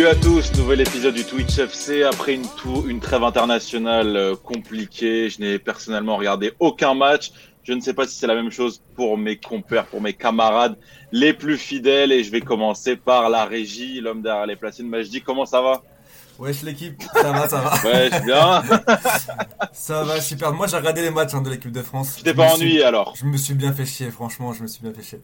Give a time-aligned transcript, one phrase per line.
[0.00, 2.04] Salut à tous, nouvel épisode du Twitch FC.
[2.04, 2.46] Après une,
[2.88, 7.32] une trêve internationale euh, compliquée, je n'ai personnellement regardé aucun match.
[7.64, 10.78] Je ne sais pas si c'est la même chose pour mes compères, pour mes camarades
[11.12, 12.12] les plus fidèles.
[12.12, 14.88] Et je vais commencer par la régie, l'homme derrière les platines.
[14.88, 15.82] Majdi, comment ça va?
[16.38, 17.74] Wesh l'équipe, ça va, ça va.
[17.84, 18.62] Wesh, bien.
[19.74, 20.54] ça va, super.
[20.54, 22.14] Moi j'ai regardé les matchs hein, de l'équipe de France.
[22.16, 23.12] Tu t'es pas ennuyé alors?
[23.16, 25.20] Je me suis bien fait chier, franchement, je me suis bien fait chier.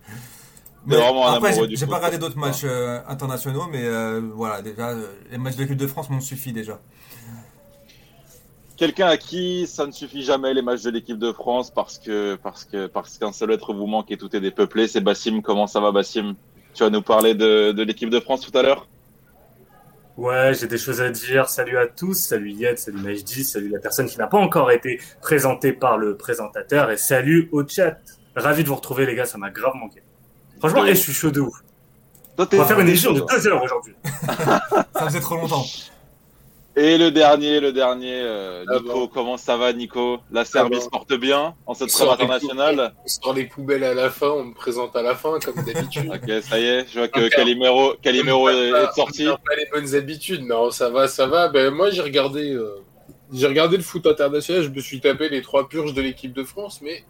[0.87, 5.07] Mais vraiment après, j'ai pas regardé d'autres matchs euh, internationaux, mais euh, voilà, déjà, euh,
[5.33, 6.79] les matchs de l'équipe de France m'ont suffi déjà.
[8.77, 12.37] Quelqu'un à qui ça ne suffit jamais les matchs de l'équipe de France parce que
[12.37, 15.41] parce que parce qu'un seul être vous manque et tout est dépeuplé, c'est Bassim.
[15.41, 16.35] Comment ça va, Bassim?
[16.75, 18.87] Tu vas nous parler de, de l'équipe de France tout à l'heure?
[20.17, 21.49] Ouais, j'ai des choses à dire.
[21.49, 25.01] Salut à tous, salut Yed, salut Majdi, salut la personne qui n'a pas encore été
[25.21, 27.99] présentée par le présentateur et salut au chat.
[28.37, 30.03] Ravi de vous retrouver les gars, ça m'a grave manqué.
[30.69, 31.55] Franchement, je suis chaud de ouf.
[32.39, 33.95] On va faire une émission de deux heures aujourd'hui.
[34.05, 35.65] ça faisait trop longtemps.
[36.79, 40.19] Et le dernier, le dernier, euh, ah Nico, comment ça va Nico?
[40.31, 42.93] La Serbie ah se porte bien en cette trêve internationale?
[43.03, 46.11] On sort les poubelles à la fin, on me présente à la fin comme d'habitude.
[46.15, 49.25] ok, ça y est, je vois que Calimero, Calimero est, est, sorti.
[49.25, 51.49] pas les bonnes habitudes, non, ça va, ça va.
[51.49, 52.53] Ben, moi j'ai regardé...
[52.53, 52.83] Euh
[53.33, 56.45] j'ai regardé le foot international, je me suis tapé les trois purges de l'équipe de
[56.45, 57.05] France, mais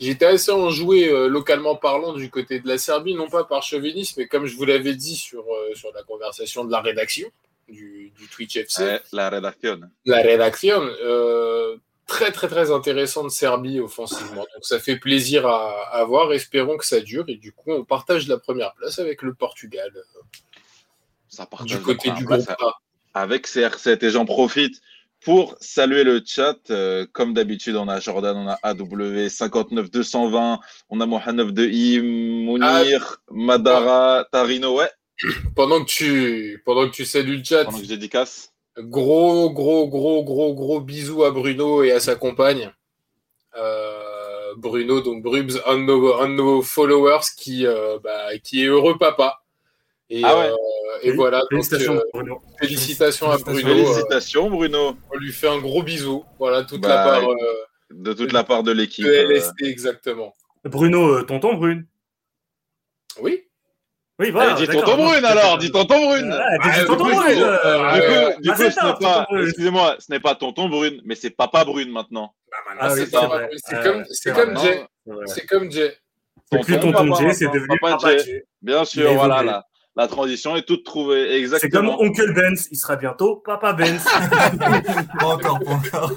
[0.00, 4.20] j'étais assez enjoué euh, localement parlant du côté de la Serbie, non pas par chauvinisme,
[4.20, 7.28] mais comme je vous l'avais dit sur, euh, sur la conversation de la rédaction
[7.68, 9.00] du, du Twitch FC.
[9.12, 9.80] la rédaction.
[10.04, 10.80] La rédaction.
[11.02, 14.46] Euh, très très très intéressant de Serbie offensivement.
[14.54, 16.32] Donc ça fait plaisir à, à, voir.
[16.32, 17.24] Espérons que ça dure.
[17.28, 19.90] Et du coup, on partage la première place avec le Portugal.
[21.28, 22.46] Ça partage du côté du groupe
[23.14, 24.80] Avec CR7 et j'en profite
[25.20, 30.60] pour saluer le chat, euh, comme d'habitude, on a Jordan, on a AW 59 220,
[30.88, 34.90] on a Mohamed de I, Mounir, ah, Madara, Tarino, ouais.
[35.54, 37.64] Pendant que tu, pendant que tu salues le chat.
[37.64, 38.52] Pendant que je dédicace.
[38.78, 42.70] Gros, gros, gros, gros, gros bisous à Bruno et à sa compagne.
[43.56, 49.40] Euh, Bruno, donc Brubs, un de nos, followers qui, euh, bah, qui est heureux papa.
[50.08, 50.50] Et, ah ouais.
[50.50, 50.54] euh,
[51.02, 51.42] et voilà.
[51.50, 52.42] Félicitations, donc, euh, Bruno.
[52.60, 53.68] Félicitations à Bruno.
[53.68, 54.96] Félicitations, Bruno.
[55.12, 56.24] On lui fait un gros bisou.
[56.38, 57.30] Voilà, toute bah, la part.
[57.30, 57.36] Euh,
[57.90, 59.04] de toute la part de l'équipe.
[59.04, 60.32] De LST, exactement.
[60.64, 61.86] Bruno, tonton Brune.
[63.20, 63.42] Oui.
[64.18, 64.54] Oui, voilà.
[64.54, 66.32] Allez, dis tonton Brune alors, dis tonton Brune.
[66.32, 67.36] Ah, dis tonton Brune.
[67.36, 67.42] Du
[68.00, 71.64] coup, du coup ce n'est pas, excusez-moi, ce n'est pas tonton Brune, mais c'est papa
[71.64, 72.32] Brune maintenant.
[72.78, 74.86] Ah, c'est comme, c'est comme Jay.
[75.26, 75.96] C'est comme Jay.
[76.50, 78.44] C'est plus tonton Jay, c'est devenu papa Jay.
[78.62, 79.66] Bien sûr, voilà là
[79.96, 81.36] la transition est toute trouvée.
[81.36, 81.60] Exactement.
[81.60, 84.04] C'est comme Oncle Benz, il sera bientôt Papa Benz.
[85.18, 86.12] pas encore, pas encore.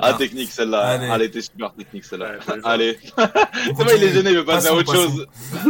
[0.00, 1.14] Ah, technique celle-là.
[1.14, 2.38] Elle était super technique celle-là.
[2.64, 2.98] Allez.
[3.16, 5.26] C'est vrai, il est gêné, il veut passer à autre chose.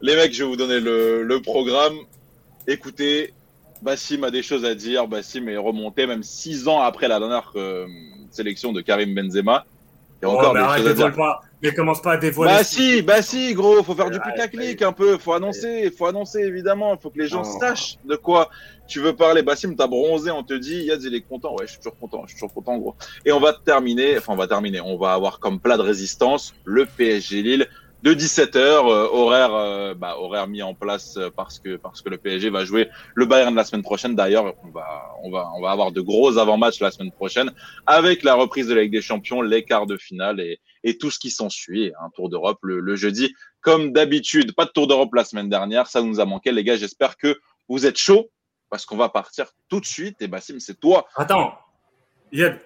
[0.00, 1.94] Les mecs, je vais vous donner le, le programme.
[2.66, 3.32] Écoutez,
[3.82, 5.08] Bassim a des choses à dire.
[5.08, 7.86] Bassim est remonté même six ans après la dernière euh,
[8.30, 9.64] sélection de Karim Benzema.
[10.20, 11.14] Il y a encore oh, des choses à dire.
[11.14, 11.42] Pas.
[11.64, 12.52] Mais commence pas à dévoiler.
[12.52, 16.40] Bah si, bah si, gros, faut faire du putaclic un peu, faut annoncer, faut annoncer
[16.40, 18.50] évidemment, faut que les gens sachent de quoi
[18.86, 19.42] tu veux parler.
[19.42, 22.22] Bassim, t'as bronzé, on te dit, Yad, il est content, ouais, je suis toujours content,
[22.24, 22.94] je suis toujours content, gros.
[23.24, 26.54] Et on va terminer, enfin on va terminer, on va avoir comme plat de résistance
[26.66, 27.66] le PSG Lille
[28.02, 32.10] de 17h, euh, horaire, euh, bah, horaire mis en place euh, parce que parce que
[32.10, 34.14] le PSG va jouer le Bayern la semaine prochaine.
[34.14, 37.50] D'ailleurs, on va on va on va avoir de gros avant-matchs la semaine prochaine
[37.86, 41.10] avec la reprise de la Ligue des Champions, les quarts de finale et et tout
[41.10, 41.92] ce qui s'ensuit.
[42.00, 44.54] Un tour d'Europe le, le, jeudi, comme d'habitude.
[44.54, 46.76] Pas de tour d'Europe la semaine dernière, ça nous a manqué, les gars.
[46.76, 48.30] J'espère que vous êtes chauds
[48.70, 50.20] parce qu'on va partir tout de suite.
[50.20, 51.06] Et Bassim, c'est toi.
[51.16, 51.54] Attends,
[52.30, 52.60] Yed.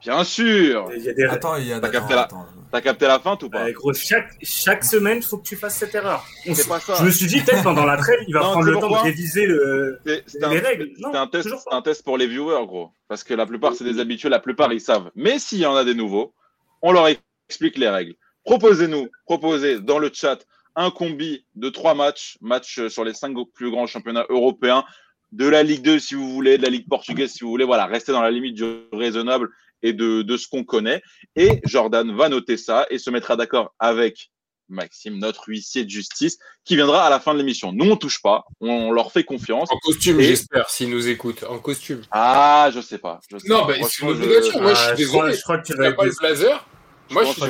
[0.00, 0.90] Bien sûr.
[0.94, 1.24] Il y a des...
[1.24, 1.80] Attends, il y a...
[1.80, 2.28] T'as capté, la...
[2.70, 3.66] T'as capté la fin ou pas?
[3.66, 6.22] Euh, gros, chaque, chaque semaine, il faut que tu fasses cette erreur.
[6.44, 6.96] C'est pas ça.
[6.98, 8.96] Je me suis dit, peut-être pendant la trêve, il va non, prendre le temps de
[8.96, 9.98] réviser le...
[10.04, 10.90] les un, règles.
[10.98, 12.90] C'est un, test, un test pour les viewers, gros.
[13.08, 15.10] Parce que la plupart, c'est des habitués, la plupart, ils savent.
[15.14, 16.34] Mais s'il y en a des nouveaux,
[16.82, 17.24] on leur explique
[17.76, 18.14] les règles.
[18.44, 20.44] Proposez-nous, proposez dans le chat
[20.76, 24.84] un combi de trois matchs, matchs sur les cinq plus grands championnats européens,
[25.32, 27.64] de la Ligue 2 si vous voulez, de la Ligue portugaise si vous voulez.
[27.64, 29.48] Voilà, restez dans la limite du raisonnable
[29.82, 31.02] et de, de ce qu'on connaît.
[31.36, 34.30] Et Jordan va noter ça et se mettra d'accord avec
[34.68, 37.72] Maxime, notre huissier de justice, qui viendra à la fin de l'émission.
[37.72, 39.70] Nous, on touche pas, on leur fait confiance.
[39.70, 40.24] En costume, et...
[40.24, 41.44] j'espère, s'ils nous écoutent.
[41.44, 42.02] En costume.
[42.10, 43.20] Ah, je sais pas.
[43.30, 44.62] Je sais non, bah, c'est une obligation.
[44.62, 45.34] Moi, je suis désolé.
[45.34, 46.66] Je crois que tu vas pas le blazer.
[47.10, 47.42] Moi, je, suis.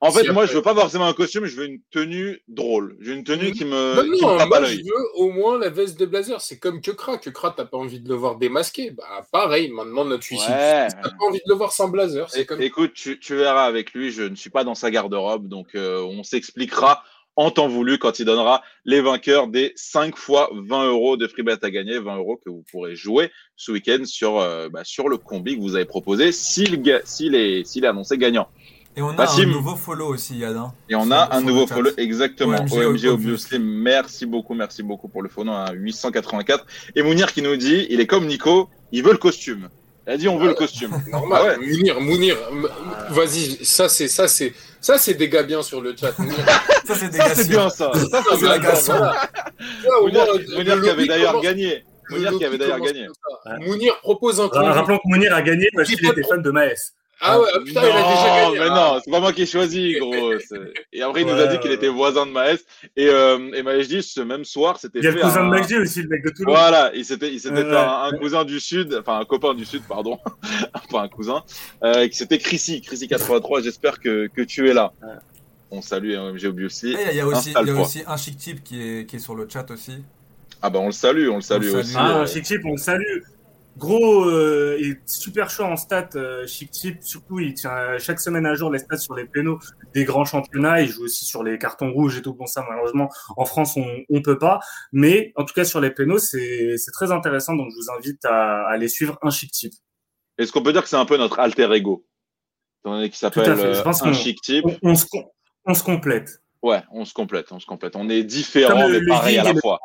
[0.00, 0.52] En fait, si moi, après...
[0.52, 2.98] je veux pas forcément un costume, je veux une tenue drôle.
[3.00, 4.78] J'ai une tenue qui me, bah non, qui me tape moi, à l'œil.
[4.78, 6.38] Je veux au moins la veste de blazer.
[6.42, 7.16] C'est comme Kekra.
[7.16, 8.90] Kekra, t'as pas envie de le voir démasqué.
[8.90, 10.50] Bah, pareil, maintenant, notre suicide.
[10.50, 10.88] Ouais.
[11.02, 12.28] T'as pas envie de le voir sans blazer.
[12.46, 12.60] Comme...
[12.60, 16.02] Écoute, tu, tu, verras avec lui, je ne suis pas dans sa garde-robe, donc euh,
[16.02, 17.02] on s'expliquera
[17.36, 21.42] en temps voulu quand il donnera les vainqueurs des 5 fois 20 euros de free
[21.42, 25.08] bet à gagner, 20 euros que vous pourrez jouer ce week-end sur, euh, bah, sur
[25.08, 28.48] le combi que vous avez proposé s'il s'il est, s'il est annoncé gagnant.
[28.98, 29.42] Et on a Bassim.
[29.42, 30.56] un nouveau follow aussi, Yad.
[30.56, 30.72] hein.
[30.88, 32.56] Et on a un nouveau follow, exactement.
[32.56, 33.08] OMG, OMG Obviously.
[33.08, 36.64] Obviously, merci beaucoup, merci beaucoup pour le follow à 884.
[36.94, 39.68] Et Mounir qui nous dit, il est comme Nico, il veut le costume.
[40.06, 40.92] Il a dit, on veut le costume.
[41.08, 41.42] Normal.
[41.42, 41.66] Ah ouais.
[41.66, 42.36] Mounir, Mounir,
[43.10, 46.12] vas-y, ça c'est ça c'est ça c'est des gars bien sur le chat.
[46.86, 47.90] Ça, c'est bien ça.
[47.92, 48.58] Ça, c'est voilà.
[49.82, 51.84] Vois, au Mounir, Mounir qui avait d'ailleurs gagné.
[52.10, 53.06] Mounir qui avait d'ailleurs gagné.
[53.60, 54.46] Mounir propose un.
[54.48, 56.92] Rappelons que Mounir a gagné parce qu'il était fan de Maes.
[57.20, 58.58] Ah ouais, ah, putain, il a déjà Non, gagné.
[58.58, 60.32] mais non, c'est pas moi qui ai choisi, gros.
[60.92, 62.58] Et après, il nous a dit qu'il était voisin de Maes.
[62.94, 65.50] Et, euh, et Majdi, ce même soir, c'était Il y a le cousin de un-
[65.50, 66.54] Magdi aussi, le mec de Toulouse.
[66.54, 67.76] Voilà, il s'était, il s'était Ouais, fait ouais.
[67.76, 70.18] un, un cousin du sud, enfin un copain du sud, pardon,
[70.90, 71.42] pas un cousin,
[71.82, 73.62] euh, qui c'était Chrissy, Chrissy 83.
[73.62, 74.92] J'espère que, que tu es là.
[75.02, 75.08] Ouais.
[75.70, 76.92] On salue hein, MG aussi.
[76.92, 79.16] Et il y a aussi, il y a aussi un chic type qui est, qui
[79.16, 79.94] est sur le chat aussi.
[80.62, 81.92] Ah bah on le salue, on le salue On aussi.
[81.92, 82.04] salue.
[82.10, 83.02] Ah, euh, Chic Chip, on le salue.
[83.76, 87.02] Gros euh, et super chaud en stats, euh, Chic Chip.
[87.02, 89.58] Surtout, il tient euh, chaque semaine à jour les stats sur les pénaux
[89.92, 90.80] des grands championnats.
[90.80, 92.32] Il joue aussi sur les cartons rouges et tout.
[92.32, 94.60] Bon, ça, malheureusement, en France, on, on peut pas.
[94.92, 97.54] Mais en tout cas, sur les pénaux, c'est c'est très intéressant.
[97.54, 99.72] Donc, je vous invite à, aller suivre un Chic Chip.
[100.38, 102.06] Est-ce qu'on peut dire que c'est un peu notre alter ego?
[102.84, 104.64] Qu'il s'appelle euh, un chic type.
[104.64, 105.06] On, on se,
[105.64, 106.40] on se complète.
[106.62, 107.96] Ouais, on se complète, on se complète.
[107.96, 109.80] On est différents le- mais pareil à la fois.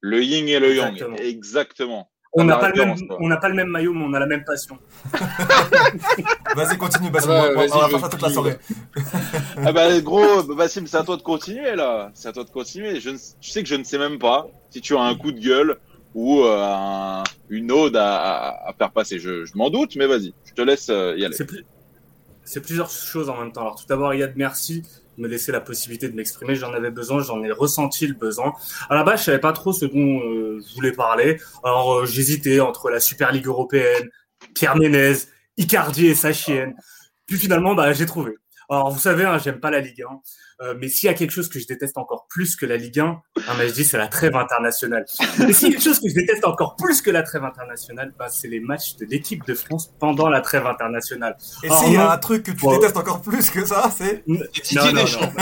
[0.00, 1.02] Le yin et le yang.
[1.18, 2.08] Exactement.
[2.32, 3.16] On n'a pas, le même- référence, quoi.
[3.20, 4.76] on n'a pas le même maillot, mais on a la même passion.
[6.54, 7.30] Vas-y, continue, Bassim.
[7.30, 8.56] On va- vas-y, on va je faire ça toute la soirée.
[9.64, 12.10] Ah bah gros, Bassim, c'est à toi de continuer là.
[12.14, 13.00] C'est à toi de continuer.
[13.00, 15.32] Je, ne- tu sais que je ne sais même pas si tu as un coup
[15.32, 15.76] de gueule
[16.14, 19.18] ou euh, un- une ode à, faire passer.
[19.18, 21.34] Je, je m'en doute, mais vas-y, je te laisse euh, y aller.
[21.36, 21.64] C'est plus-
[22.44, 23.62] c'est plusieurs choses en même temps.
[23.62, 24.86] Alors tout d'abord, Yad, merci de
[25.18, 26.54] me laisser la possibilité de m'exprimer.
[26.54, 28.52] J'en avais besoin, j'en ai ressenti le besoin.
[28.88, 31.40] À la base, je savais pas trop ce dont euh, je voulais parler.
[31.64, 34.08] Alors euh, j'hésitais entre la Super Ligue européenne,
[34.54, 35.14] Pierre Ménez,
[35.56, 36.74] Icardi et sa chienne.
[37.26, 38.32] Puis finalement, bah, j'ai trouvé.
[38.68, 40.20] Alors vous savez, hein, j'aime pas la Ligue 1.
[40.62, 42.98] Euh, mais s'il y a quelque chose que je déteste encore plus que la Ligue
[43.00, 43.20] 1, hein,
[43.58, 45.04] bah, je dis c'est la trêve internationale.
[45.38, 48.14] Mais s'il y a quelque chose que je déteste encore plus que la trêve internationale,
[48.18, 51.36] bah, c'est les matchs de l'équipe de France pendant la trêve internationale.
[51.62, 52.76] Et s'il y a un truc que tu Ouais.
[52.76, 54.24] détestes encore plus que ça, c'est.
[54.26, 55.32] Didier Non, non, Deschamps.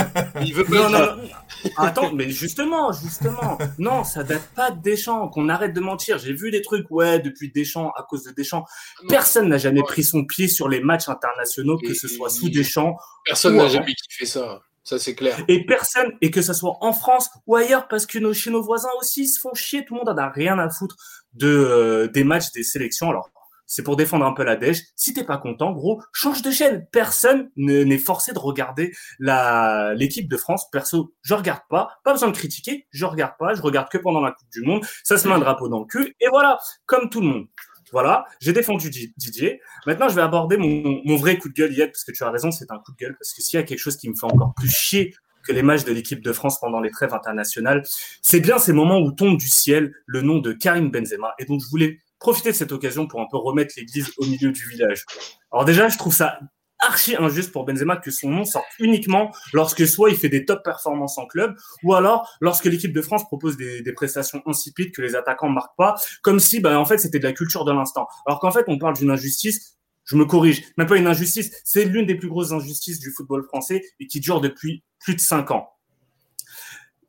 [0.42, 1.16] Il veut pas Non, non, dire.
[1.16, 1.70] non.
[1.78, 6.18] Attends, mais justement, justement, non, ça date pas de Deschamps, qu'on arrête de mentir.
[6.18, 8.64] J'ai vu des trucs, ouais, depuis Deschamps, à cause de Deschamps.
[9.08, 12.96] Personne n'a jamais pris son pied sur les matchs internationaux, que ce soit sous Deschamps,
[13.24, 14.60] Personne n'a jamais kiffé ça.
[14.84, 15.36] Ça, c'est clair.
[15.48, 18.90] et personne, et que ce soit en France ou ailleurs, parce que chez nos voisins
[19.00, 20.96] aussi, ils se font chier, tout le monde en a rien à foutre
[21.32, 23.08] de, euh, des matchs, des sélections.
[23.08, 23.30] Alors,
[23.66, 24.80] c'est pour défendre un peu la dèche.
[24.94, 26.86] Si t'es pas content, gros, change de chaîne.
[26.92, 30.68] Personne ne- n'est forcé de regarder la l'équipe de France.
[30.70, 31.88] Perso, je regarde pas.
[32.04, 32.86] Pas besoin de critiquer.
[32.90, 33.54] Je regarde pas.
[33.54, 34.84] Je regarde que pendant la Coupe du Monde.
[35.02, 36.14] Ça se met un drapeau dans le cul.
[36.20, 37.46] Et voilà, comme tout le monde.
[37.94, 39.60] Voilà, j'ai défendu Di- Didier.
[39.86, 42.50] Maintenant, je vais aborder mon, vrai coup de gueule, Yad, parce que tu as raison,
[42.50, 43.16] c'est un coup de gueule.
[43.16, 45.14] Parce que s'il y a quelque chose qui me fait encore plus chier
[45.46, 47.84] que les matchs de l'équipe de France pendant les trêves internationales,
[48.20, 51.34] c'est bien ces moments où tombe du ciel le nom de Karim Benzema.
[51.38, 54.50] Et donc, je voulais profiter de cette occasion pour un peu remettre l'église au milieu
[54.50, 55.04] du village.
[55.52, 56.40] Alors déjà, je trouve ça
[56.84, 60.62] archi injuste pour Benzema que son nom sorte uniquement lorsque soit il fait des top
[60.64, 65.14] performances en club, ou alors lorsque l'équipe de France propose des, prestations insipides que les
[65.14, 68.08] attaquants ne marquent pas, comme si bah, en fait c'était de la culture de l'instant.
[68.26, 71.84] Alors qu'en fait on parle d'une injustice, je me corrige, même pas une injustice, c'est
[71.84, 75.50] l'une des plus grosses injustices du football français et qui dure depuis plus de cinq
[75.50, 75.70] ans.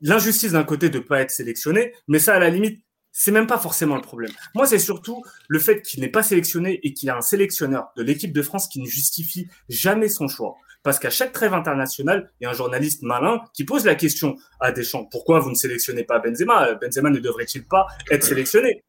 [0.01, 2.84] L'injustice d'un côté de pas être sélectionné, mais ça à la limite
[3.17, 4.31] c'est même pas forcément le problème.
[4.55, 7.87] Moi, c'est surtout le fait qu'il n'est pas sélectionné et qu'il y a un sélectionneur
[7.95, 10.57] de l'équipe de France qui ne justifie jamais son choix.
[10.83, 14.35] Parce qu'à chaque trêve internationale, il y a un journaliste malin qui pose la question
[14.59, 15.05] à Deschamps.
[15.05, 16.73] Pourquoi vous ne sélectionnez pas Benzema?
[16.75, 18.83] Benzema ne devrait-il pas être sélectionné?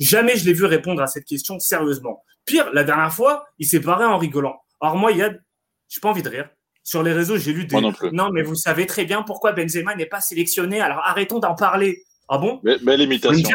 [0.00, 2.24] Jamais je l'ai vu répondre à cette question sérieusement.
[2.46, 4.56] Pire, la dernière fois, il s'est barré en rigolant.
[4.80, 5.44] Alors moi, Yad,
[5.88, 6.48] j'ai pas envie de rire.
[6.82, 7.78] Sur les réseaux, j'ai lu des...
[7.78, 11.54] Non non, mais vous savez très bien pourquoi Benzema n'est pas sélectionné, alors arrêtons d'en
[11.54, 12.05] parler.
[12.28, 12.60] Ah bon?
[12.62, 13.48] Belle, belle imitation.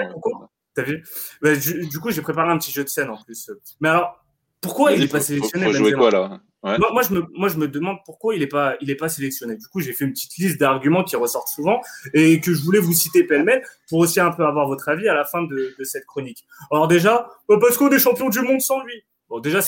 [0.73, 1.03] T'as vu?
[1.41, 3.49] Bah, du, du coup, j'ai préparé un petit jeu de scène en plus.
[3.81, 4.23] Mais alors,
[4.61, 6.41] pourquoi il n'est pas sélectionné Faut, faut jouer Benzema quoi là?
[6.63, 6.77] Ouais.
[6.77, 9.09] moi, moi, je me, moi, je me demande pourquoi il n'est pas, il est pas
[9.09, 9.55] sélectionné.
[9.57, 11.81] Du coup, j'ai fait une petite liste d'arguments qui ressortent souvent
[12.13, 15.15] et que je voulais vous citer pêle-mêle pour aussi un peu avoir votre avis à
[15.15, 16.45] la fin de, de cette chronique.
[16.71, 19.03] Alors déjà, bah, parce qu'on est champion du monde sans lui.
[19.27, 19.59] Bon, déjà,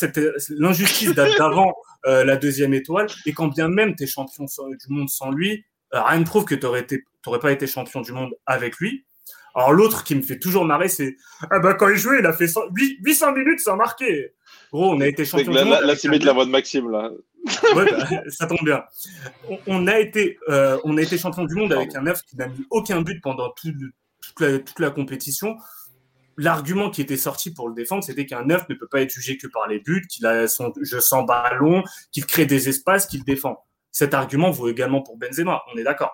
[0.50, 1.74] l'injustice date d'avant
[2.05, 3.07] euh, la deuxième étoile.
[3.25, 5.63] Et quand bien même t'es champion sans- du monde sans lui, euh,
[6.02, 9.06] rien ne prouve que été, t'aurais pas été champion du monde avec lui.
[9.56, 11.16] Alors l'autre qui me fait toujours marrer, c'est
[11.52, 14.34] ah bah quand il jouait, il a fait 100 huit- 800 minutes sans marquer.
[14.72, 15.80] Gros, on a été champion là, du monde.
[15.80, 17.12] là, avec c'est un mettre la voix de Maxime là.
[17.76, 18.84] Ouais, bah, ça tombe bien.
[19.50, 22.36] On, on a été, euh, on a été champion du monde avec un neuf qui
[22.38, 23.72] n'a mis aucun but pendant tout
[24.22, 25.56] toute, la, toute la compétition.
[26.36, 29.38] L'argument qui était sorti pour le défendre, c'était qu'un neuf ne peut pas être jugé
[29.38, 33.24] que par les buts, qu'il a son jeu sans ballon, qu'il crée des espaces, qu'il
[33.24, 33.64] défend.
[33.94, 36.12] Cet argument vaut également pour Benzema, on est d'accord.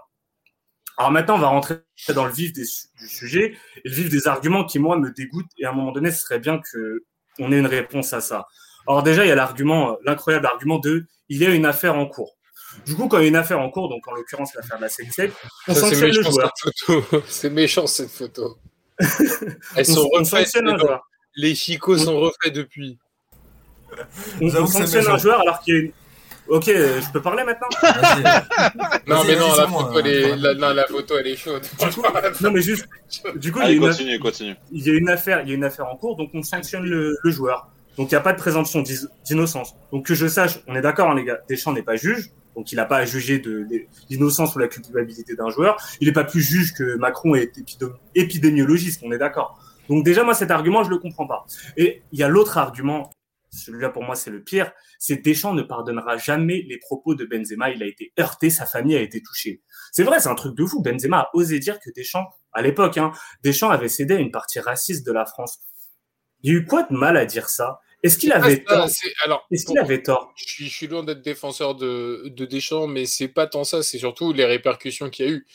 [0.97, 1.75] Alors maintenant, on va rentrer
[2.13, 5.11] dans le vif des su- du sujet et le vif des arguments qui, moi, me
[5.11, 5.49] dégoûtent.
[5.57, 7.05] Et à un moment donné, ce serait bien que
[7.39, 8.45] on ait une réponse à ça.
[8.85, 12.05] Alors déjà, il y a l'argument, l'incroyable argument de il y a une affaire en
[12.05, 12.35] cours.
[12.85, 14.81] Du coup, quand il y a une affaire en cours, donc en l'occurrence l'affaire de
[14.83, 15.31] la CNC,
[15.69, 16.51] on Ça, c'est sanctionne le méchant joueur.
[16.55, 17.23] cette photo.
[17.29, 18.57] C'est méchant cette photo.
[18.99, 20.51] Elles On, sont on refaites.
[20.79, 21.01] joueur.
[21.35, 22.99] Les chicots sont refaits depuis.
[24.41, 25.91] On, on sanctionne un joueur alors qu'il y a une.
[26.49, 27.67] Ok, euh, je peux parler maintenant.
[29.07, 31.63] Non, mais non, la photo, elle euh, est, la, non, la photo, elle est chaude.
[31.79, 32.03] Du coup,
[32.41, 32.87] non mais juste,
[33.35, 34.55] du coup, il y, a une, continue, continue.
[34.71, 36.83] il y a une affaire, il y a une affaire en cours, donc on sanctionne
[36.83, 37.69] le, le joueur.
[37.97, 38.83] Donc il n'y a pas de présomption
[39.27, 39.73] d'innocence.
[39.91, 42.71] Donc que je sache, on est d'accord, hein, les gars, Deschamps n'est pas juge, donc
[42.71, 45.77] il n'a pas à juger de, de l'innocence ou la culpabilité d'un joueur.
[45.99, 49.59] Il n'est pas plus juge que Macron est épidé- épidémiologiste, on est d'accord.
[49.89, 51.45] Donc déjà, moi, cet argument, je le comprends pas.
[51.75, 53.09] Et il y a l'autre argument,
[53.51, 57.71] celui-là pour moi, c'est le pire, c'est Deschamps ne pardonnera jamais les propos de Benzema.
[57.71, 59.61] Il a été heurté, sa famille a été touchée.
[59.91, 60.81] C'est vrai, c'est un truc de fou.
[60.81, 63.11] Benzema a osé dire que Deschamps, à l'époque, hein,
[63.43, 65.59] Deschamps avait cédé à une partie raciste de la France.
[66.41, 67.79] Il y a eu quoi de mal à dire ça?
[68.01, 68.87] Est-ce qu'il avait tort?
[69.51, 70.31] Est-ce qu'il avait tort?
[70.35, 73.83] je suis, je suis loin d'être défenseur de, de Deschamps, mais c'est pas tant ça,
[73.83, 75.47] c'est surtout les répercussions qu'il y a eu.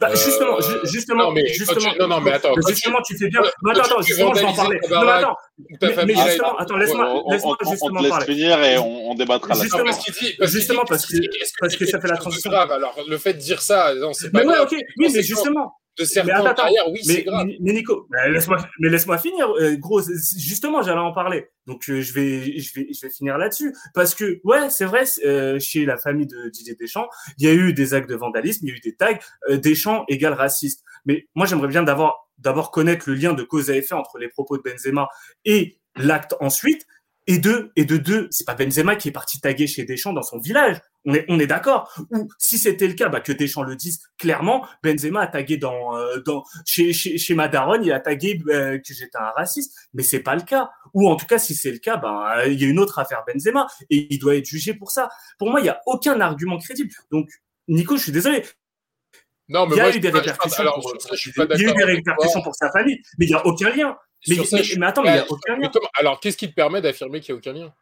[0.00, 3.18] Bah, Euh, justement, ju- justement, non, mais justement, tu- non, non, mais attends, justement, tu,
[3.18, 3.42] fais bien.
[3.62, 4.80] Non, attends, attends, justement, je vais en parler.
[4.90, 8.26] Non, mais attends, mais, mais justement, attends, laisse-moi, laisse-moi on justement te laisse parler.
[8.26, 9.60] finir et on, on débattra là.
[9.60, 11.16] Justement, parce qu'il dit, parce justement, parce que-
[11.60, 12.50] parce que ça fait la transition.
[12.50, 12.72] grave?
[12.72, 15.74] Alors, le fait de dire ça, non, c'est pas Mais ouais, ok, oui, mais justement,
[16.00, 17.46] De Mais certains attends, oui, c'est mais, grave.
[17.60, 20.00] mais Nico, mais laisse-moi, mais laisse-moi finir, euh, gros.
[20.00, 21.48] Justement, j'allais en parler.
[21.66, 25.04] Donc, euh, je vais, je vais, je vais finir là-dessus parce que, ouais, c'est vrai,
[25.24, 28.66] euh, chez la famille de Didier Deschamps, il y a eu des actes de vandalisme,
[28.66, 29.18] il y a eu des tags.
[29.50, 30.84] Deschamps égale raciste.
[31.04, 34.28] Mais moi, j'aimerais bien d'abord, d'abord connaître le lien de cause à effet entre les
[34.28, 35.08] propos de Benzema
[35.44, 36.86] et l'acte ensuite.
[37.26, 40.22] Et deux, et de deux, c'est pas Benzema qui est parti taguer chez Deschamps dans
[40.22, 40.78] son village.
[41.04, 41.92] On est, on est d'accord.
[42.10, 45.96] Ou si c'était le cas, bah, que Deschamps le dise clairement, Benzema a tagué dans,
[45.96, 49.76] euh, dans, chez, chez, chez Madaron, il a tagué euh, que j'étais un raciste.
[49.94, 50.70] Mais c'est pas le cas.
[50.94, 52.98] Ou en tout cas, si c'est le cas, ben, euh, il y a une autre
[52.98, 55.08] affaire Benzema et il doit être jugé pour ça.
[55.38, 56.90] Pour moi, il y a aucun argument crédible.
[57.12, 57.28] Donc,
[57.68, 58.44] Nico, je suis désolé.
[59.48, 60.18] Non, mais Il y a moi, eu des pas-.
[60.58, 63.34] Alors, pour- je il y a eu des répercussions pour sa famille, mais il y
[63.34, 63.96] a aucun lien.
[64.28, 65.70] Mais, Sur ça, mais- je suis- mais attends, mais il y a aucun lien.
[65.98, 67.72] Alors, qu'est-ce qui te permet d'affirmer qu'il n'y a aucun lien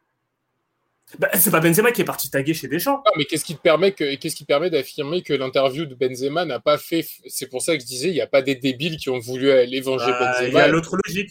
[1.18, 2.98] Bah, c'est pas Benzema qui est parti taguer chez Deschamps.
[3.06, 6.44] Non, mais qu'est-ce qui te permet que qu'est-ce qui permet d'affirmer que l'interview de Benzema
[6.44, 8.98] n'a pas fait C'est pour ça que je disais, il n'y a pas des débiles
[8.98, 10.64] qui ont voulu aller venger Bah, Il y Benzema.
[10.64, 11.30] a l'autre logique,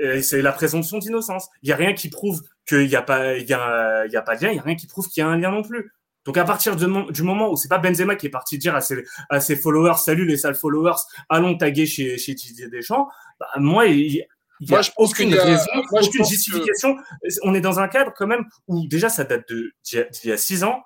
[0.00, 1.48] euh, c'est la présomption d'innocence.
[1.64, 4.16] Il y a rien qui prouve qu'il n'y a pas, il y a, il y
[4.16, 4.52] a pas de lien.
[4.52, 5.90] Il y a rien qui prouve qu'il y a un lien non plus.
[6.24, 8.80] Donc à partir de du moment où c'est pas Benzema qui est parti dire à
[8.80, 10.96] ses, à ses followers, salut les sales followers,
[11.28, 13.08] allons taguer chez chez Didier Deschamps,
[13.40, 14.24] bah, moi il,
[14.60, 16.96] il Moi, a je pense aucune qu'il y a- raison, moi, je aucune que- justification.
[17.42, 20.36] On est dans un cadre quand même où déjà ça date de d'il y a-
[20.36, 20.82] six ans.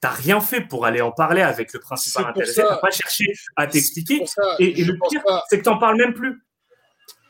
[0.00, 2.62] T'as rien fait pour aller en parler avec le principal intéressé.
[2.62, 3.24] T'as pas cherché
[3.56, 4.22] à t'expliquer.
[4.60, 6.40] Et, le pire, pas- c'est que t'en parles même plus.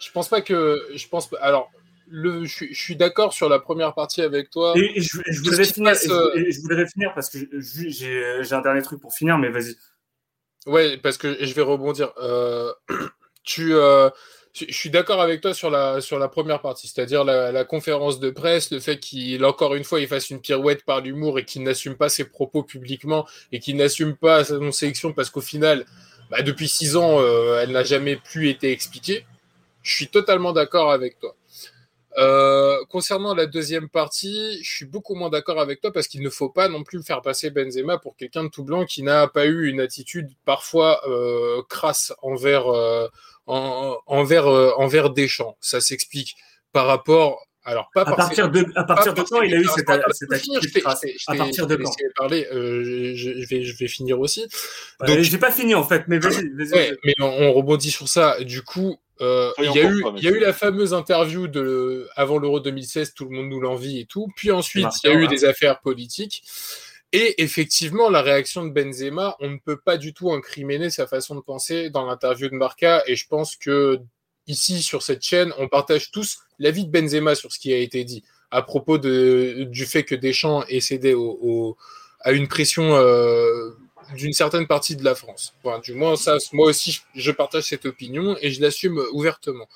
[0.00, 0.78] Je pense pas que.
[0.94, 1.38] Je pense pas.
[1.40, 1.70] Alors,
[2.06, 4.72] le, je, suis- je suis d'accord sur la première partie avec toi.
[4.76, 5.92] Et, et je, je qui finir.
[5.92, 9.38] passe, et je- euh, je, voudrais finir parce que j'ai un dernier truc pour finir,
[9.38, 9.74] mais vas-y.
[10.66, 12.12] Ouais, parce que je vais rebondir.
[12.18, 12.72] Euh,
[13.44, 14.10] tu, euh,
[14.66, 18.30] je suis d'accord avec toi sur la, sur la première partie, c'est-à-dire la, conférence de
[18.30, 21.62] presse, le fait qu'il, encore une fois, il fasse une pirouette par l'humour et qu'il
[21.62, 25.84] n'assume pas ses propos publiquement et qu'il n'assume pas sa non-sélection parce qu'au final,
[26.30, 29.26] bah, depuis six ans, euh, elle n'a jamais plus été expliquée.
[29.82, 31.34] Je suis totalement d'accord avec toi.
[32.16, 36.30] Euh, concernant la deuxième partie, je suis beaucoup moins d'accord avec toi parce qu'il ne
[36.30, 39.46] faut pas non plus faire passer Benzema pour quelqu'un de tout blanc qui n'a pas
[39.46, 42.66] eu une attitude parfois euh, crasse envers,
[43.48, 45.56] en- envers, euh, envers Deschamps.
[45.60, 46.36] Ça s'explique
[46.72, 47.44] par rapport.
[47.64, 50.30] Alors, pas À par partir de, à partir de quand il a eu cette, cette
[51.26, 51.92] À partir de quand?
[52.16, 52.82] parler, euh,
[53.14, 54.48] je, je vais, je vais finir aussi.
[55.00, 56.46] Ouais, Donc- J'ai pas fini en fait, mais vas-y.
[56.72, 58.42] Ouais, mais on, on rebondit sur ça.
[58.42, 62.08] Du coup, euh, il y, a eu, il y a eu la fameuse interview de,
[62.16, 64.28] avant l'Euro 2016, tout le monde nous l'envie et tout.
[64.34, 66.44] Puis ensuite, il y a eu des affaires politiques.
[67.12, 71.34] Et effectivement, la réaction de Benzema, on ne peut pas du tout incriminer sa façon
[71.36, 73.02] de penser dans l'interview de Marca.
[73.06, 73.98] Et je pense que
[74.46, 78.04] ici, sur cette chaîne, on partage tous l'avis de Benzema sur ce qui a été
[78.04, 81.76] dit à propos de, du fait que Deschamps ait cédé au, au-
[82.20, 83.70] à une pression euh,
[84.14, 85.54] d'une certaine partie de la France.
[85.62, 89.68] Enfin, du moins, ça, moi aussi, je- partage cette opinion et je l'assume ouvertement.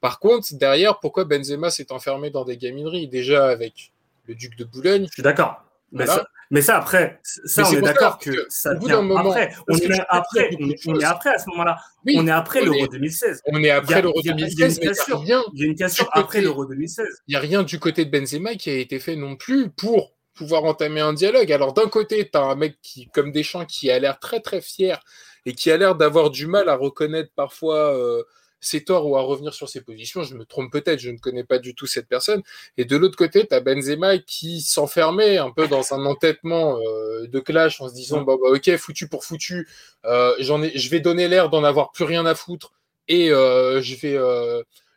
[0.00, 3.08] Par contre, derrière, pourquoi Benzema s'est enfermé dans des gamineries?
[3.08, 3.92] Déjà avec
[4.26, 5.62] le duc de Boulogne, Je suis d'accord.
[5.92, 9.52] Mais, ça, mais ça, après, ça, on est d'accord que ça vient moment, après.
[9.68, 11.76] On est après, on est, on après à ce moment-là.
[12.04, 13.42] Oui, on est après l'Euro est- 2016.
[13.46, 15.62] On est après l'Euro il y a- il y a une 2016, mais il y
[15.62, 17.06] a une cassure après l'Euro 2016.
[17.26, 20.12] Il n'y a rien du côté de Benzema qui a été fait non plus pour
[20.34, 21.50] pouvoir entamer un dialogue.
[21.50, 24.60] Alors d'un côté, tu as un mec qui, comme Deschamps qui a l'air très très
[24.60, 25.00] fier
[25.46, 28.22] et qui a l'air d'avoir du mal à reconnaître parfois euh,
[28.60, 30.22] ses torts ou à revenir sur ses positions.
[30.22, 32.42] Je me trompe peut-être, je ne connais pas du tout cette personne.
[32.76, 37.26] Et de l'autre côté, tu as Benzema qui s'enfermait un peu dans un entêtement euh,
[37.26, 39.68] de clash en se disant bah, bah, ok, foutu pour foutu,
[40.04, 42.72] euh, j'en ai, je vais donner l'air d'en avoir plus rien à foutre
[43.08, 44.18] et euh, je vais...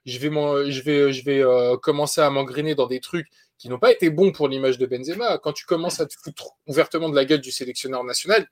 [0.06, 1.44] je vais, je vais, je vais
[1.82, 3.28] commencer à m'engrainer dans des trucs
[3.60, 5.38] qui n'ont pas été bons pour l'image de Benzema.
[5.38, 8.48] Quand tu commences à te foutre ouvertement de la gueule du sélectionneur national,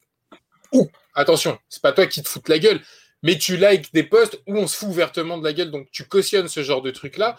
[0.73, 2.81] ou attention, c'est pas toi qui te fous de la gueule,
[3.23, 6.03] mais tu likes des posts où on se fout ouvertement de la gueule, donc tu
[6.03, 7.35] cautionnes ce genre de truc-là.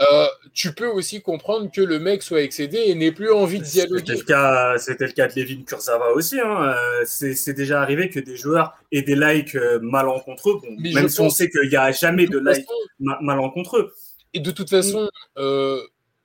[0.00, 3.64] euh, tu peux aussi comprendre que le mec soit excédé et n'ait plus envie de
[3.64, 4.12] C'était dialoguer.
[4.12, 6.38] le cas, c'était le cas de Levin Kurzawa aussi.
[6.38, 6.74] Hein.
[6.74, 11.20] Euh, C'est déjà arrivé que des joueurs aient des likes euh, malencontreux, bon, même si
[11.20, 13.92] on sait qu'il n'y a jamais de toute likes façon, malencontreux.
[14.34, 15.08] Et de toute façon,
[15.38, 15.80] euh,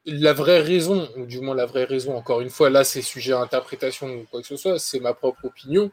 [0.05, 3.31] la vraie raison, ou du moins la vraie raison, encore une fois, là c'est sujet
[3.31, 5.91] à interprétation ou quoi que ce soit, c'est ma propre opinion,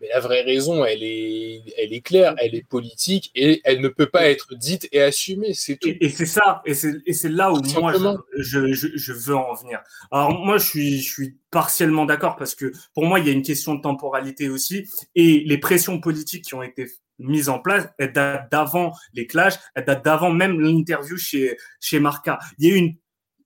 [0.00, 3.88] mais la vraie raison, elle est, elle est claire, elle est politique et elle ne
[3.88, 5.88] peut pas être dite et assumée, c'est tout.
[5.88, 7.92] Et, et c'est ça, et c'est là où moi
[8.36, 9.80] je, je, veux en venir.
[10.10, 13.32] Alors moi je suis je suis partiellement d'accord parce que pour moi il y a
[13.32, 16.86] une question de temporalité aussi et les pressions politiques qui ont été
[17.18, 22.00] mises en place, elles datent d'avant les clashs, elles datent d'avant même l'interview chez chez
[22.00, 22.38] Marca.
[22.58, 22.96] Il y a eu une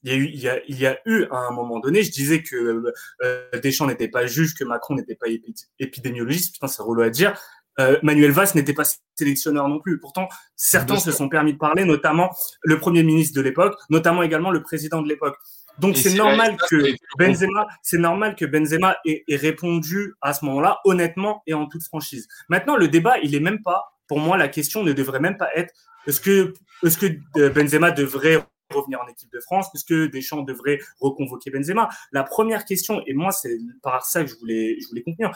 [0.02, 2.02] il y, a eu, il, y a, il y a eu à un moment donné,
[2.02, 2.92] je disais que
[3.22, 7.10] euh, Deschamps n'était pas juge, que Macron n'était pas épi- épidémiologiste, putain c'est relou à
[7.10, 7.38] dire.
[7.78, 8.82] Euh, Manuel Valls n'était pas
[9.16, 9.98] sélectionneur non plus.
[10.00, 12.30] Pourtant, certains se sont permis de parler, notamment
[12.62, 15.36] le premier ministre de l'époque, notamment également le président de l'époque.
[15.78, 20.80] Donc c'est normal que Benzema, c'est normal que Benzema ait, ait répondu à ce moment-là
[20.84, 22.26] honnêtement et en toute franchise.
[22.48, 23.84] Maintenant, le débat, il est même pas.
[24.08, 25.72] Pour moi, la question ne devrait même pas être
[26.06, 30.42] est-ce que est-ce que euh, Benzema devrait revenir en équipe de France Est-ce que Deschamps
[30.42, 34.88] devrait reconvoquer Benzema La première question, et moi c'est par ça que je voulais je
[34.88, 35.32] voulais conclure,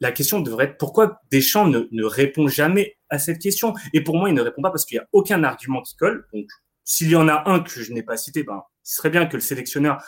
[0.00, 3.74] la question devrait être pourquoi Deschamps ne, ne répond jamais à cette question?
[3.92, 6.26] Et pour moi, il ne répond pas parce qu'il n'y a aucun argument qui colle.
[6.32, 6.46] Donc,
[6.84, 9.34] s'il y en a un que je n'ai pas cité, ben, ce serait bien que
[9.34, 10.02] le sélectionneur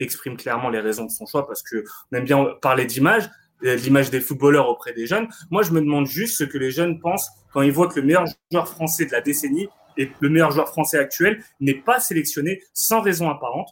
[0.00, 3.28] exprime clairement les raisons de son choix parce que on aime bien parler d'image,
[3.64, 5.28] euh, l'image des footballeurs auprès des jeunes.
[5.50, 8.06] Moi, je me demande juste ce que les jeunes pensent quand ils voient que le
[8.06, 12.62] meilleur joueur français de la décennie et le meilleur joueur français actuel n'est pas sélectionné
[12.72, 13.68] sans raison apparente.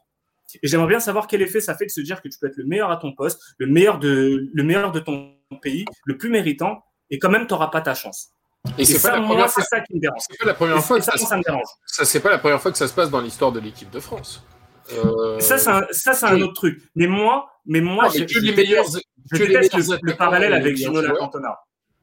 [0.62, 2.57] Et j'aimerais bien savoir quel effet ça fait de se dire que tu peux être
[2.57, 6.29] le meilleur à ton poste, le meilleur de, le meilleur de ton pays, le plus
[6.29, 8.29] méritant, et quand même, tu n'auras pas ta chance.
[8.79, 9.81] Et, Et, c'est ça, pas fois.
[9.81, 10.21] qui me dérange.
[10.29, 11.67] C'est pas la première fois que ça, ça, me dérange.
[11.87, 14.01] ça c'est pas la première fois que ça se passe dans l'histoire de l'équipe de
[14.01, 14.45] France.
[14.93, 16.81] Euh, Ça, c'est un, ça, c'est un autre truc.
[16.95, 19.49] Mais moi, mais moi, non, mais je, que je les déteste- meilleurs, je que les
[19.49, 21.12] déteste meilleurs le, parallèle avec Ginola.
[21.15, 21.59] Cantona.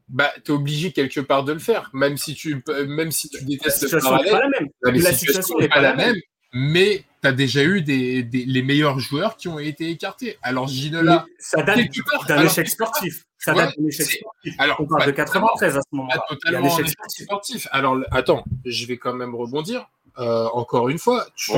[0.10, 3.44] Bah, t'es obligé quelque part de le faire, même si tu, même si tu La
[3.46, 4.32] détestes le situation n'est parallèle.
[4.32, 4.70] pas la même.
[4.84, 6.16] La la situation n'est pas la même.
[6.54, 10.38] mais tu as déjà eu des, des- les meilleurs joueurs qui ont été écartés.
[10.44, 11.80] Alors Ginola, ça date
[12.28, 13.24] d'un échec sportif.
[13.40, 14.56] Ça Ouais, date d'un échec sportif.
[14.60, 16.22] alors, On parle de 93 à ce moment-là.
[16.30, 17.24] Totalement un échec sportif.
[17.26, 17.68] sportif.
[17.72, 19.90] Alors attends, je vais quand même rebondir.
[20.20, 21.52] Euh, encore une fois, tu.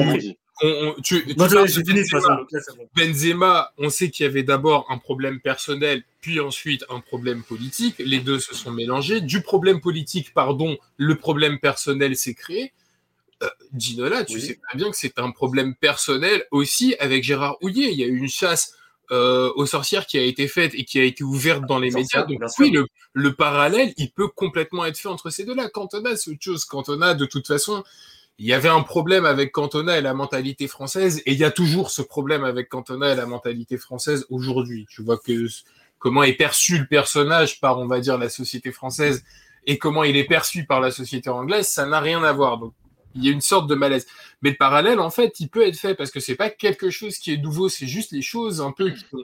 [0.62, 1.68] On- on- tu- tu Benzema.
[1.68, 2.36] façon.
[2.36, 2.88] donc là, c'est bon.
[2.96, 7.96] Benzema, on sait qu'il y avait d'abord un problème personnel, puis ensuite un problème politique.
[8.00, 9.22] Les deux se sont mélangés.
[9.22, 12.72] Du problème politique, pardon, le problème personnel s'est créé.
[13.44, 14.42] Euh, Ginola, tu Oui.
[14.42, 17.92] sais très bien que c'est un problème personnel aussi avec Gérard Houillet.
[17.92, 18.74] Il y a eu une chasse
[19.12, 22.00] euh, aux sorcières qui a été faite et qui a été ouverte dans les Bien
[22.00, 22.22] médias.
[22.26, 25.70] sûr, Donc oui, le, le parallèle, il peut complètement être fait entre ces deux-là.
[25.70, 26.66] Cantona, c'est autre chose.
[26.66, 27.84] Cantona, de toute façon,
[28.38, 31.52] il y avait un problème avec Cantona et la mentalité française, et il y a
[31.52, 34.86] toujours ce problème avec Cantona et la mentalité française aujourd'hui.
[34.90, 35.48] Tu vois que
[36.00, 39.24] comment est perçu le personnage par, on va dire, la société française
[39.66, 42.58] et comment il est perçu par la société anglaise, ça n'a rien à voir.
[42.58, 42.74] Donc,
[43.16, 44.06] il y a une sorte de malaise.
[44.42, 47.18] Mais le parallèle, en fait, il peut être fait parce que c'est pas quelque chose
[47.18, 49.24] qui est nouveau, c'est juste les choses un peu qui ont,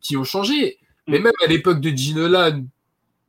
[0.00, 0.78] qui ont changé.
[1.06, 2.56] Mais même à l'époque de Ginola,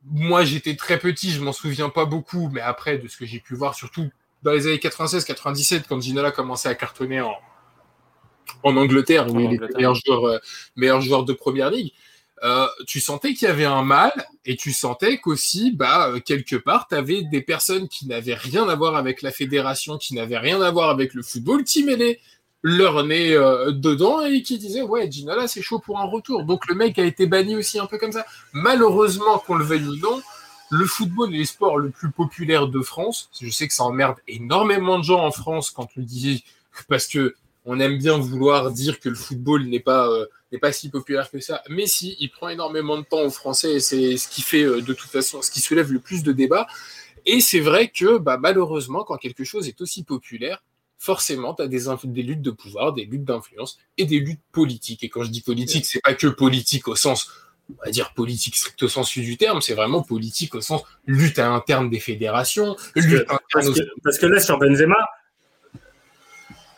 [0.04, 3.38] moi j'étais très petit, je m'en souviens pas beaucoup, mais après, de ce que j'ai
[3.38, 4.10] pu voir, surtout
[4.42, 7.34] dans les années 96-97, quand Ginola commençait à cartonner en,
[8.62, 10.38] en Angleterre, où En il était meilleur joueur, euh,
[10.76, 11.92] meilleur joueur de première ligue,
[12.44, 14.12] euh, tu sentais qu'il y avait un mal
[14.44, 18.68] et tu sentais qu'aussi, bah, euh, quelque part, tu avais des personnes qui n'avaient rien
[18.68, 22.20] à voir avec la fédération, qui n'avaient rien à voir avec le football, qui mêlaient
[22.62, 26.44] leur nez euh, dedans et qui disaient ouais Ginola c'est chaud pour un retour.
[26.44, 28.26] Donc le mec a été banni aussi un peu comme ça.
[28.52, 30.20] Malheureusement qu'on le veuille ou non
[30.70, 34.16] le football est le sport le plus populaire de France je sais que ça emmerde
[34.26, 36.44] énormément de gens en France quand tu le dis
[36.88, 37.34] parce que
[37.70, 40.26] on aime bien vouloir dire que le football n'est pas, euh,
[40.60, 41.62] pas si populaire que ça.
[41.68, 44.80] Mais si, il prend énormément de temps aux Français et c'est ce qui fait euh,
[44.80, 46.66] de toute façon, ce qui soulève le plus de débats.
[47.26, 50.62] Et c'est vrai que bah, malheureusement, quand quelque chose est aussi populaire,
[50.98, 55.04] forcément, tu as des, des luttes de pouvoir, des luttes d'influence et des luttes politiques.
[55.04, 57.30] Et quand je dis politique, c'est pas que politique au sens,
[57.70, 61.38] on va dire politique strict au sens du terme, c'est vraiment politique au sens lutte
[61.38, 64.96] à interne des fédérations, parce lutte que, parce, que, parce que là, sur Benzema,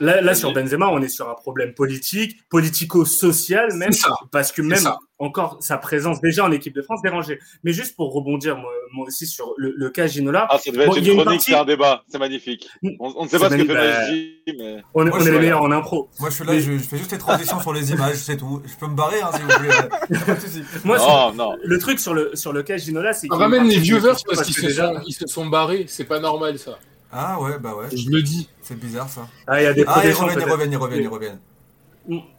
[0.00, 3.92] Là, là, sur Benzema, on est sur un problème politique, politico-social même,
[4.32, 4.88] parce que même
[5.20, 7.38] encore sa présence déjà en équipe de France dérangeait.
[7.62, 10.48] Mais juste pour rebondir moi, moi aussi sur le, le, cas Ginola.
[10.50, 12.68] Ah, ça devait être une chronique, c'est un débat, c'est magnifique.
[12.82, 15.38] On, on, ne sait pas ce que fait PSG, mais on, est, on est les
[15.38, 16.08] meilleurs en impro.
[16.18, 18.62] Moi, je suis là, je, je, fais juste les transitions sur les images, c'est tout.
[18.64, 20.64] Je peux me barrer, hein, si vous voulez.
[20.84, 21.56] moi, non, non.
[21.62, 24.54] le truc sur le sur le cas Ginola, c'est on ramène les viewers parce qu'ils
[24.54, 24.92] se, déjà...
[25.06, 25.84] ils se sont barrés.
[25.86, 26.78] C'est pas normal ça.
[27.12, 27.94] Ah ouais, bah ouais.
[27.94, 28.48] Je le dis.
[28.62, 29.28] C'est bizarre ça.
[29.46, 31.40] Ah, il y a des ah, ils reviennent, ils reviennent, ils reviennent, ils reviennent.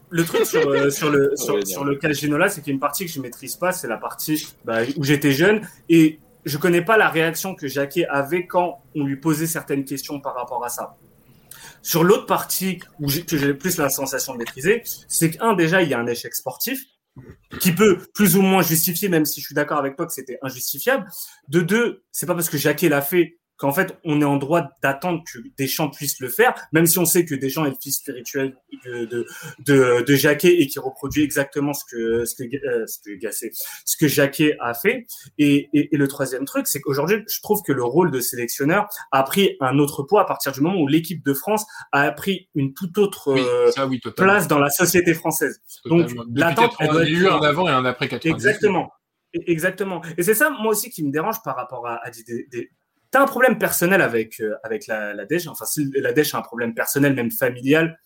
[0.10, 2.76] Le truc sur, euh, sur le, sur, sur le cas Ginola, c'est qu'il y a
[2.76, 6.58] une partie que je maîtrise pas, c'est la partie bah, où j'étais jeune et je
[6.58, 10.64] connais pas la réaction que Jacquet avait quand on lui posait certaines questions par rapport
[10.66, 10.96] à ça.
[11.82, 15.82] Sur l'autre partie où j'ai, que j'ai plus la sensation de maîtriser, c'est qu'un, déjà,
[15.82, 16.84] il y a un échec sportif
[17.60, 20.40] qui peut plus ou moins justifier, même si je suis d'accord avec toi que c'était
[20.42, 21.08] injustifiable.
[21.48, 24.64] De deux, c'est pas parce que Jacquet l'a fait qu'en fait, on est en droit
[24.82, 27.98] d'attendre que Deschamps puisse le faire, même si on sait que Deschamps est le fils
[27.98, 29.28] spirituel de, de,
[29.60, 33.52] de, de Jacquet et qui reproduit exactement ce que, ce que, euh, ce que Gasset,
[33.86, 35.06] ce que Jacquet a fait.
[35.38, 38.88] Et, et, et le troisième truc, c'est qu'aujourd'hui, je trouve que le rôle de sélectionneur
[39.12, 42.50] a pris un autre poids à partir du moment où l'équipe de France a pris
[42.56, 43.44] une toute autre oui,
[43.76, 45.62] ça, oui, place dans la société française.
[45.86, 48.34] Donc, l'attente, elle doit eu un avant et un après 90.
[48.34, 48.92] Exactement.
[49.34, 50.02] Exactement.
[50.18, 52.70] Et c'est ça, moi aussi, qui me dérange par rapport à, à des, des,
[53.12, 55.48] T'as un problème personnel avec, euh, avec la, la Dèche.
[55.48, 58.00] Enfin, si la Dèche a un problème personnel, même familial,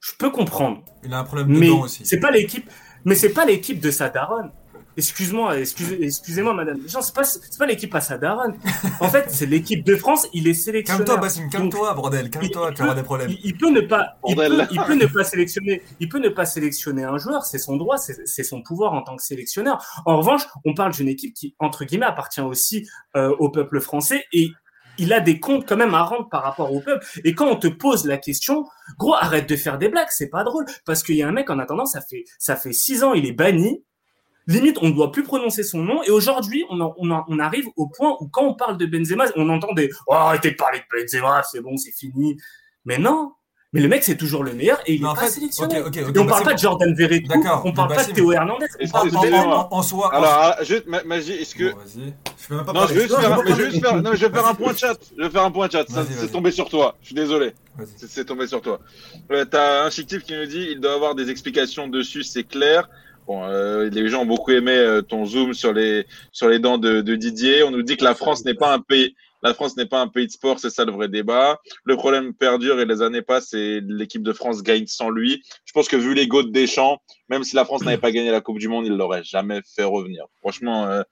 [0.00, 0.84] je peux comprendre.
[1.04, 2.04] Il a un problème mais dedans aussi.
[2.04, 2.68] C'est pas l'équipe,
[3.04, 4.50] mais c'est pas l'équipe de sa daronne.
[4.96, 6.86] Excuse-moi, excusez, excusez-moi, madame.
[6.88, 8.56] Genre, c'est pas, c'est pas l'équipe à sa daronne.
[9.00, 10.26] En fait, c'est l'équipe de France.
[10.32, 11.04] Il est sélectionné.
[11.04, 12.30] Calme-toi, Bassim, calme-toi, bordel.
[12.30, 13.30] Calme-toi, tu auras des problèmes.
[13.30, 16.28] Il, il, peut ne pas, il peut, il peut, ne pas sélectionner, il peut ne
[16.28, 17.44] pas sélectionner un joueur.
[17.44, 19.84] C'est son droit, c'est son pouvoir en tant que sélectionneur.
[20.06, 24.24] En revanche, on parle d'une équipe qui, entre guillemets, appartient aussi euh, au peuple français
[24.32, 24.50] et
[25.00, 27.04] il a des comptes quand même à rendre par rapport au peuple.
[27.24, 28.66] Et quand on te pose la question,
[28.98, 30.66] gros, arrête de faire des blagues, c'est pas drôle.
[30.84, 33.24] Parce qu'il y a un mec, en attendant, ça fait, ça fait six ans, il
[33.26, 33.82] est banni.
[34.50, 36.02] Limite, on ne doit plus prononcer son nom.
[36.02, 39.48] Et aujourd'hui, on, on, on, arrive au point où quand on parle de Benzema, on
[39.48, 42.36] entend des «Oh, arrêtez de parler de Benzema, c'est bon, c'est fini.»
[42.84, 43.32] Mais non,
[43.72, 45.78] mais le mec, c'est toujours le meilleur et il n'est pas fait, sélectionné.
[45.78, 47.62] Okay, okay, okay, et on parle pas de Jordan Verretou, D'accord.
[47.64, 50.12] on parle pas de Théo Hernandez, on parle de en, en, soi.
[50.12, 51.70] Alors, ah, juste, Magie, est-ce que.
[51.70, 54.02] Bon, je peux même pas non, je vais juste faire, mais je vais juste faire,
[54.02, 54.96] non, je vais faire un point chat.
[55.16, 55.84] Je vais faire un point chat.
[55.88, 56.96] C'est tombé sur toi.
[57.00, 57.52] Je suis désolé.
[57.96, 58.80] C'est tombé sur toi.
[59.30, 62.88] Euh, T'as un fictif qui nous dit, il doit avoir des explications dessus, c'est clair.
[63.30, 67.00] Euh, les gens ont beaucoup aimé euh, ton zoom sur les sur les dents de,
[67.00, 67.62] de Didier.
[67.62, 70.08] On nous dit que la France n'est pas un pays la France n'est pas un
[70.08, 71.60] pays de sport, c'est ça le vrai débat.
[71.84, 75.42] Le problème perdure et les années passent et l'équipe de France gagne sans lui.
[75.64, 78.40] Je pense que vu les de Deschamps, même si la France n'avait pas gagné la
[78.40, 80.26] Coupe du Monde, il l'aurait jamais fait revenir.
[80.40, 81.02] Franchement, euh,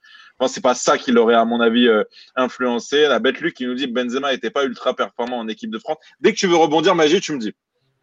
[0.47, 2.03] c'est pas ça qui l'aurait, à mon avis, euh,
[2.35, 3.01] influencé.
[3.07, 5.97] La bête Luc qui nous dit Benzema n'était pas ultra performant en équipe de France.
[6.19, 7.53] Dès que tu veux rebondir, Magie, tu me dis.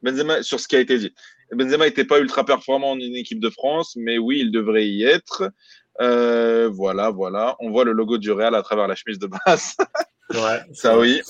[0.03, 1.15] Benzema, sur ce qui a été dit.
[1.53, 5.51] Benzema n'était pas ultra performant en équipe de France, mais oui, il devrait y être.
[6.01, 7.57] Euh, voilà, voilà.
[7.61, 9.77] On voit le logo du Real à travers la chemise de base.
[10.35, 11.23] Ouais, ça oui.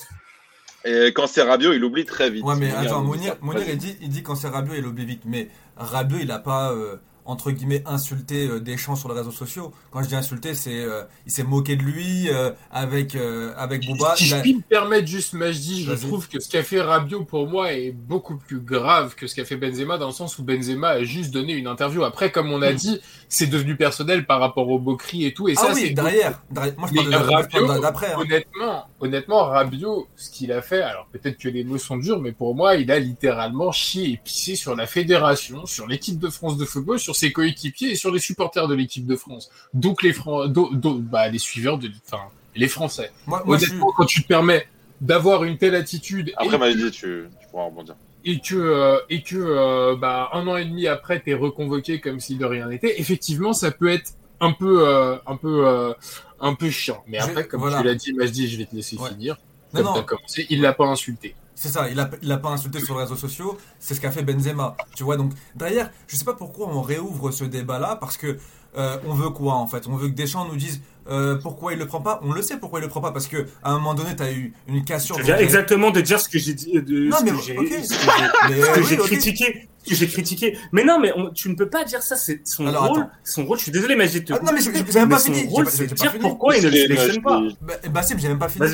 [0.87, 2.43] Et quand c'est Rabiot, il oublie très vite.
[2.43, 5.21] Ouais, mais attends, Mounir, Mounir il dit, il dit quand c'est Rabiot, il oublie vite.
[5.27, 6.97] Mais Rabiot, il a pas, euh,
[7.27, 9.73] entre guillemets, insulté euh, Deschamps sur les réseaux sociaux.
[9.91, 13.85] Quand je dis insulté, c'est, euh, il s'est moqué de lui euh, avec, euh, avec
[13.87, 14.15] Bouba.
[14.17, 14.41] Si je a...
[14.41, 17.91] puis me permettre juste, Majdi, je trouve que ce qu'a fait Rabiot pour moi est
[17.91, 21.31] beaucoup plus grave que ce qu'a fait Benzema dans le sens où Benzema a juste
[21.33, 22.05] donné une interview.
[22.05, 25.49] Après, comme on a dit, c'est devenu personnel par rapport au beau cri et tout.
[25.49, 26.75] Et Ah ça, oui, c'est derrière, derrière.
[26.79, 28.13] Moi, je parle de- Rabiot, d'après.
[28.13, 28.19] hein.
[28.21, 32.33] Honnêtement, honnêtement, Rabiot, ce qu'il a fait, alors peut-être que les mots sont durs, mais
[32.33, 36.57] pour moi, il a littéralement chié et pissé sur la fédération, sur l'équipe de France
[36.57, 39.51] de football, sur ses coéquipiers et sur les supporters de l'équipe de France.
[39.75, 42.23] Donc les Fran- do- do- bah, les suiveurs de, enfin,
[42.55, 43.11] les Français.
[43.27, 43.71] Moi, moi, je suis...
[43.73, 44.67] Honnêtement, quand tu te permets
[45.01, 47.95] d'avoir une telle attitude Après, et, Magie, tu, tu pourras rebondir.
[48.25, 52.19] et que euh, et que euh, bah, un an et demi après t'es reconvoqué comme
[52.21, 55.93] si de rien n'était, effectivement, ça peut être un peu euh, un peu euh,
[56.41, 57.03] un peu chiant.
[57.09, 57.81] Mais Je- après, comme voilà.
[57.81, 59.11] tu l'as dit, Majdi, je vais te laisser Ouais.
[59.11, 59.37] finir.
[59.75, 60.03] Non, Comme non.
[60.05, 61.35] commencé, il l'a pas insulté.
[61.59, 64.11] C'est ça, il a, il a pas insulté sur les réseaux sociaux, c'est ce qu'a
[64.11, 64.77] fait Benzema.
[64.95, 68.37] Tu vois, donc derrière, je sais pas pourquoi on réouvre ce débat-là, parce que
[68.77, 69.87] euh, on veut quoi en fait?
[69.89, 72.21] On veut que Deschamps nous dise euh, pourquoi il le prend pas?
[72.23, 74.31] On le sait pourquoi il le prend pas parce que à un moment donné, t'as
[74.33, 75.17] eu une cassure.
[75.19, 77.55] Je viens exactement de dire ce que j'ai dit, de Non, ce mais que j'ai
[77.85, 79.07] ce que j'ai- Mais, ce que oui, j'ai ok.
[79.07, 80.59] critiqué, j'ai critiqué.
[80.73, 82.99] Mais non, mais on- tu ne peux pas dire ça, c'est son Alors, rôle.
[83.03, 83.11] attends.
[83.25, 85.33] Son rôle, je suis désolé, mais j'ai te Ah, non, mais j'ai même pas son
[85.33, 86.23] fini, rôle, c'est j'ai de pas dire fini.
[86.23, 87.43] pourquoi il ne le sélectionne pas.
[87.61, 88.67] Bah, Bassim, j'ai même pas fini.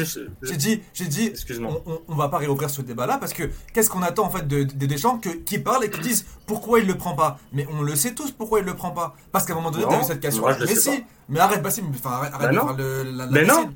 [0.43, 1.83] J'ai dit, j'ai dit, excuse-moi.
[1.87, 4.47] on, on, on va pas réouvrir ce débat-là parce que qu'est-ce qu'on attend en fait
[4.47, 7.39] de, de- des Deschamps que, qui parlent et qui disent pourquoi il le prend pas?
[7.53, 9.15] Mais on le sait tous pourquoi il le prend pas.
[9.33, 10.41] Parce qu'à un moment donné, Non, t'as eu cette cassure.
[10.43, 11.07] moi, je le mais sais si, pas.
[11.29, 13.71] mais arrête Bassim, enfin arrête, Bah de faire le, Mais non.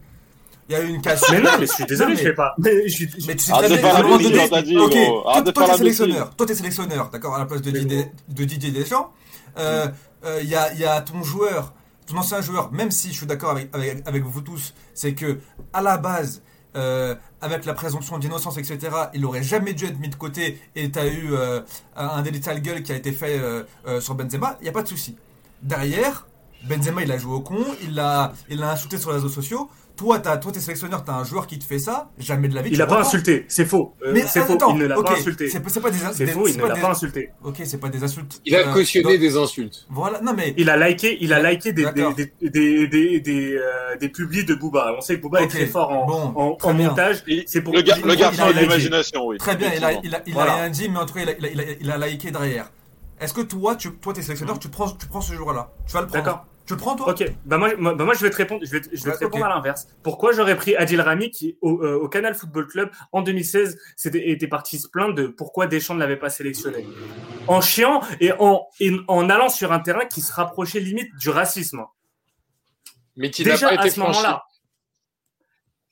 [0.68, 1.29] Il y a eu une cassure.
[1.33, 2.55] Mais non, mais je suis désolé, Non, je mais- fais pas.
[2.59, 4.48] Mais je Mais tu sais très bien faire qu'à un la moment bêtise, donné- on
[4.48, 5.22] t'a dit, Ok, gros.
[5.22, 6.35] toi, toi, faire t'es sélectionneur.
[6.37, 9.12] Toi, t'es sélectionneur, d'accord, à la place de Mais Didier, de Didier Deschamps.
[9.59, 9.87] Euh,
[10.24, 11.72] euh, Il y, a, il y a ton joueur,
[12.07, 15.38] ton ancien joueur, même si je suis d'accord avec, avec, avec vous tous, c'est que
[15.72, 16.42] à la base,
[16.76, 18.79] euh, avec la présomption d'innocence, etc.,
[19.14, 21.61] il aurait jamais dû être mis de côté et tu as eu euh,
[21.96, 24.68] un délit de sale gueule qui a été fait euh, euh, sur Benzema, il n'y
[24.68, 25.16] a pas de souci.
[25.62, 26.26] Derrière,
[26.64, 29.70] Benzema, il a joué au con, il l'a il l'a insulté sur les réseaux sociaux.
[29.96, 32.61] Toi, t'as, toi, t'es sélectionneur, t'as un joueur qui te fait ça, jamais de la
[32.61, 32.68] vie.
[32.70, 33.94] Il tu a pas insulté, c'est faux.
[34.04, 35.48] Euh, Mais c'est faux, il ne l'a ok, pas insulté.
[35.48, 37.30] C'est, c'est pas des, C'est des- faux, il c'est ne l'a des- pas insulté.
[37.42, 38.42] Ok, c'est pas des insultes.
[38.44, 39.87] Il a euh, cautionné dans- des insultes.
[39.88, 40.52] Voilà, non mais.
[40.59, 44.44] Il a liké, il a liké des, des, des, des, des, des, euh, des publis
[44.44, 44.94] de Booba.
[44.98, 47.24] On sait que Booba Ok, est très fort en, bon, en, très en montage.
[47.46, 49.38] C'est pour le, gar- le garçon de l'imagination, oui.
[49.38, 50.54] Très bien, il a, il a, il a Voilà.
[50.56, 52.30] rien dit, mais en tout cas, il a, il a, il a, il a liké
[52.30, 52.70] derrière.
[53.18, 55.70] Est-ce que toi, tu, toi, t'es sélectionneur, tu prends, tu prends ce joueur-là?
[55.87, 56.44] Tu vas le prendre D'accord.
[56.66, 58.81] Tu le prends, toi Ok, bah moi, bah moi je vais te répondre, je vais
[58.81, 59.87] te, je vais te répondre à l'inverse.
[60.02, 64.31] Pourquoi j'aurais pris Adil Rami qui au, euh, au Canal Football Club en 2016 c'était,
[64.31, 66.85] était parti se plaindre de pourquoi Deschamps ne l'avait pas sélectionné?
[67.46, 71.29] En chiant et en, et en allant sur un terrain qui se rapprochait limite du
[71.31, 71.85] racisme.
[73.16, 74.18] Mais qui n'a Déjà pas à été ce franchi.
[74.18, 74.42] moment-là.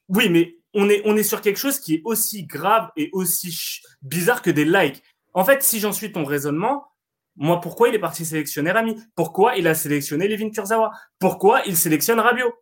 [0.09, 3.81] Oui, mais on est, on est sur quelque chose qui est aussi grave et aussi
[4.03, 5.03] bizarre que des likes.
[5.35, 6.85] En fait, si j'en suis ton raisonnement,
[7.37, 8.97] moi, pourquoi il est parti sélectionner Rami?
[9.15, 10.91] Pourquoi il a sélectionné Levin Kurzawa?
[11.19, 12.53] Pourquoi il sélectionne Rabiot?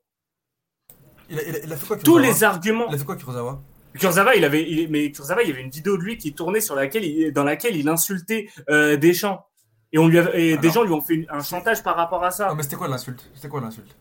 [1.29, 2.87] Il a, il, a, il a fait quoi, Tous les arguments.
[2.89, 3.61] Il a fait quoi, Kurzawa?
[3.99, 6.61] Kurzawa, il avait, il- mais Kurzawa, il y avait une vidéo de lui qui tournait
[6.61, 9.47] sur laquelle, il- dans laquelle il insultait euh, Deschamps.
[9.93, 12.31] Et on lui avait, et des gens lui ont fait un chantage par rapport à
[12.31, 12.49] ça.
[12.51, 13.31] Ah, mais c'était quoi l'insulte?
[13.35, 13.95] C'était quoi l'insulte?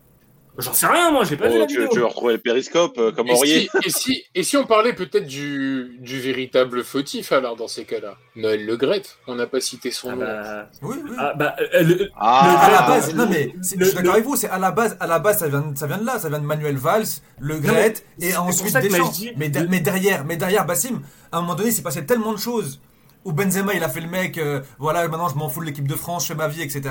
[0.58, 1.88] J'en sais rien, moi, j'ai pas vu Oh, la tu, vidéo.
[1.90, 4.66] tu veux retrouver le périscope euh, comme Et Aurier si, et, si, et si on
[4.66, 8.16] parlait peut-être du, du véritable fautif alors dans ces cas-là?
[8.36, 10.20] Noël Le Grette, on n'a pas cité son Ah nom.
[10.20, 11.10] bah, Oui, oui.
[11.18, 13.96] ah bah, euh, le- Ah, à la base, le- non mais c'est- le- je suis
[13.96, 15.96] d'accord le- avec vous, c'est à la base, à la base ça vient, ça vient
[15.96, 17.06] de là, ça vient de Manuel Valls,
[17.38, 19.08] Le Gret mais et c'est ensuite Deschamps.
[19.08, 21.00] dis- mais, de- mais derrière, mais derrière Bassim,
[21.32, 22.78] à un moment donné, il s'est passé tellement de choses
[23.24, 25.88] où Benzema il a fait le mec, euh, voilà maintenant je m'en fous de l'équipe
[25.88, 26.90] de France, je fais ma vie, etc.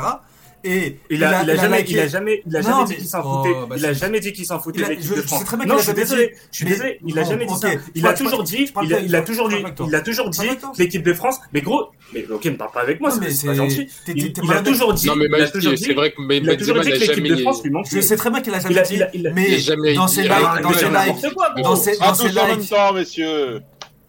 [0.63, 2.87] Et Il a, il a jamais, il a liké- jamais, il a Non, jamais mais-
[2.89, 3.55] dit qu'il s'en oh, foutait.
[3.67, 5.27] bah, il a jamais dit qu'il s'en foutait Il a- de l'équipe je- de je
[5.27, 5.39] France.
[5.39, 6.27] sais très bien non, je a suis jamais désolé.
[6.27, 6.33] dit.
[6.51, 6.99] Je suis Mais- désolé.
[7.05, 7.69] Il a jamais dit ça.
[7.95, 9.55] Il a toujours dit, il a, il a toujours dit,
[9.87, 10.39] il a toujours dit
[10.77, 13.87] l'équipe de France, mais gros, mais ok, ne parle pas avec moi, c'est pas gentil.
[14.07, 16.55] Il, il a toujours dit, Non mais il a c'est vrai que mais il a
[16.55, 17.41] toujours Benzema dit n'a l'équipe de jamais.
[17.41, 17.89] France lui manquait.
[17.95, 19.47] Je sais très bien qu'il a Il jamais a, dit, il a, il a, mais
[19.49, 22.59] il a jamais dans ses Ah, likes, dans ses likes, dans ses, ses en même
[22.59, 23.61] likes, temps, messieurs.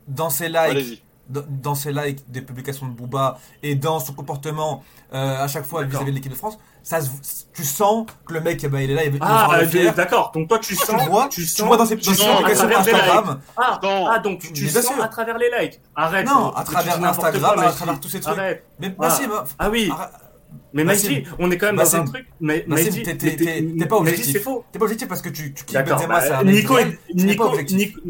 [0.08, 1.02] dans ses likes, Allez-y.
[1.28, 4.82] Dans, ses likes des publications de Booba et dans son comportement
[5.14, 7.10] euh, à chaque fois vis-à-vis de l'équipe de France, ça se-
[7.54, 10.32] tu sens que le mec, eh ben, il est là, il, Ah, euh, d'accord.
[10.34, 12.44] Donc toi, tu Tu sens, le vois, tu tu sens, vois dans ses, tu publications.
[12.76, 13.40] Instagram.
[13.56, 15.80] Ah, ah, donc tu sens à travers les likes.
[15.94, 16.26] Arrête.
[16.26, 18.36] Non, à tu travers Instagram, quoi, à travers tous ces trucs.
[18.38, 18.64] Arrête.
[18.80, 19.70] Mais Ah.
[19.70, 19.90] Oui.
[19.92, 20.10] arrête-
[20.74, 20.84] Mais.
[20.84, 22.26] Majdi, on est quand même dans un truc.
[22.40, 24.32] Mais Majdi, t'es- pas objectif.
[24.32, 24.64] c'est faux.
[24.72, 25.98] T'es pas objectif parce que tu, tu kiffes D'accord.
[25.98, 27.50] Benzema, bah, Nico, tu Nico,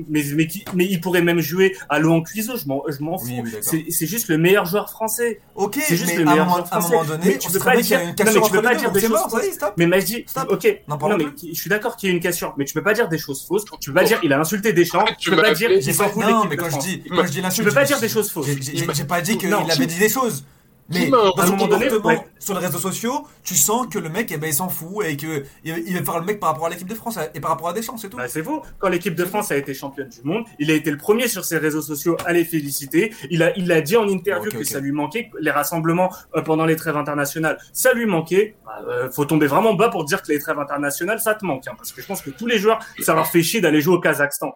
[0.09, 3.19] mais, mais, qui- mais il pourrait même jouer à Lohan Cuiseau, je m'en, je m'en
[3.19, 3.27] fous.
[3.27, 3.73] Oui, oui, d'accord.
[3.89, 5.41] c'est, juste le meilleur joueur français.
[5.55, 6.97] Ok, C'est juste mais le meilleur moment, joueur à un français.
[6.97, 9.21] moment donné, Mais tu peux pas dire- non, mais tu peux pas dire des choses
[9.53, 9.75] stop.
[9.77, 10.49] Mais Stop.
[10.51, 10.79] ok.
[10.89, 13.09] Non, mais je suis d'accord qu'il y a une cassure, mais tu peux pas dire
[13.09, 13.65] des choses fausses.
[13.81, 15.01] Tu peux pas dire il a insulté Deschamps.
[15.01, 16.79] Arrête, Tu tu peux pas dire il J'ai s'en fout de non, mais quand je
[16.79, 18.47] dis, quand je dis Tu l'insulte, peux pas dire des choses fausses.
[18.47, 20.45] j'ai- pas dit qu'il Non, avait tu- dit des choses.
[20.93, 22.21] Mais à un moment donné, ouais.
[22.39, 25.17] sur les réseaux sociaux, tu sens que le mec, eh ben, il s'en fout et
[25.17, 27.69] que il veut faire le mec par rapport à l'équipe de France et par rapport
[27.69, 28.17] à Deschamps, c'est tout.
[28.17, 28.63] Bah, c'est faux.
[28.79, 31.45] Quand l'équipe de France a été championne du monde, il a été le premier sur
[31.45, 33.13] ses réseaux sociaux à les féliciter.
[33.31, 36.65] Il a, il a dit en interview que ça lui manquait, les rassemblements euh, pendant
[36.65, 38.57] les trêves internationales, ça lui manquait.
[38.65, 41.67] Bah, euh, faut tomber vraiment bas pour dire que les trêves internationales, ça te manque.
[41.69, 43.95] hein, parce que je pense que tous les joueurs, ça leur fait chier d'aller jouer
[43.95, 44.55] au Kazakhstan.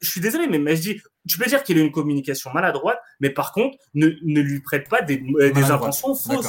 [0.00, 3.30] Je suis désolé, mais je dis, tu peux dire qu'il a une communication maladroite, mais
[3.30, 5.80] par contre, ne, ne lui prête pas des, euh, des Maladroite.
[5.82, 6.46] intentions fausses.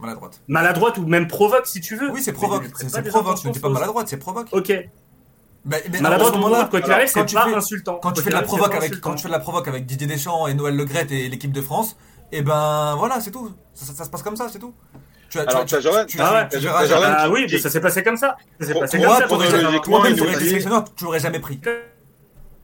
[0.00, 0.40] Maladroite.
[0.46, 2.10] Maladroite ou même provoque si tu veux.
[2.10, 2.64] Oui, c'est provoque.
[2.76, 3.38] C'est provoque.
[3.42, 4.48] Je ne dis pas maladroite, c'est provoque.
[4.52, 4.68] Ok.
[5.64, 7.98] Mais, mais à Maladroite ou provoque, quoi qu'il arrive, quand c'est tu pas fais- insultant.
[8.00, 9.10] quand tu fais de la provoque avec insultant.
[9.10, 11.50] quand tu fais de la provoque avec Didier Deschamps et Noël Le Graët et l'équipe
[11.52, 11.96] de France,
[12.30, 13.50] et ben voilà, c'est tout.
[13.74, 14.72] Ça, ça- ça se passe comme ça, c'est tout.
[15.28, 17.06] Tu as, Alors, tu, as- t'as Jordan- tu, Ah ouais, tu, Jordan- jamais.
[17.18, 18.36] Ah oui, qui- ça s'est passé comme ça.
[18.60, 19.24] Ça s'est passé comme ça.
[19.26, 21.60] chronologiquement, tu l'aurais jamais pris.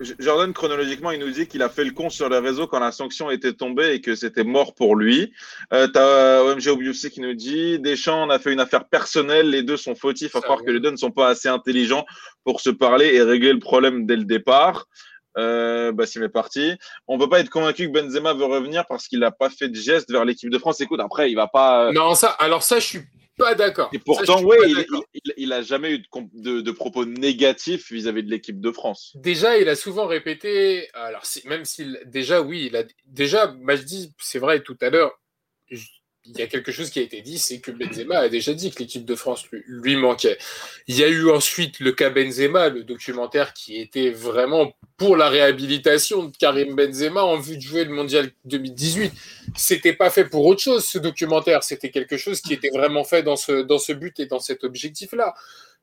[0.00, 2.90] Jordan, chronologiquement, il nous dit qu'il a fait le con sur les réseaux quand la
[2.90, 5.32] sanction était tombée et que c'était mort pour lui.
[5.72, 9.62] Euh, T'as OMG Obiussi qui nous dit Deschamps, on a fait une affaire personnelle, les
[9.62, 12.04] deux sont fautifs, à croire que les deux ne sont pas assez intelligents
[12.44, 14.86] pour se parler et régler le problème dès le départ.
[15.36, 16.76] Euh, Bassim est parti.
[17.08, 19.74] On peut pas être convaincu que Benzema veut revenir parce qu'il n'a pas fait de
[19.74, 20.80] geste vers l'équipe de France.
[20.80, 21.86] Écoute, après, il va pas.
[21.86, 23.00] Euh, non, ça, alors ça, je suis
[23.36, 23.90] pas d'accord.
[23.92, 24.56] Et pourtant, oui,
[25.14, 25.98] il, il, a jamais eu
[26.34, 29.12] de, de, propos négatifs vis-à-vis de l'équipe de France.
[29.16, 30.88] Déjà, il a souvent répété.
[30.94, 33.48] Alors, même s'il déjà, oui, il a déjà.
[33.48, 35.18] Bah, je dis, c'est vrai tout à l'heure
[36.26, 38.70] il y a quelque chose qui a été dit, c'est que Benzema a déjà dit
[38.70, 40.38] que l'équipe de France lui, manquait.
[40.88, 45.28] Il y a eu ensuite le cas Benzema, le documentaire qui était vraiment pour la
[45.28, 49.12] réhabilitation de Karim Benzema en vue de jouer le Mondial 2018.
[49.56, 51.62] C'était pas fait pour autre chose, ce documentaire.
[51.62, 54.64] C'était quelque chose qui était vraiment fait dans ce, dans ce but et dans cet
[54.64, 55.34] objectif-là.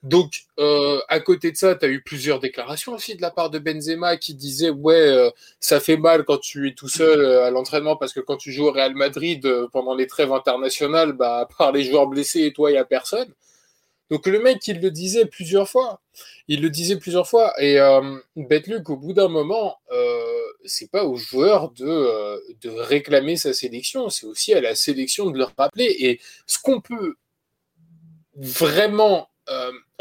[0.03, 3.51] Donc, euh, à côté de ça, tu as eu plusieurs déclarations aussi de la part
[3.51, 7.45] de Benzema qui disait Ouais, euh, ça fait mal quand tu es tout seul euh,
[7.45, 11.41] à l'entraînement parce que quand tu joues au Real Madrid pendant les trêves internationales, bah,
[11.41, 13.31] à part les joueurs blessés et toi, il n'y a personne.
[14.09, 16.01] Donc, le mec, il le disait plusieurs fois.
[16.47, 17.53] Il le disait plusieurs fois.
[17.61, 18.01] Et euh,
[18.35, 19.77] Luc, au bout d'un moment,
[20.65, 25.37] c'est pas aux joueurs de, de réclamer sa sélection, c'est aussi à la sélection de
[25.37, 25.95] le rappeler.
[25.99, 27.15] Et ce qu'on peut
[28.35, 29.27] vraiment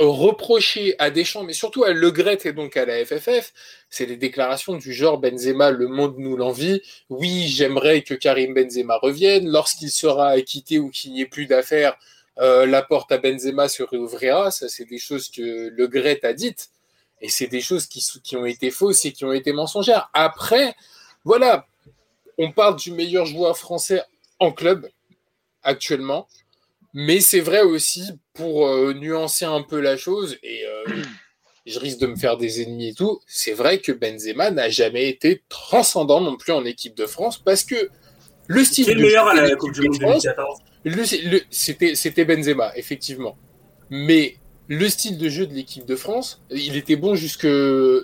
[0.08, 3.52] reprocher à Deschamps, mais surtout à Le Gret et donc à la FFF,
[3.90, 6.82] c'est des déclarations du genre Benzema, le monde nous l'envie.
[7.08, 9.48] Oui, j'aimerais que Karim Benzema revienne.
[9.48, 11.98] Lorsqu'il sera acquitté ou qu'il n'y ait plus d'affaires,
[12.38, 14.50] euh, la porte à Benzema se réouvrira.
[14.50, 16.70] Ça, c'est des choses que Le Gret a dites.
[17.20, 20.08] Et c'est des choses qui ont été fausses et qui ont été mensongères.
[20.14, 20.74] Après,
[21.24, 21.66] voilà,
[22.38, 24.02] on parle du meilleur joueur français
[24.38, 24.88] en club
[25.62, 26.26] actuellement.
[26.94, 30.94] Mais c'est vrai aussi, pour euh, nuancer un peu la chose, et euh,
[31.66, 35.10] je risque de me faire des ennemis et tout, c'est vrai que Benzema n'a jamais
[35.10, 37.90] été transcendant non plus en équipe de France, parce que
[38.46, 38.86] le style...
[38.86, 40.58] Qui est le meilleur à la Coupe du Monde 2014
[41.50, 43.36] C'était Benzema, effectivement.
[43.90, 44.36] Mais
[44.68, 47.46] le style de jeu de l'équipe de France, il était bon jusque,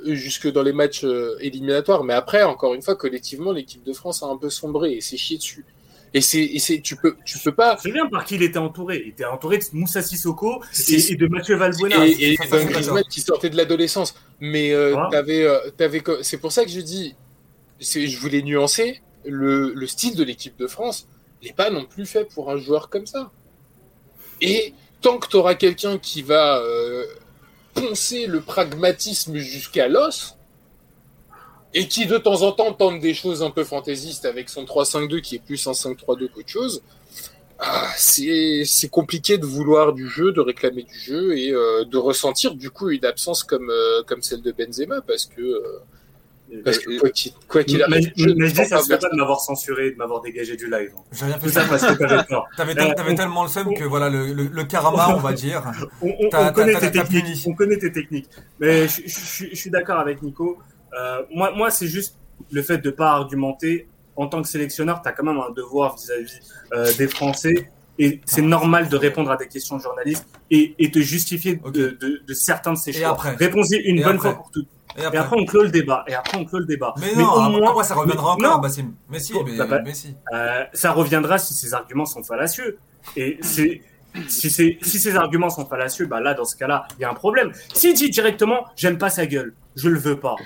[0.04, 4.22] jusque dans les matchs euh, éliminatoires, mais après, encore une fois, collectivement, l'équipe de France
[4.22, 5.64] a un peu sombré et s'est chié dessus.
[6.14, 7.76] Et c'est, tu peux, tu peux pas.
[7.82, 9.02] C'est bien par qui il était entouré.
[9.04, 12.06] Il était entouré de Moussa Sissoko et, et, de Mathieu Valbuena.
[12.06, 14.14] Et, et d'un Griezmann qui sortait de l'adolescence.
[14.40, 17.14] Mais euh, t'avais, euh, t'avais, c'est pour ça que je dis,
[17.80, 21.08] je voulais nuancer le, le style de l'équipe de France
[21.42, 23.30] n'est pas non plus fait pour un joueur comme ça.
[24.40, 27.04] Et tant que tu auras quelqu'un qui va euh,
[27.74, 30.35] poncer le pragmatisme jusqu'à l'os,
[31.74, 35.20] et qui de temps en temps tente des choses un peu fantaisistes avec son 3-5-2
[35.20, 36.82] qui est plus un 5-3-2 qu'autre chose,
[37.58, 42.54] ah, c'est compliqué de vouloir du jeu, de réclamer du jeu et euh, de ressentir
[42.54, 46.98] du coup une absence comme, euh, comme celle de Benzema parce que, euh, parce que
[47.48, 48.12] quoi qu'il arrive.
[48.18, 50.92] Mais, mais, je dis, ça serait pas de m'avoir censuré, de m'avoir dégagé du live.
[51.12, 52.44] J'ai rien fait ça parce que t'avais peur.
[52.56, 55.64] T'avais tellement le seum que voilà, le, le, le karma, on va dire.
[56.02, 57.42] On, on, on connaît tes techniques.
[57.46, 58.28] On connaît tes techniques.
[58.60, 60.58] Mais je suis d'accord avec Nico.
[60.96, 62.16] Euh, moi, moi c'est juste
[62.50, 63.86] le fait de pas argumenter.
[64.16, 66.40] En tant que sélectionneur, tu as quand même un devoir vis-à-vis
[66.72, 67.70] euh, des Français.
[67.98, 71.70] Et c'est normal de répondre à des questions de journalistes et, et te justifier de,
[71.70, 73.14] de, de, certains de ces choix.
[73.14, 74.68] Réponds-y une bonne fois pour toutes.
[74.98, 76.04] Et après, et après, on clôt le débat.
[76.06, 76.94] Et après, on clôt le débat.
[76.98, 78.94] Mais, non, au moins, après, ça reviendra encore, Bassim.
[79.10, 80.14] Mais si, mais, bah, mais si.
[80.32, 82.78] Euh, ça reviendra si ces arguments sont fallacieux.
[83.16, 83.82] Et c'est,
[84.28, 87.14] si, si ces arguments sont fallacieux, bah là, dans ce cas-là, il y a un
[87.14, 87.52] problème.
[87.74, 90.36] S'il dit directement, j'aime pas sa gueule, je le veux pas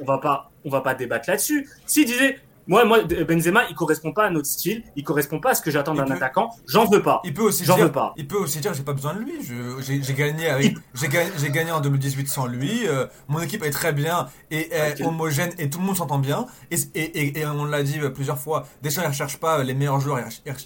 [0.00, 1.68] on va pas, on va pas débattre là-dessus.
[1.86, 5.54] S'il disait, moi, moi, Benzema, il correspond pas à notre style, il correspond pas à
[5.54, 6.50] ce que j'attends d'un attaquant.
[6.66, 7.20] J'en veux pas.
[7.24, 8.14] Il peut aussi j'en dire, veux pas.
[8.16, 9.32] Il peut aussi dire, j'ai pas besoin de lui.
[9.80, 12.88] J'ai gagné avec, j'ai gagné, gagné, en 2018 sans lui.
[12.88, 16.46] Euh, mon équipe est très bien et est homogène et tout le monde s'entend bien.
[16.70, 18.66] Et, et, et, on l'a dit plusieurs fois.
[18.82, 20.20] Déjà, il recherche pas les meilleurs joueurs,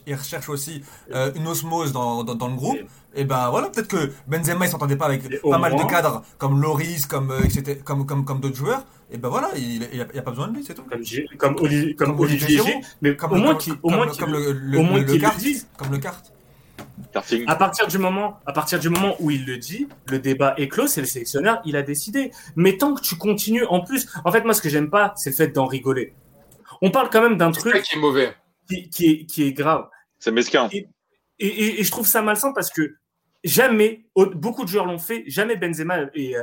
[0.07, 2.79] il recherche aussi euh, une osmose dans, dans, dans le groupe.
[3.15, 6.61] Et ben voilà, peut-être que Benzema il s'entendait pas avec pas mal de cadres comme
[6.61, 8.85] Loris, comme euh, etc., comme comme comme d'autres joueurs.
[9.11, 10.83] Et ben voilà, il n'y a, a, pas besoin de lui, c'est tout.
[10.83, 11.01] Comme,
[11.39, 14.53] comme, Olivier, comme, comme Olivier, G, mais comme, au moins qui, au moins comme le,
[14.53, 15.43] le, au moins le, le carte,
[15.79, 16.33] comme le carte.
[17.47, 20.69] À partir du moment, à partir du moment où il le dit, le débat est
[20.69, 22.33] clos, c'est le sélectionneur, il a décidé.
[22.55, 25.31] Mais tant que tu continues, en plus, en fait, moi, ce que j'aime pas, c'est
[25.31, 26.13] le fait d'en rigoler.
[26.83, 28.35] On parle quand même d'un truc qui est mauvais,
[28.69, 29.89] qui, qui est, qui est grave.
[30.19, 30.69] C'est mesquin.
[30.73, 30.89] Et,
[31.39, 32.95] et, et, et, je trouve ça malsain parce que
[33.45, 35.99] jamais, beaucoup de joueurs l'ont fait, jamais Benzema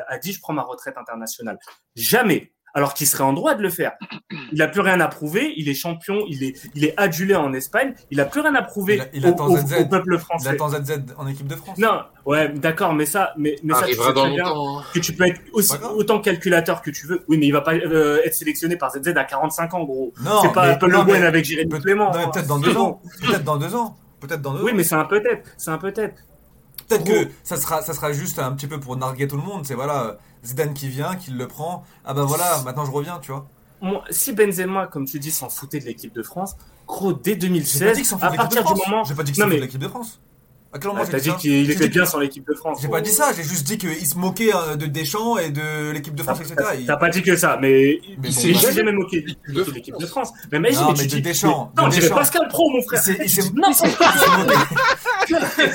[0.08, 1.58] a dit je prends ma retraite internationale.
[1.96, 2.52] Jamais.
[2.78, 3.94] alors qu'il serait en droit de le faire.
[4.52, 7.54] Il a plus rien à prouver, il est champion, il est, il est adulé en
[7.54, 9.76] Espagne, il a plus rien à prouver Il, au, attend au- ZZ.
[9.80, 10.50] au peuple Il français.
[10.50, 11.78] attend ZZ en équipe de France.
[11.78, 14.84] Non, ouais, d'accord, mais ça, mais, mais ça, tu sais très bien hein.
[14.94, 17.24] que tu peux être aussi, autant calculateur que tu veux.
[17.30, 20.12] Oui, mais il va pas euh, être sélectionné par ZZ à 45 ans, gros.
[20.22, 22.12] Non, c'est pas mais- Apple non, mais- avec Jérémy Clément.
[22.12, 23.02] peut-être dans deux ans.
[23.26, 23.96] Peut-être dans deux ans.
[24.26, 25.50] Peut-être dans deux Oui, mais c'est un peut-être.
[25.58, 26.16] C'est un peut-être.
[26.88, 29.66] Peut-être que ça sera, ça sera juste un petit peu pour narguer tout le monde.
[29.66, 31.84] C'est voilà, Zidane qui vient, qui le prend.
[32.06, 33.48] Ah bah voilà, maintenant je reviens, tu vois.
[33.82, 36.56] Moi, si Benzema, comme tu dis, s'en foutait de l'équipe de France,
[36.88, 39.04] gros, dès J'ai pas 2016, dit que s'en à partir du moment.
[39.04, 40.20] J'ai pas dit que mais- de l'équipe de France.
[40.76, 42.80] À quel moment Ah, j'ai T'as dit qu'il était bien que- sans l'équipe de France.
[42.82, 45.92] J'ai pas dit ça, j'ai juste dit qu'il se moquait euh, de Deschamps et de
[45.92, 46.56] l'équipe de T'as France, etc.
[46.58, 49.72] t'as- Il- pas dit que ça, mais, Mais il bon, s'est bah, jamais moqué de
[49.74, 50.32] l'équipe de France.
[50.52, 52.16] Mais imagine, Non, mais mais tu de dis- Deschamps, Non, de Deschamps.
[52.16, 53.02] Pascal Pro, mon frère.
[53.24, 55.72] il s'est- Non, il se moquait-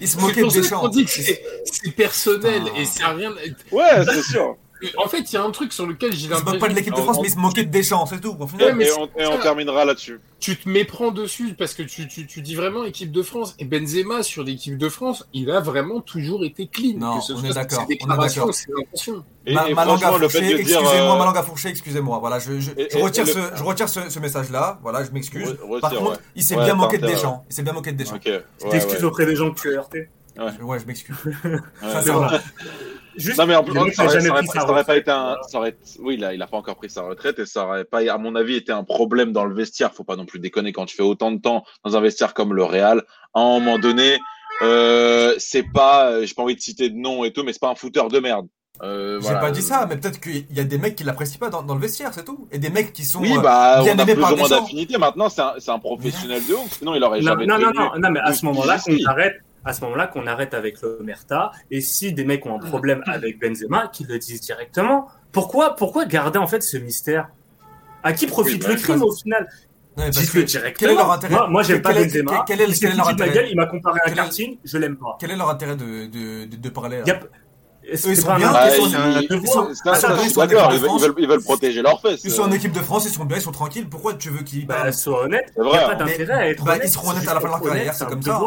[0.00, 0.80] il se C'est moquait de Deschamps.
[0.82, 3.32] qu'on dit que c'est c'est personnel et ça a rien.
[3.72, 4.56] Ouais, c'est sûr.
[4.98, 6.74] En fait, il y a un truc sur lequel j'ai Il se moque pas de
[6.74, 8.36] l'équipe de France, en- mais il se moquait de Deschamps, c'est tout.
[8.60, 9.38] Et, mais on, et on ça.
[9.42, 10.20] terminera là-dessus.
[10.40, 13.64] tu te méprends dessus parce que tu, tu, tu dis vraiment équipe de France et
[13.64, 16.98] Benzema sur l'équipe de France, il a vraiment toujours été clean.
[16.98, 18.50] Non, que ce on soit est d'accord, ses on est d'accord.
[19.46, 20.26] Et, Ma, langue de
[20.64, 20.78] dire.
[20.78, 22.18] excusez-moi, euh, ma langue a fourché, excusez-moi.
[22.18, 24.78] Voilà, je, je, Et- je et- retire, et ce, le- je retire ce, ce message-là.
[24.82, 25.50] Voilà, je m'excuse.
[25.50, 26.16] Re- Par retire, contre, ouais.
[26.36, 27.44] il s'est Ouais, bien moqué de Deschamps.
[27.50, 28.18] Il s'est bien moqué de Deschamps.
[28.24, 30.08] Ouais, T'excuses auprès des gens que tu as heurtés.
[30.38, 31.14] Ouais, je m'excuse.
[33.16, 34.96] Juste, Non mais en plus, ça n'a aurait, ça aurait- pris sa ça aurait pas
[34.96, 37.64] été un, ça aurait, oui, là, il a pas encore pris sa retraite et ça
[37.66, 39.92] aurait pas, à mon avis, été un problème dans le vestiaire.
[39.94, 42.54] Faut pas non plus déconner quand tu fais autant de temps dans un vestiaire comme
[42.54, 43.02] le Real.
[43.34, 44.18] À un moment donné,
[44.62, 47.60] euh, c'est pas, euh, j'ai pas envie de citer de nom et tout, mais c'est
[47.60, 48.46] pas un fouteur de merde.
[48.82, 49.38] Euh, J'ai voilà.
[49.38, 51.76] pas dit ça, mais peut-être qu'il y a des mecs qui l'apprécient pas dans, dans
[51.76, 52.48] le vestiaire, c'est tout.
[52.50, 53.20] Et des mecs qui sont.
[53.20, 54.98] Oui, euh, bah, bien on a plus par ou moins d'affinité.
[54.98, 56.78] Maintenant, c'est un, c'est un professionnel de ouf.
[56.78, 59.36] Sinon, il aurait Non, jamais non, non, non, non, mais à ce moment-là, qu'on arrête,
[59.64, 61.50] à ce moment-là, qu'on arrête avec l'Omerta.
[61.70, 65.08] Et si des mecs ont un problème avec Benzema, qu'ils le disent directement.
[65.32, 67.28] Pourquoi, pourquoi garder, en fait, ce mystère?
[68.02, 69.48] À qui profite Oui, bah, le crime, au final?
[69.96, 70.88] Non, que directement.
[70.88, 72.44] quel est leur intérêt Moi, moi j'aime pas Quel est- Benzema.
[72.46, 75.16] quel est- quel est leur intérêt gueule, il m'a comparé à Karting, je l'aime pas.
[75.20, 77.20] Quel est leur intérêt de, de, de, de parler là
[77.94, 79.40] C'est sont bien, Bah, ils ils- ils Ils
[81.00, 82.22] veulent, ils ils protéger leurs fesses.
[82.24, 83.88] Ils sont en équipe de France, ils sont bien, ils sont tranquilles.
[83.88, 85.52] Pourquoi tu veux qu'ils Bah, sois honnête.
[85.54, 85.78] C'est Il n'y vrai.
[85.78, 85.96] a pas hein.
[86.06, 86.82] d'intérêt à être Bah, honnête.
[86.86, 88.38] ils seront honnêtes à la fin de leur carrière, c'est comme ça.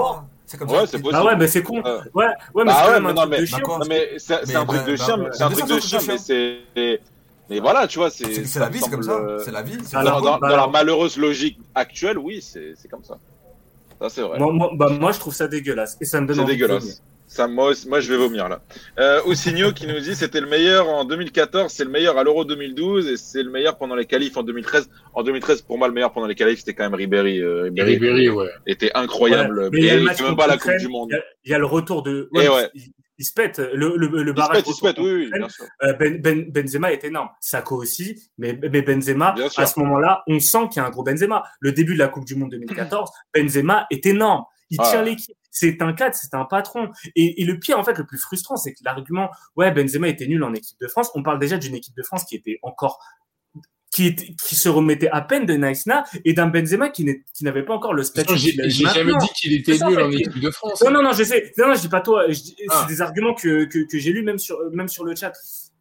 [0.49, 0.97] C'est comme Ouais, ça.
[0.97, 1.11] possible.
[1.11, 1.75] Bah ouais, mais c'est con.
[1.83, 1.91] Ouais.
[2.13, 3.57] Ouais, ouais, mais Bah c'est ouais, un non, truc mais- de chien.
[3.57, 3.79] D'accord.
[3.79, 5.79] Non, mais c'est un truc bah, de bah, chien, bah, c'est un bah, truc de
[5.81, 7.01] chien, mais c'est.
[7.49, 8.45] Mais voilà, tu vois, c'est.
[8.45, 9.11] C'est la vie, c'est comme ça.
[9.11, 9.77] euh, C'est la vie.
[9.91, 13.17] Dans, bah, la malheureuse logique actuelle, oui, c'est c'est comme ça.
[14.01, 14.39] Ça, c'est vrai.
[14.39, 15.97] Moi, moi, bah, moi, je trouve ça dégueulasse.
[15.99, 17.01] Et ça me donne C'est dégueulasse.
[17.27, 18.61] Ça, moi, aussi- moi, je vais vomir là.
[18.99, 22.45] Euh, Osigno qui nous dit c'était le meilleur en 2014, c'est le meilleur à l'Euro
[22.45, 24.89] 2012 et c'est le meilleur pendant les qualifs en 2013.
[25.13, 27.41] En 2013, pour moi, le meilleur pendant les qualifs, c'était quand même Ribéry.
[27.41, 28.49] Euh, Ribéry Ribéry, ouais.
[28.65, 29.59] était incroyable.
[29.59, 31.09] Ouais, mais il y a le match même pas la Coupe du Monde.
[31.11, 32.29] Il y a- il y, a le retour de.
[32.35, 32.69] Et ouais.
[32.73, 33.59] il, il se pète.
[33.73, 35.65] Le, le, le Il se barrage pète, il se pète, oui, bien sûr.
[35.83, 37.29] Euh, ben, ben- Benzema est énorme.
[37.41, 39.61] Sako aussi, mais, mais Benzema, Bien sûr.
[39.63, 41.43] à ce moment-là, on sent qu'il y a un gros Benzema.
[41.59, 44.45] Le début de la Coupe du Monde 2014, Benzema est énorme.
[44.69, 44.87] Il Ah.
[44.89, 45.36] tient l'équipe.
[45.59, 46.91] C'est un cadre, c'est un patron.
[47.15, 50.27] Et, et le pire, en fait, le plus frustrant, c'est que l'argument, ouais, Benzema était
[50.27, 51.09] nul en équipe de France.
[51.15, 52.99] On parle déjà d'une équipe de France qui était encore,
[53.91, 57.03] qui était, qui se remettait à peine de Naïsna et d'un Benzema qui
[57.41, 58.37] n'avait pas encore le statut.
[58.37, 58.51] J'ai
[58.85, 60.83] jamais dit qu'il était C'est en nul fait, en équipe de France.
[60.83, 61.51] Non, non, non, je sais.
[61.57, 62.27] Non, non, je dis pas toi.
[62.27, 62.81] Dis- Ah.
[62.81, 65.33] C'est des arguments que, que, que j'ai lus même sur, même sur le chat.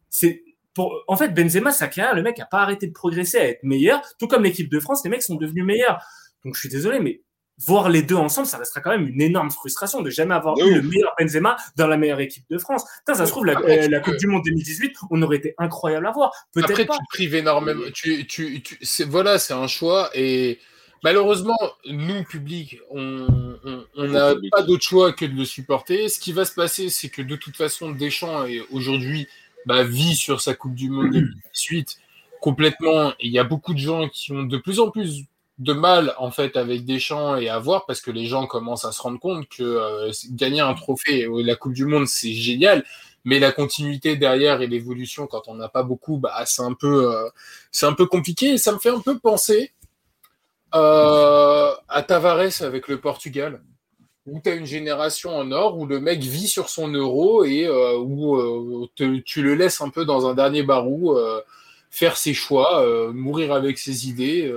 [0.09, 3.47] C'est pour, en fait, Benzema, sa carrière, le mec a pas arrêté de progresser, à
[3.47, 4.01] être meilleur.
[4.19, 6.01] Tout comme l'équipe de France, les mecs sont devenus meilleurs.
[6.45, 7.21] Donc, je suis désolé, mais
[7.65, 10.75] voir les deux ensemble, ça restera quand même une énorme frustration de jamais avoir eu
[10.75, 12.83] le meilleur Benzema dans la meilleure équipe de France.
[12.99, 15.55] Putain, ça se trouve, la, Après, euh, peux- Coupe du Monde 2018, on aurait été
[15.57, 16.31] incroyable à voir.
[16.53, 16.97] Peut-être pas.
[16.97, 17.81] tu prives énormément.
[17.93, 18.61] Tu, tu,
[19.07, 20.11] voilà, c'est un choix.
[20.13, 20.59] Et
[21.03, 23.27] malheureusement, nous, public, on
[23.97, 26.09] n'a pas d'autre choix que de le supporter.
[26.09, 29.27] Ce qui va se passer, c'est que de toute façon, Deschamps, est aujourd'hui,
[29.65, 31.97] bah, vit sur sa Coupe du Monde 2018
[32.39, 33.13] complètement.
[33.19, 35.23] Il y a beaucoup de gens qui ont de plus en plus
[35.59, 38.91] de mal en fait avec Deschamps et à voir parce que les gens commencent à
[38.91, 42.83] se rendre compte que euh, gagner un trophée euh, la Coupe du Monde c'est génial.
[43.25, 47.13] Mais la continuité derrière et l'évolution quand on n'a pas beaucoup bah c'est un peu
[47.13, 47.29] euh,
[47.71, 48.53] c'est un peu compliqué.
[48.53, 49.73] Et ça me fait un peu penser
[50.71, 53.61] à Tavares avec le Portugal
[54.27, 57.67] où tu as une génération en or où le mec vit sur son euro et
[57.97, 61.17] où tu le laisses un peu dans un dernier barou
[61.89, 64.53] faire ses choix, mourir avec ses idées,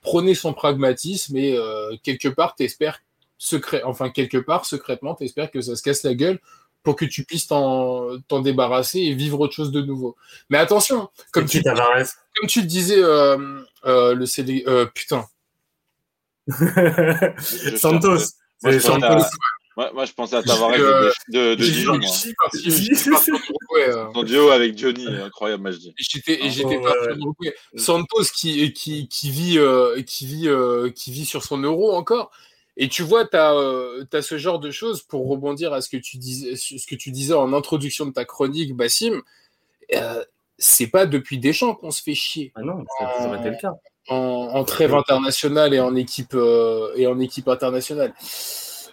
[0.00, 3.02] prôner son pragmatisme et euh, quelque part t'espères
[3.38, 6.40] secret, enfin quelque part secrètement t'espères que ça se casse la gueule
[6.82, 10.16] pour que tu puisses t'en t'en débarrasser et vivre autre chose de nouveau.
[10.48, 15.26] Mais attention, comme tu, comme tu le disais, euh, euh, le CD, euh, putain,
[17.76, 18.34] Santos.
[19.94, 22.00] Moi, je pensais à Tavares Euh, de, de, de Dijon.
[22.02, 23.10] Chi parce que j'étais
[23.78, 25.94] euh, Son duo avec Johnny, incroyable, moi, je dis.
[25.98, 27.54] J'étais Oh, j'étais ouais.
[27.76, 32.30] Santos qui qui qui vit euh, qui vit euh, qui vit sur son euro encore.
[32.76, 36.16] Et tu vois, tu as, ce genre de choses pour rebondir à ce que tu
[36.16, 39.20] disais, ce que tu disais en introduction de ta chronique, Bassim.
[39.94, 40.24] Euh,
[40.56, 43.56] c'est pas depuis Deschamps qu'on se fait chier Ah non, ça a toujours été le
[43.60, 43.72] cas.
[44.08, 44.16] en,
[44.54, 48.14] en trêve internationale et en équipe euh, et en équipe internationale.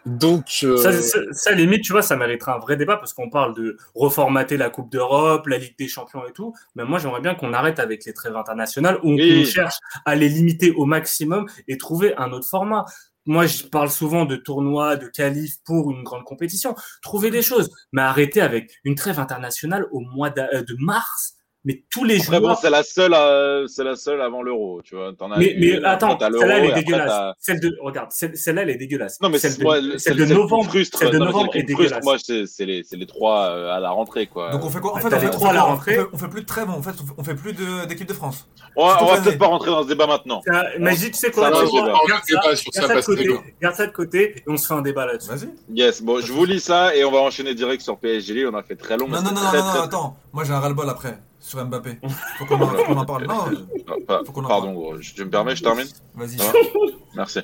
[0.06, 3.30] Donc euh, Ça, ça, ça, limite, tu vois, ça mériterait un vrai débat parce qu'on
[3.30, 6.54] parle de reformater la Coupe d'Europe, la Ligue des Champions et tout.
[6.76, 9.44] Mais moi, j'aimerais bien qu'on arrête avec les trêves internationales où Oui.
[9.44, 9.76] on cherche
[10.06, 12.86] à les limiter au maximum et trouver un autre format.
[13.26, 16.76] Moi, je parle souvent de tournois, de qualifs pour une grande compétition.
[17.02, 21.34] Trouver des choses, mais arrêter avec une trêve internationale au mois euh, de mars.
[21.68, 22.60] Mais tous les Après, bon, joueurs.
[22.62, 25.12] c'est la seule, euh, c'est la seule avant l'euro, tu vois.
[25.20, 27.36] T'en as mais, attends, celle-là, elle est dégueulasse.
[27.40, 29.20] Celle de, regarde, celle- celle-là, elle est dégueulasse.
[29.20, 31.66] Non, mais celle de, moi, celle celle, de novembre, frustre, celle de novembre celle est
[31.66, 32.04] frustre, dégueulasse.
[32.06, 34.50] moi, c'est, c'est les, c'est les trois euh, à la rentrée, quoi.
[34.52, 35.98] Donc on fait quoi En Ah, fait, on les fait, trois à la rentrée.
[36.14, 38.48] on fait- plus de trêve, en fait, on fait- plus de- d'équipe de France.
[38.78, 40.42] on va, on peut-être pas rentrer dans ce débat maintenant.
[40.48, 41.94] Ça, Magic, tu sais quoi garde un débat
[42.72, 43.54] ça, de côté, Pascal.
[43.62, 45.30] garde ça de côté et on se fait un débat là-dessus.
[45.30, 45.50] Vas-y.
[45.78, 48.48] Yes, bon, je vous lis ça et on va enchaîner direct sur PSG.
[48.48, 49.10] On a fait très long.
[49.10, 50.16] Non, non, non, non, attends.
[50.32, 51.18] Moi, j'ai un ras-le-bol après
[51.48, 51.98] sur Mbappé.
[52.38, 53.26] Faut qu'on en, parle.
[53.26, 53.46] Non,
[53.88, 55.00] Ah, pas- Faut qu'on en Pardon, gros.
[55.02, 56.38] Je- Tu me permets, je termine vas-y.
[57.16, 57.40] Merci.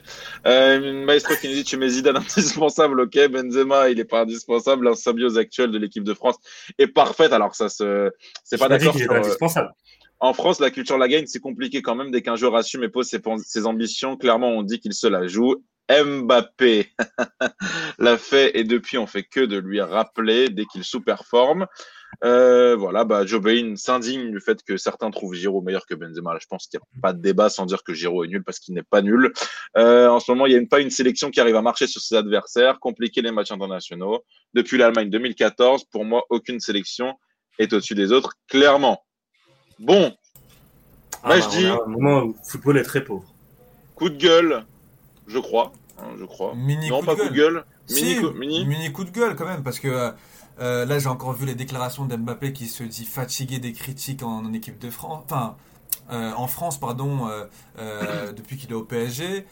[0.46, 3.18] Euh, Maestro qui nous dit tu mets Zidane indispensable, ok.
[3.30, 4.86] Benzema, il est pas indispensable.
[4.90, 6.36] La symbiose actuelle de l'équipe de France
[6.78, 7.34] est parfaite.
[7.34, 8.12] Alors ça se,
[8.44, 9.12] c'est pas d'accord sur.
[9.12, 9.72] euh, indispensable.
[10.20, 12.12] En France, la culture la gagne, c'est compliqué quand même.
[12.12, 13.08] Dès qu'un joueur assume et pose
[13.44, 15.56] ses ambitions, clairement, on dit qu'il se la joue.
[15.92, 16.90] Mbappé
[18.00, 21.68] l'a fait et depuis, on fait que de lui rappeler dès qu'il sous-performe.
[22.24, 26.34] Euh, voilà, bah, Joe Bain s'indigne du fait que certains trouvent Giroud meilleur que Benzema.
[26.34, 28.44] Là, je pense qu'il n'y a pas de débat sans dire que Giroud est nul
[28.44, 29.34] parce qu'il n'est pas nul.
[29.78, 31.88] Euh, en ce moment, il n'y a une- pas une sélection qui arrive à marcher
[31.88, 34.24] sur ses adversaires, compliquer les matchs internationaux.
[34.54, 37.16] Depuis l'Allemagne 2014, pour moi, aucune sélection
[37.60, 39.04] est au-dessus des autres, clairement.
[39.80, 40.16] Bon,
[41.24, 43.26] Ah, bah, bah, je on dis- a un moment où le football est très pauvre.
[43.96, 44.64] Coup de gueule,
[45.28, 45.72] je crois.
[46.00, 46.54] hein, je crois.
[46.56, 47.66] Mini non, coup pas de coup de gueule.
[47.90, 48.66] Mini, coup- mini.
[48.66, 50.12] mini coup de gueule quand même, parce que
[50.60, 54.46] euh, là j'ai encore vu les déclarations d'Mbappé qui se dit fatigué des critiques en,
[54.46, 55.56] en équipe de France, enfin
[56.12, 57.28] euh, en France pardon,
[57.78, 59.46] euh, depuis qu'il est au PSG,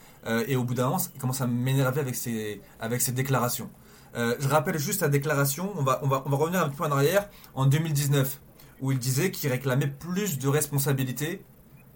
[0.46, 3.68] et au bout d'un moment il commence à m'énerver avec ses avec ses déclarations.
[4.14, 6.84] Je rappelle juste la déclaration, on va on va on va revenir un petit peu
[6.84, 8.38] en arrière en 2019
[8.80, 11.42] où il disait qu'il réclamait plus de responsabilités.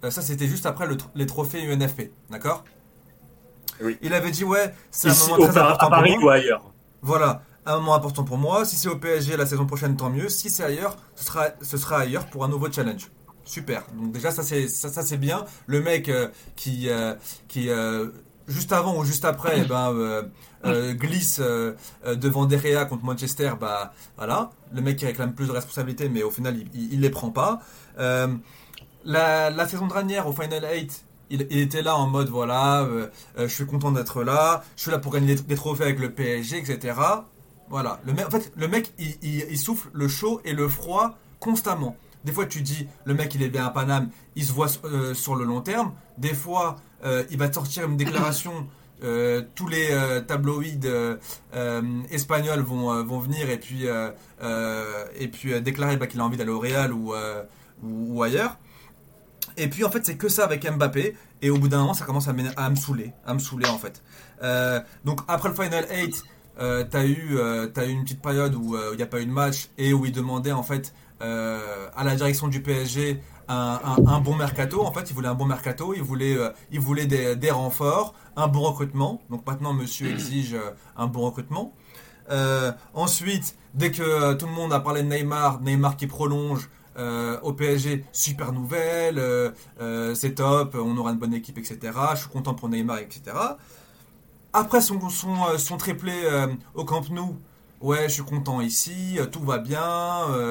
[0.09, 2.63] Ça c'était juste après le les trophées UNFP, d'accord?
[3.81, 3.97] Oui.
[4.01, 6.23] Il avait dit ouais c'est un Ici, moment très important à pour moi.
[6.25, 6.63] ou ailleurs.
[7.01, 8.65] Voilà, un moment important pour moi.
[8.65, 10.29] Si c'est au PSG la saison prochaine, tant mieux.
[10.29, 13.09] Si c'est ailleurs, ce sera, ce sera ailleurs pour un nouveau challenge.
[13.45, 13.83] Super.
[13.95, 15.45] Donc déjà ça c'est ça, ça, c'est bien.
[15.67, 17.15] Le mec euh, qui euh,
[17.47, 18.07] qui euh,
[18.47, 20.23] juste avant ou juste après eh ben euh,
[20.65, 21.73] euh, glisse euh,
[22.15, 26.31] devant Derrea contre Manchester, bah voilà, le mec qui réclame plus de responsabilités, mais au
[26.31, 27.59] final il, il, il les prend pas.
[29.05, 33.07] La, la saison dernière au Final 8 il, était là en mode voilà, euh,
[33.37, 36.11] euh, je suis content d'être là, je suis là pour gagner des, trophées avec le
[36.11, 36.99] PSG, etc.
[37.69, 41.97] Voilà, le mec, en fait, le mec, il, souffle le chaud et le froid constamment.
[42.23, 45.13] Des fois, tu dis, le mec, il est bien à Paname, il se voit euh,
[45.13, 45.91] sur le long terme.
[46.17, 46.77] Des fois,
[47.29, 48.67] il va sortir une déclaration.
[49.55, 50.79] tous les euh, tabloïds
[52.09, 56.59] espagnols vont, vont venir et puis, et puis déclarer bah, qu'il a envie d'aller au
[56.59, 57.13] Real ou,
[57.83, 58.57] ou ailleurs.
[59.57, 62.05] Et puis en fait c'est que ça avec Mbappé et au bout d'un moment ça
[62.05, 64.03] commence à, me saouler, à me saouler en fait.
[64.43, 66.23] Euh, donc après le Final 8,
[66.59, 69.19] euh, t'as eu, euh, t'as eu une petite période où euh, il n'y a pas
[69.19, 73.19] eu de match et où il demandait en fait euh, à la direction du PSG
[73.49, 74.83] un, bon mercato.
[74.83, 78.13] En fait il voulait un bon mercato, il voulait, euh, il voulait des, des renforts,
[78.35, 79.21] un bon recrutement.
[79.31, 80.55] Donc maintenant monsieur exige
[80.95, 81.73] un bon recrutement.
[82.93, 87.53] Ensuite, dès que tout le monde a parlé de Neymar, Neymar qui prolonge euh, au
[87.53, 91.79] PSG, super nouvelle, euh, euh, c'est top, on aura une bonne équipe, etc.
[92.13, 93.37] Je suis content pour Neymar, etc.
[94.51, 96.13] Après son, son, son triplé
[96.73, 97.37] au Camp Nou,
[97.81, 100.49] ouais, je suis content ici, tout va bien,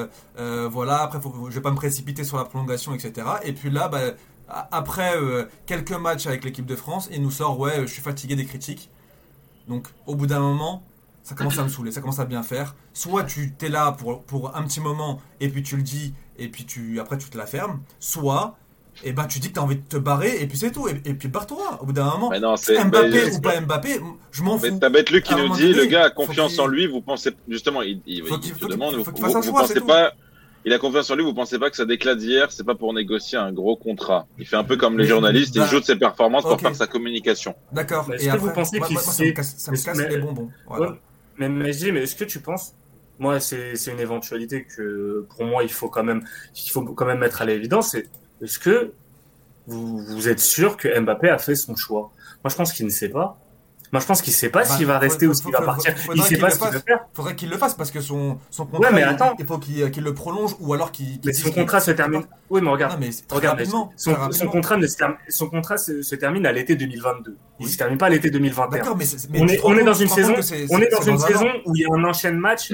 [0.69, 3.27] voilà, après faut, je vais pas me précipiter sur la prolongation, etc.
[3.43, 3.99] Et puis là, bah,
[4.47, 5.13] après
[5.65, 8.89] quelques matchs avec l'équipe de France, il nous sort, ouais, je suis fatigué des critiques.
[9.67, 10.83] Donc au bout d'un moment,
[11.27, 12.73] ça commence à me saouler, ça commence à bien faire.
[12.93, 16.47] Soit tu t'es là pour, pour un petit moment et puis tu le dis et
[16.49, 17.79] puis tu après tu te la fermes.
[17.99, 18.57] Soit
[19.03, 20.87] et ben tu dis que tu as envie de te barrer et puis c'est tout.
[20.87, 21.77] Et, et puis barre-toi.
[21.81, 22.83] Au bout d'un moment, Mais non, c'est.
[22.83, 23.99] Mbappé ou pas Mbappé,
[24.31, 24.77] je m'en Mais fous.
[24.81, 27.31] t'as bête Luc qui nous dit, donné, le gars a confiance en lui, vous pensez,
[27.47, 29.85] justement, il, il, Faut il te demande, faut vous, vous choix, pensez tout.
[29.85, 30.13] pas,
[30.65, 32.91] il a confiance en lui, vous pensez pas que ça déclate d'hier, c'est pas pour
[32.93, 34.25] négocier un gros contrat.
[34.39, 36.75] Il fait un peu comme les journalistes, il bah, joue de ses performances pour faire
[36.75, 37.53] sa communication.
[37.71, 38.07] D'accord.
[38.09, 39.71] Mais est-ce Et que après, vous pensez moi, qu'il moi, moi, ça me casse, ça
[39.71, 40.49] me mais- casse mais- les bonbons.
[40.67, 40.91] Voilà.
[40.91, 40.97] Ouais.
[41.37, 42.73] mais, mais, je dis, mais est-ce que tu penses
[43.19, 46.23] Moi, c'est une éventualité que pour moi, il faut quand même,
[46.55, 47.95] il faut quand même mettre à l'évidence.
[47.95, 48.91] Est-ce que
[49.65, 52.11] vous, vous êtes sûr que Mbappé a fait son choix?
[52.43, 53.37] Moi, je pense qu'il ne sait pas.
[53.93, 55.95] Moi, je pense qu'il sait pas Bah, s'il va rester faut- ou s'il va partir.
[56.13, 57.05] Il sait qu'il pas ce qu'il veut faire.
[57.13, 59.33] Faudrait qu'il le fasse parce que son, son contrat, mais il- attends.
[59.39, 62.23] il, faut qu'il qu'il le prolonge ou alors qu'il Mais son contrat se termine.
[62.49, 62.93] Oui, mais regarde.
[62.93, 66.75] Non, mais Regarde, son, contrat, ne se, termine, son contrat se, se termine à l'été
[66.75, 67.37] 2022.
[67.61, 67.71] Il Oui.
[67.71, 68.77] se termine pas à l'été 2021.
[68.77, 70.35] D'accord, mais, mais on est, on est dans une saison,
[70.69, 72.73] on est dans une saison où il y a un enchaînement de matchs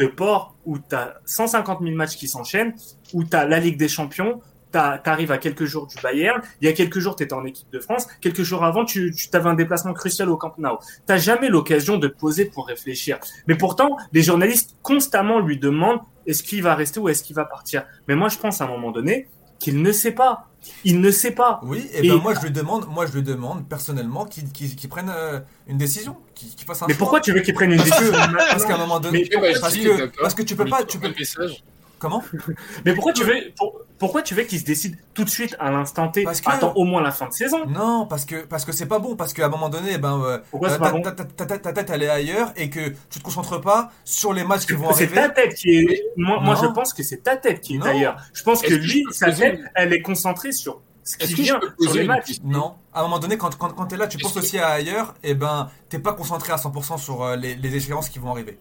[0.00, 2.74] de port où tu as 150 000 matchs qui s'enchaînent,
[3.12, 4.40] où tu la Ligue des Champions,
[4.72, 7.44] tu arrives à quelques jours du Bayern, il y a quelques jours tu étais en
[7.44, 10.78] équipe de France, quelques jours avant tu, tu avais un déplacement crucial au Camp Nou.
[11.06, 13.18] Tu jamais l'occasion de poser pour réfléchir.
[13.46, 17.44] Mais pourtant, les journalistes constamment lui demandent est-ce qu'il va rester ou est-ce qu'il va
[17.44, 17.84] partir?
[18.08, 19.28] Mais moi je pense à un moment donné
[19.60, 20.46] qu'il ne sait pas.
[20.84, 21.60] Il ne sait pas.
[21.62, 25.10] Oui, et, Et- ben moi je lui demande, moi je lui demande personnellement qu'il prenne
[25.14, 26.98] euh, une décision, qu'il qu'il fasse un Mais choix.
[26.98, 28.12] pourquoi tu veux qu'il prenne une décision
[28.50, 30.82] Parce qu'à un moment donné, Mais- Eh ben, parce que parce que tu peux pas,
[30.84, 31.62] tu peux message.
[32.00, 32.24] Comment?
[32.84, 35.70] Mais pourquoi tu veux, pour- pourquoi tu veux qu'il se décide tout de suite à
[35.70, 36.24] l'instant T?
[36.24, 37.66] Parce que- Attends au moins la fin de saison.
[37.66, 40.20] Non, parce que parce que c'est pas bon, parce qu'à un moment donné, eh ben
[40.24, 41.02] euh, Pourquoi ta, c'est pas ta- bon?
[41.02, 44.32] ta- ta- ta- ta tête elle est ailleurs et que tu te concentres pas sur
[44.32, 45.14] les matchs qui vont C'est arriver.
[45.20, 46.02] ta tête qui est.
[46.16, 48.16] Moi, je pense que c'est ta tête qui est ailleurs.
[48.32, 51.44] Je pense que lui, sa tête, elle est concentrée sur ce Est-ce qui que je
[51.54, 52.32] vient sur les matchs.
[52.44, 54.68] Non, à un moment donné, quand, quand, quand t'es là, tu penses que- aussi à
[54.68, 58.30] ailleurs, et ben t'es pas concentré à 100% sur euh, les, les échéances qui vont
[58.30, 58.58] arriver.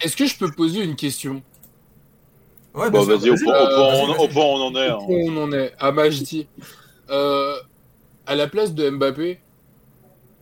[0.00, 1.42] Est-ce que je peux poser une question?
[2.74, 4.90] Ouais, Bon, vas-y, au point euh, point on en est.
[4.90, 4.98] Au hein.
[5.04, 6.46] point où on en est À Majdi.
[7.10, 7.56] Euh,
[8.26, 9.40] à la place de Mbappé,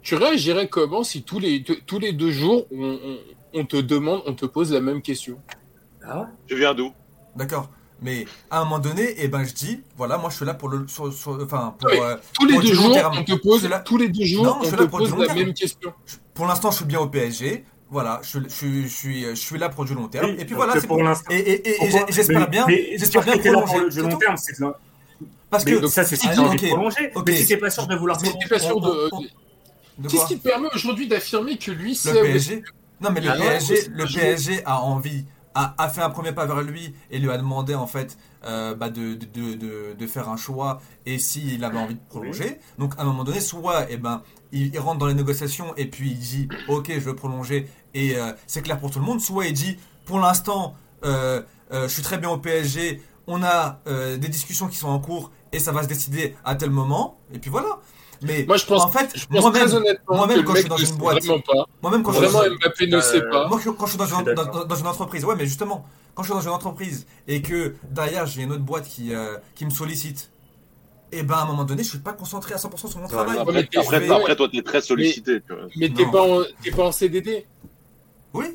[0.03, 3.19] tu réagirais comment si tous les, tous les deux jours, on, on-
[3.55, 5.39] on te demande, on te pose la même question?
[6.07, 6.27] Ah ouais?
[6.47, 6.93] Tu viens d'où?
[7.35, 7.69] D'accord.
[8.03, 10.69] Mais à un moment donné, eh ben je dis, voilà, moi je suis là pour
[10.69, 11.99] le, sur, sur- enfin pour, Oui.
[12.01, 14.59] euh, Tous les Pour deux jours, on te pose, là- tous les deux jours, Non,
[14.63, 15.93] je on te pose la même question.
[16.35, 17.65] pour l'instant je suis bien au PSG.
[17.91, 20.27] Voilà, je, je, je, suis, je suis là pour du long terme.
[20.31, 21.31] Oui, et puis voilà, c'est pour pour l'instant.
[21.31, 23.79] Et, et, et- j'espère bien, j'espère bien prolonger.
[24.03, 24.55] le, long terme, c'est
[25.49, 27.11] Parce Mais que donc ça, c'est si Ah, t'as envie ok, de prolonger.
[27.15, 27.25] ok.
[27.27, 28.49] Mais si t'es pas sûr de vouloir Mais- prolonger.
[28.49, 29.11] Pas sûr de.
[30.09, 32.63] Qu'est-ce qui te permet aujourd'hui d'affirmer que lui, Le c'est PSG
[33.01, 34.05] Non, mais le Ah le.
[34.05, 35.25] PSG a envie,
[35.63, 38.75] a, a fait un premier pas vers lui et lui a demandé en fait euh,
[38.75, 42.59] bah, de, de, de, de- de faire un choix et s'il avait envie de prolonger.
[42.79, 45.87] Donc à un moment donné, soit eh ben, il, il rentre dans les négociations et
[45.87, 49.21] puis il dit ok je veux prolonger et euh, c'est clair pour tout le monde,
[49.21, 53.79] soit il dit pour l'instant euh, je suis très bien au PSG, on a
[54.17, 57.39] des discussions qui sont en cours et ça va se décider à tel moment et
[57.39, 57.79] puis voilà.
[58.23, 59.69] Mais Moi, je pense, en fait, je moi-même,
[60.09, 61.25] moi-même, quand je suis dans ne une sait boîte,
[61.83, 63.49] moi-même quand je suis Vraiment, dans- Mbappé ne sait Euh, pas.
[63.49, 64.67] moi, quand je suis dans Je suis une, dans, d'accord.
[64.67, 68.27] dans une entreprise, ouais, mais justement, quand je suis dans une entreprise et que derrière
[68.27, 70.31] j'ai une autre boîte qui, euh, qui me sollicite,
[71.13, 73.37] et ben à un moment donné, je suis pas concentré à 100% sur mon travail.
[73.37, 73.79] Ouais, Après, mais t'es-
[74.11, 75.41] après, toi, t'es très sollicité.
[75.41, 75.53] tu.
[75.77, 77.47] Mais t'es pas, en- t'es pas en CDD.
[78.35, 78.47] Oui,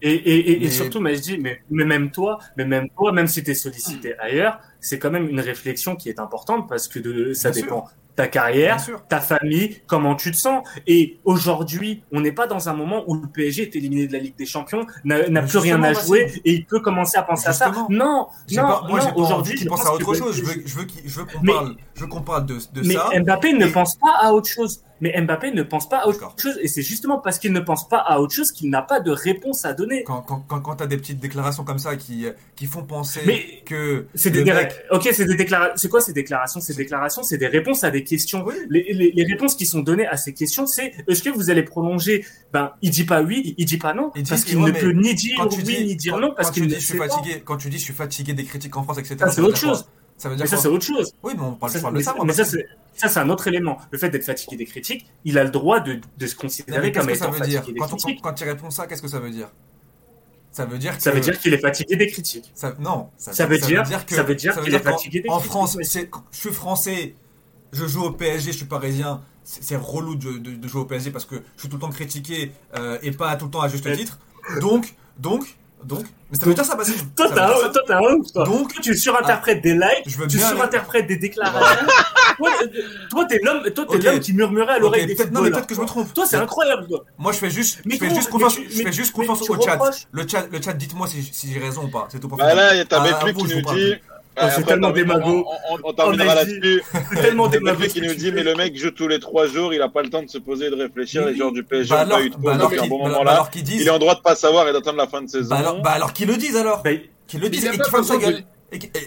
[0.00, 3.26] Et, et, et, surtout, mais je dis, mais, mais même toi, mais même toi, même
[3.28, 6.98] si tu es sollicité ailleurs, c'est quand même une réflexion qui est importante parce que
[7.00, 7.86] de, ça Bien dépend
[8.16, 10.66] ta carrière, ta famille, comment tu te sens.
[10.86, 14.18] Et aujourd'hui, on n'est pas dans un moment où le PSG est éliminé de la
[14.18, 17.52] Ligue des Champions, n'a plus rien à jouer et il peut commencer à penser à
[17.52, 17.70] ça.
[17.70, 18.28] Non, non,
[18.62, 20.36] pas- moi, j'ai non, pas aujourd'hui, je pense à autre chose.
[20.36, 23.10] Je veux, je qu'on parle, je veux qu'on parle de, de Mais ça.
[23.18, 24.80] Mbappé ne pense pas à autre chose.
[25.00, 26.58] Mais Mbappé ne pense pas à autre chose.
[26.62, 29.10] Et c'est justement parce qu'il ne pense pas à autre chose qu'il n'a pas de
[29.10, 30.04] réponse à donner.
[30.04, 32.26] Quand, quand, quand, quand t'as des petites déclarations comme ça qui,
[32.56, 34.72] qui font penser Mais que C'est des mec-.
[34.90, 35.74] Ok, c'est des déclarations.
[35.76, 36.60] C'est quoi ces déclarations?
[36.60, 38.44] Ces déclarations, c'est des réponses à des questions.
[38.46, 38.54] Oui.
[38.70, 41.64] Les, les, les réponses qui sont données à ces questions, c'est est-ce que vous allez
[41.64, 42.24] prolonger?
[42.52, 45.14] Ben, il dit pas oui, il dit pas non, Il parce qu'il ne peut ni
[45.14, 46.98] dire oui tu dis, ni dire non, parce quand tu qu'il dis ne je suis
[46.98, 47.08] pas.
[47.08, 49.16] fatigué, quand tu dis je suis fatigué des critiques en France, etc.
[49.18, 49.70] Ça c'est autre quoi?
[49.70, 49.86] chose.
[50.16, 51.12] Ça veut dire Mais ça c'est autre chose.
[51.22, 52.10] Oui, mais on parle, Ça, je parle de mais ça.
[52.12, 53.78] ça- moi, mais ça c'est ça c'est un autre élément.
[53.90, 57.10] Le fait d'être fatigué des critiques, il a le droit de, de se considérer comme
[57.10, 58.20] étant fatigué des quand, on- critiques.
[58.22, 59.48] quand tu réponds ça, qu'est-ce que ça veut dire
[60.52, 62.50] Ça veut dire que Ça veut dire qu'il est fatigué des critiques.
[62.54, 63.08] ça- non.
[63.18, 65.76] Ça, Ça veut dire- que ça veut dire qu'il est fatigué des En critiques, France,
[65.76, 67.14] mais- c'est- je suis français,
[67.72, 69.20] je joue au PSG, je suis parisien.
[69.42, 71.80] C'est c'est relou de, de- de jouer au PSG parce que je suis tout le
[71.82, 74.18] temps critiqué euh, et pas tout le temps à juste Mais- titre.
[74.60, 75.56] Donc, donc,
[75.86, 76.04] donc.
[76.30, 76.94] Mais ça veut dire ça, Basile.
[77.16, 78.44] Toi t'as un, toi t'as un ouf, toi.
[78.44, 80.48] Donc, Toi, tu surinterprètes des lives, je veux tu bien.
[80.48, 81.86] surinterprètes des déclarations.
[82.38, 82.50] toi,
[83.10, 84.02] toi, t'es l'homme, toi, t'es Ok.
[84.02, 86.12] l'homme qui murmurait à l'oreille des peut-être non, mais peut-être que je me trompe.
[86.12, 87.04] Toi, c'est incroyable, toi.
[87.18, 89.78] Moi, je fais juste, Mais je fais juste confiance, je fais juste confiance au chat.
[90.10, 92.08] Le chat, le chat, dites-moi si, si j'ai raison ou pas.
[92.10, 93.94] C'est tout pour Bah là, il y a ta Ah, Béflé vous, qui nous dit.
[94.36, 95.46] Oh, c'est tellement démago.
[95.70, 96.82] On, on- on terminera Oh, là-dessus.
[96.92, 97.82] C'est tellement démago.
[97.84, 100.02] Ce qui nous dit, mais le mec joue tous les trois jours, il a pas
[100.02, 101.24] le temps de se poser et de réfléchir.
[101.26, 102.98] Les joueurs du PSG Bah ont alors, pas eu de bah pause alors un bon
[102.98, 103.32] bah moment alors- là.
[103.32, 103.80] alors qu'ils disent.
[103.82, 105.48] Il est en droit de pas savoir et d'attendre la fin de saison.
[105.50, 106.82] Bah alors, bah qu'ils le disent alors.
[106.82, 106.90] Bah,
[107.26, 108.42] Qu'ils le disent et qu'ils fassent sa gueule.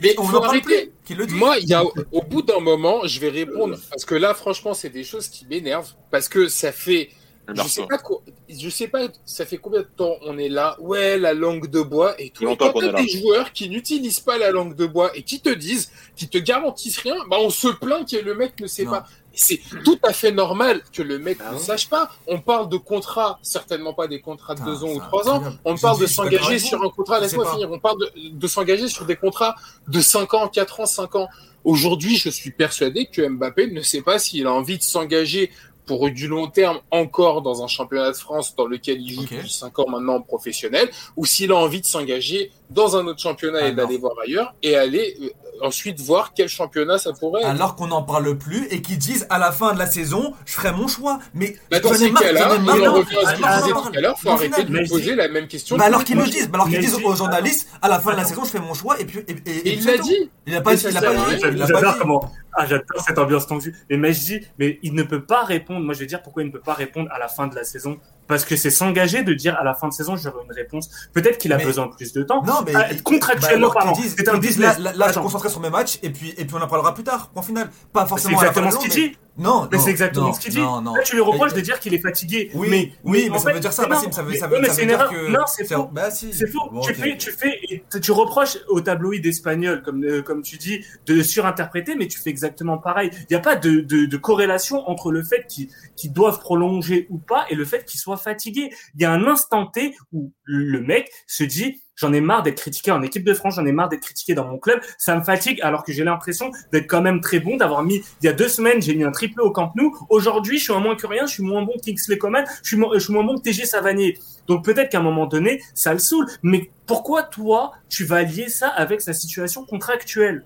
[0.02, 0.92] Mais on en parle plus.
[1.16, 1.26] Le.
[1.28, 4.90] Moi, y a, au bout d'un moment, je vais répondre parce que là, franchement, c'est
[4.90, 7.10] des choses qui m'énervent parce que ça fait
[7.54, 10.76] je sais pas quoi, je sais pas, ça fait combien de temps on est là?
[10.80, 12.48] Ouais, la langue de bois et tout.
[12.48, 15.50] Et quand t'as des joueurs qui n'utilisent pas la langue de bois et qui te
[15.50, 19.06] disent, qui te garantissent rien, bah on se plaint que le mec ne sait pas.
[19.40, 22.10] C'est tout à fait normal que le mec ah ne sache pas.
[22.26, 25.44] On parle de contrats, certainement pas des contrats de deux ans ou trois ans.
[25.64, 27.72] On parle de s'engager sur un contrat, laisse-moi finir.
[27.72, 29.56] On parle de, de s'engager sur des contrats
[29.88, 31.30] de cinq ans, quatre ans, cinq ans.
[31.64, 35.52] Aujourd'hui, je suis persuadé que Mbappé ne sait pas s'il a envie de s'engager
[35.88, 39.50] pour du long terme encore dans un championnat de France dans lequel il joue depuis
[39.50, 43.72] 5 ans maintenant professionnel, ou s'il a envie de s'engager dans un autre championnat et
[43.72, 45.30] d'aller voir ailleurs, et aller euh,
[45.62, 47.50] ensuite voir quel championnat ça pourrait être.
[47.50, 50.54] Alors qu'on n'en parle plus et qu'ils disent à la fin de la saison, je
[50.54, 51.20] ferai mon choix.
[51.34, 54.30] Mais bah dans ces cas-là, il revient à ce qu'il disait tout à l'heure, faut
[54.30, 55.78] arrêter de lui poser la même question.
[55.78, 58.26] Bah alors qu'ils le disent, alors qu'ils disent aux journalistes, à la fin de la
[58.26, 59.20] saison, je fais mon choix et puis.
[59.46, 60.30] Et, il l'a dit.
[60.46, 60.86] Il n'a pas dit.
[60.92, 62.32] J'adore comment.
[62.60, 63.76] Ah, j'adore cette ambiance tendue.
[63.90, 65.86] Mais je dis, mais il ne peut pas répondre.
[65.86, 67.64] Moi, je vais dire pourquoi il ne peut pas répondre à la fin de la
[67.64, 70.90] saison parce que c'est s'engager de dire à la fin de saison j'aurai une réponse.
[71.14, 72.44] Peut-être qu'il a besoin de plus de temps.
[72.44, 74.78] Non, mais ah, contractuellement bah, parlant, c'est un business.
[74.80, 77.04] Là, là, je concentrerai sur mes matchs et puis et puis on en parlera plus
[77.04, 77.30] tard.
[77.30, 77.70] Point final.
[77.94, 78.40] Pas forcément.
[78.40, 79.18] C'est exactement ce qu'il dit.
[79.38, 80.60] Non, mais c'est exactement ce qu'il dit.
[80.60, 80.96] Non, non.
[80.96, 82.52] Là, tu lui reproches de dire qu'il est fatigué.
[82.54, 84.12] Oui, mais oui, mais, ça veut dire ça, Bassim.
[84.12, 85.30] Ça veut, ça veut, ça veut dire que.
[85.30, 85.90] Non, c'est faux.
[85.92, 86.34] Bah, si.
[86.34, 86.70] C'est faux.
[86.82, 91.22] tu fais, tu fais, tu reproches au tabloïd espagnol, comme euh, comme tu dis, de
[91.22, 93.12] surinterpréter, mais tu fais exactement pareil.
[93.14, 97.20] Il n'y a pas de, de, de corrélation entre le fait qu'ils doivent prolonger ou
[97.20, 98.72] pas et le fait qu'ils soient fatigués.
[98.96, 102.60] Il y a un instant T où le mec se dit J'en ai marre d'être
[102.60, 104.80] critiqué en équipe de France, j'en ai marre d'être critiqué dans mon club.
[105.00, 108.26] Ça me fatigue alors que j'ai l'impression d'être quand même très bon, d'avoir mis, il
[108.26, 109.98] y a deux semaines, j'ai mis un triplé au Camp Nou.
[110.10, 112.76] Aujourd'hui, je suis un moins que rien, je suis moins bon que Kingsley Coman, je
[112.76, 114.20] suis, je suis moins bon que TG Savanier.
[114.46, 116.28] Donc peut-être qu'à un moment donné, ça le saoule.
[116.44, 120.46] Mais pourquoi toi, tu vas lier ça avec sa situation contractuelle?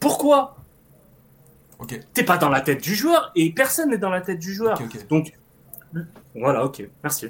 [0.00, 0.56] Pourquoi?
[1.78, 2.00] Ok.
[2.14, 4.80] T'es pas dans la tête du joueur et personne n'est dans la tête du joueur.
[5.10, 5.32] Donc
[6.40, 7.28] voilà, ok, merci.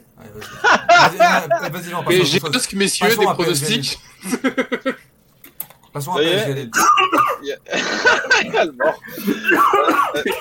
[2.09, 3.98] Mais j'ai presque, messieurs, des pronostics.
[5.92, 6.70] Passons à PSG.
[8.52, 8.94] Calmement.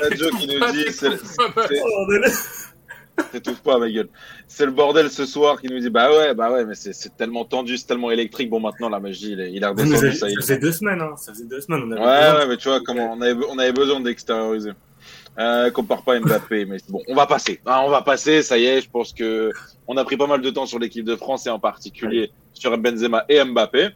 [0.04, 0.86] Un Joe qui nous dit.
[3.32, 4.10] T'étouffes pas, ma gueule.
[4.48, 7.46] C'est le bordel ce soir qui nous dit Bah ouais, bah ouais, mais c'est tellement
[7.46, 8.50] tendu, c'est tellement électrique.
[8.50, 10.14] Bon, maintenant, la magie, il, il a redescendu.
[10.14, 11.16] Ça, ça, faisait deux semaines, hein.
[11.18, 11.84] Ça faisait deux semaines.
[11.86, 14.72] On avait ouais, ouais, mais tu vois, comment on avait, on avait besoin d'extérioriser.
[15.40, 17.60] Euh, compare pas Mbappé, mais bon, on va passer.
[17.66, 18.82] Ah, on va passer, ça y est.
[18.82, 19.52] Je pense que
[19.88, 22.76] on a pris pas mal de temps sur l'équipe de France et en particulier sur
[22.78, 23.90] Benzema et Mbappé.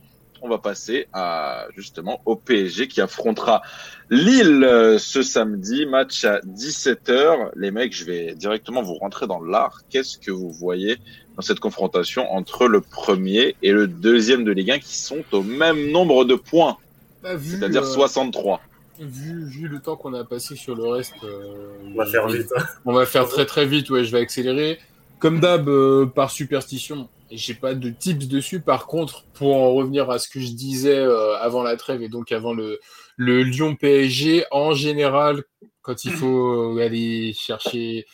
[0.43, 3.61] On va passer à justement au PSG qui affrontera
[4.09, 7.51] Lille euh, ce samedi, match à 17h.
[7.55, 9.81] Les mecs, je vais directement vous rentrer dans l'art.
[9.89, 10.97] Qu'est-ce que vous voyez
[11.35, 15.43] dans cette confrontation entre le premier et le deuxième de Ligue 1 qui sont au
[15.43, 16.77] même nombre de points,
[17.23, 18.70] bah, c'est-à-dire 63 euh,
[19.01, 22.51] vu, vu le temps qu'on a passé sur le reste, euh, on va faire vite.
[22.55, 22.63] Hein.
[22.85, 23.89] On va faire très très vite.
[23.89, 24.79] Ouais, je vais accélérer.
[25.19, 28.59] Comme d'hab, euh, par superstition, j'ai pas de tips dessus.
[28.59, 32.09] Par contre, pour en revenir à ce que je disais euh, avant la trêve et
[32.09, 32.79] donc avant le,
[33.17, 35.43] le Lyon PSG, en général,
[35.81, 38.05] quand il faut aller chercher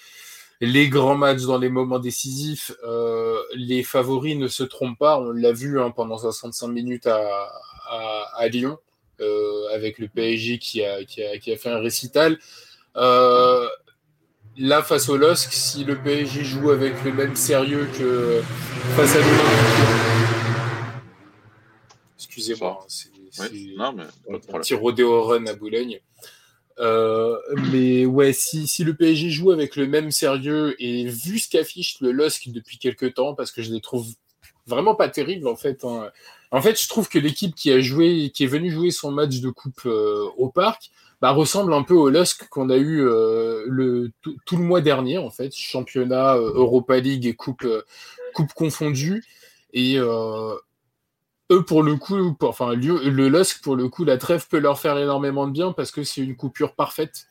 [0.59, 2.71] les grands matchs dans les moments décisifs,
[3.53, 5.19] les favoris ne se trompent pas.
[5.19, 7.19] On l'a vu hein, pendant 65 minutes à,
[7.89, 8.79] à, à Lyon.
[9.19, 12.37] Euh, avec le PSG qui a, qui a, qui a fait un récital.
[12.95, 13.67] Euh,
[14.57, 18.41] là, face au LOSC, si le PSG joue avec le même sérieux que
[18.95, 19.19] face à.
[22.17, 23.09] Excusez-moi, c'est
[23.79, 25.99] un petit rodéo run à Boulogne.
[26.79, 27.37] Euh,
[27.71, 31.99] mais ouais, si, si le PSG joue avec le même sérieux et vu ce qu'affiche
[32.01, 34.07] le LOSC depuis quelques temps, parce que je les trouve
[34.67, 35.83] vraiment pas terribles en fait.
[35.83, 36.11] Hein,
[36.51, 39.39] en fait, je trouve que l'équipe qui a joué, qui est venue jouer son match
[39.39, 40.91] de coupe euh, au parc,
[41.21, 45.17] bah, ressemble un peu au LUSK qu'on a eu euh, le, tout, le mois dernier,
[45.17, 47.67] en fait, championnat, euh, Europa League et coupe,
[48.33, 49.25] coupe confondue.
[49.73, 54.79] Et eux, pour le coup, enfin, le LUSK, pour le coup, la trêve peut leur
[54.79, 57.27] faire énormément de bien parce que c'est une coupure parfaite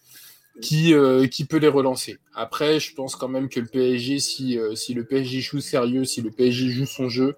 [0.62, 0.94] qui,
[1.30, 2.18] qui peut les relancer.
[2.34, 6.22] Après, je pense quand même que le PSG, si, si le PSG joue sérieux, si
[6.22, 7.36] le PSG joue son jeu,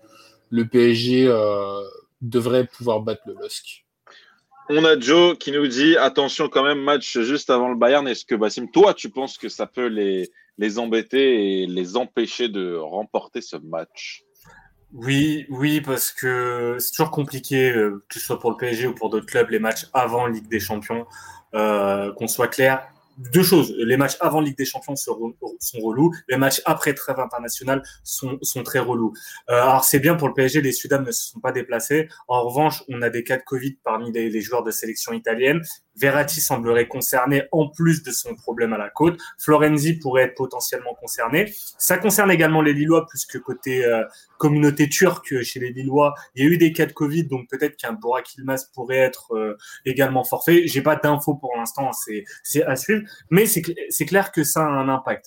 [0.51, 1.83] le PSG euh,
[2.21, 3.85] devrait pouvoir battre le LOSC.
[4.71, 8.07] On a Joe qui nous dit attention quand même match juste avant le Bayern.
[8.07, 12.49] Est-ce que Bassim, toi, tu penses que ça peut les, les embêter et les empêcher
[12.49, 14.25] de remporter ce match?
[14.93, 18.95] Oui, oui, parce que c'est toujours compliqué, euh, que ce soit pour le PSG ou
[18.95, 21.07] pour d'autres clubs, les matchs avant Ligue des Champions.
[21.55, 22.87] Euh, qu'on soit clair,
[23.19, 23.75] deux choses.
[23.77, 25.35] Les matchs avant Ligue des Champions sont,
[25.83, 26.15] relous.
[26.29, 29.13] Les matchs après trêve internationale sont, sont très relous.
[29.51, 32.09] Euh, alors c'est bien pour le PSG, les Sudam ne se sont pas déplacés.
[32.29, 35.63] En revanche, on a des cas de Covid parmi les, les joueurs de sélection italienne.
[35.99, 39.21] Verratti semblerait concerné en plus de son problème à la côte.
[39.39, 41.53] Florenzi pourrait être potentiellement concerné.
[41.79, 44.05] Ça concerne également les Lillois, puisque côté euh,
[44.39, 47.77] communauté turque chez les Lillois, il y a eu des cas de Covid, donc peut-être
[47.77, 50.67] qu'un Borak Ilmaz pourrait être euh, également forfait.
[50.67, 54.69] J'ai pas d'infos pour l'instant, c'est c'est à suivre, mais c'est clair que ça a
[54.69, 55.27] un impact.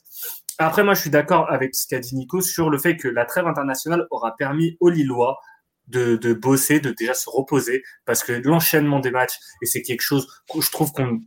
[0.58, 3.26] Après, moi, je suis d'accord avec ce qu'a dit Nico sur le fait que la
[3.26, 5.40] trêve internationale aura permis aux Lillois
[5.88, 10.02] de, de bosser, de déjà se reposer, parce que l'enchaînement des matchs, et c'est quelque
[10.02, 11.20] chose que je trouve qu'on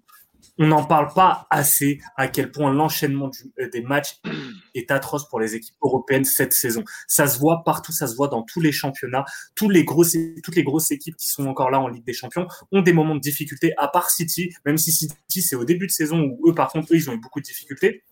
[0.58, 4.20] on n'en parle pas assez à quel point l'enchaînement euh, des matchs
[4.74, 6.84] est atroce pour les équipes européennes cette saison.
[7.08, 9.24] Ça se voit partout, ça se voit dans tous les championnats.
[9.54, 12.46] Tous les grosses, toutes les grosses équipes qui sont encore là en Ligue des Champions
[12.72, 15.92] ont des moments de difficulté, à part City, même si City, c'est au début de
[15.92, 18.04] saison où eux, par contre, eux, ils ont eu beaucoup de difficultés.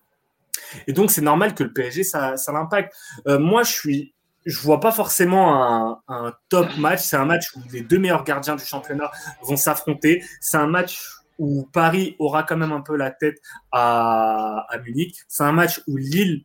[0.86, 2.93] Et donc, c'est normal que le PSG, ça, ça l'impacte.
[3.28, 4.14] Euh, moi, je suis,
[4.45, 7.01] je vois pas forcément un, un top match.
[7.01, 9.11] C'est un match où les deux meilleurs gardiens du championnat
[9.43, 10.24] vont s'affronter.
[10.40, 11.01] C'est un match
[11.38, 13.38] où Paris aura quand même un peu la tête
[13.72, 15.16] à, à Munich.
[15.28, 16.45] C'est un match où Lille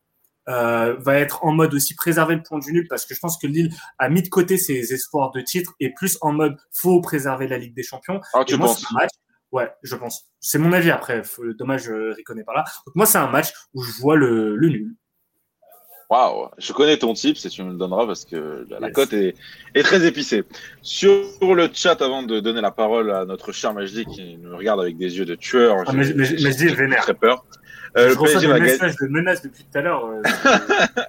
[0.49, 3.37] euh, va être en mode aussi préserver le point du nul parce que je pense
[3.37, 7.01] que Lille a mis de côté ses espoirs de titre et plus en mode faut
[7.01, 8.21] préserver la Ligue des Champions.
[8.33, 8.79] Ah, tu et moi, penses?
[8.79, 9.11] c'est un match,
[9.51, 10.29] ouais, je pense.
[10.39, 11.21] C'est mon avis après.
[11.59, 12.63] Dommage, je reconnais pas là.
[12.85, 14.95] Donc moi, c'est un match où je vois le, le nul.
[16.09, 18.93] Waouh, je connais ton type, si tu me le donneras parce que la, Yes.
[18.93, 19.35] cote est,
[19.75, 20.43] est très épicée.
[20.81, 24.79] Sur le chat, avant de donner la parole à notre cher Majdi qui nous regarde
[24.79, 27.01] avec des yeux de tueur, Ah, dis j'ai vénère.
[27.03, 27.43] très peur.
[27.97, 28.71] Euh, je le PSG des va gagner.
[28.71, 30.05] messages de menaces depuis tout à l'heure.
[30.05, 30.21] euh,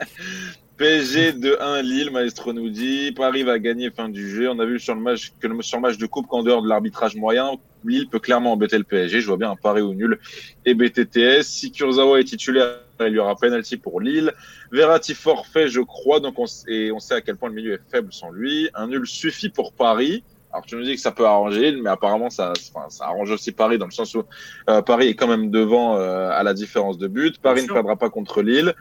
[0.78, 3.12] PSG 2-1 Lille, Maestro nous dit.
[3.12, 4.48] Paris va gagner fin du jeu.
[4.48, 6.62] On a vu sur le match que le, sur le match de coupe qu'en dehors
[6.62, 7.52] de l'arbitrage moyen,
[7.84, 9.20] Lille peut clairement embêter le PSG.
[9.20, 10.18] Je vois bien un pari au nul
[10.64, 11.42] et BTTS.
[11.42, 14.32] Si Kurzawa est titulaire, il y aura penalty pour Lille.
[14.72, 16.20] Verratti forfait, je crois.
[16.20, 18.68] Donc on, et on sait à quel point le milieu est faible sans lui.
[18.74, 20.24] Un nul suffit pour Paris.
[20.52, 23.30] Alors tu nous dis que ça peut arranger Lille, mais apparemment ça, enfin, ça arrange
[23.30, 24.24] aussi Paris dans le sens où
[24.70, 27.38] euh, Paris est quand même devant euh, à la différence de but.
[27.38, 28.74] Paris ne perdra pas contre Lille.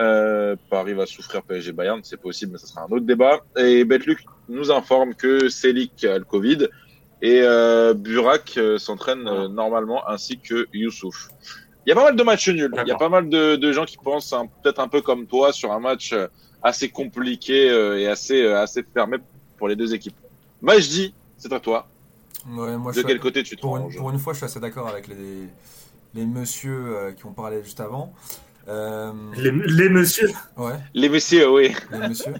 [0.00, 3.40] Euh, Paris va souffrir PSG Bayern, c'est possible, mais ça sera un autre débat.
[3.56, 4.18] Et Betluc
[4.48, 6.68] nous informe que Selik a le Covid
[7.22, 11.28] et euh, Burak euh, s'entraîne euh, normalement ainsi que Youssouf.
[11.86, 12.70] Il y a pas mal de matchs nuls.
[12.72, 12.98] Il y a D'accord.
[12.98, 15.80] pas mal de, de gens qui pensent hein, peut-être un peu comme toi sur un
[15.80, 16.28] match euh,
[16.62, 19.18] assez compliqué euh, et assez euh, assez fermé
[19.58, 20.14] pour les deux équipes.
[20.60, 21.88] Majdi, c'est à toi.
[22.48, 24.32] Ouais, moi, je De suis- quel côté tu te pour, une, ranges pour une fois,
[24.32, 25.48] je suis assez d'accord avec les,
[26.14, 28.12] les messieurs euh, qui ont parlé juste avant.
[28.68, 30.30] Euh, les, les messieurs.
[30.56, 31.72] ouais, Les messieurs, oui.
[31.90, 32.34] les messieurs.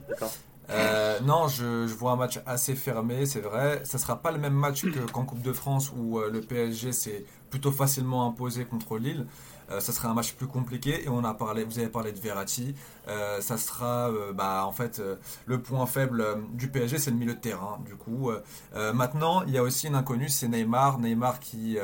[0.73, 3.83] Euh, non, je, vois un match assez fermé, c'est vrai.
[3.85, 6.93] Ça sera pas le même match que- qu'en Coupe de France où euh, le PSG
[6.93, 9.27] s'est plutôt facilement imposé contre Lille.
[9.71, 12.19] Euh, ça sera un match plus compliqué et on a parlé, vous avez parlé de
[12.19, 12.75] Verratti.
[13.09, 15.01] Euh, ça sera, bah, en fait,
[15.47, 17.79] le point faible du PSG, c'est le milieu de terrain.
[17.85, 18.31] Du coup,
[18.95, 20.99] maintenant, il y a aussi une inconnue, c'est Neymar.
[20.99, 21.79] Neymar qui,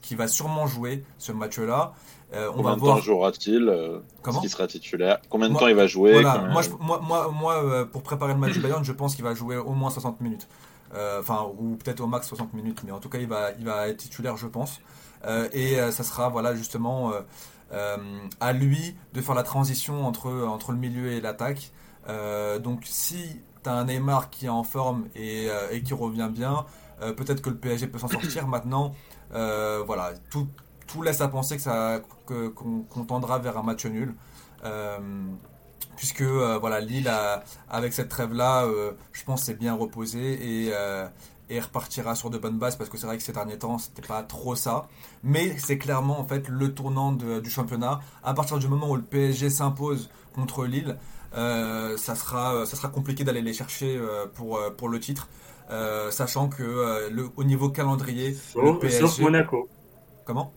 [0.00, 1.92] qui va sûrement jouer ce match-là.
[2.32, 4.40] Euh, on Combien va de voir temps jouera-t-il euh, comment.
[4.40, 5.18] Qu'il sera titulaire?
[5.28, 6.12] Combien de Moi- temps il va jouer?
[6.12, 8.92] Voilà, Combien- moi, je- moi, moi, moi, euh, pour préparer le match du Bayern, je
[8.92, 10.46] pense qu'il va jouer au moins 60 minutes.
[10.94, 13.64] Euh, Enfin, ou peut-être au max 60 minutes, mais en tout cas, il va, il
[13.64, 14.80] va être titulaire, je pense.
[15.52, 17.12] Et ça sera, voilà, justement,
[18.40, 21.70] à lui de faire la transition entre, entre le milieu et l'attaque.
[22.62, 26.64] Donc, si tu as un Neymar qui est en forme et, et qui revient bien,
[27.00, 28.46] peut-être que le PSG peut s'en sortir.
[28.48, 28.94] Maintenant,
[29.30, 30.48] voilà, tout,
[30.92, 34.14] tout laisse à penser que ça, qu'on tendra vers un match nul.
[34.64, 34.98] Euh,
[35.96, 38.66] puisque euh, voilà Lille a- avec cette trêve là
[39.12, 41.06] je pense c'est bien reposé et, euh,
[41.48, 44.06] et repartira sur de bonnes bases parce que c'est vrai que ces derniers temps c'était
[44.06, 44.88] pas trop ça
[45.22, 48.96] mais c'est clairement en fait le tournant de- du championnat à partir du moment où
[48.96, 50.96] le PSG s'impose contre Lille
[51.34, 55.28] euh, ça sera ça sera compliqué d'aller les chercher euh, pour euh, pour le titre
[55.70, 59.68] euh, sachant que euh, le, au niveau calendrier le PSG sauf Monaco.
[60.24, 60.52] comment?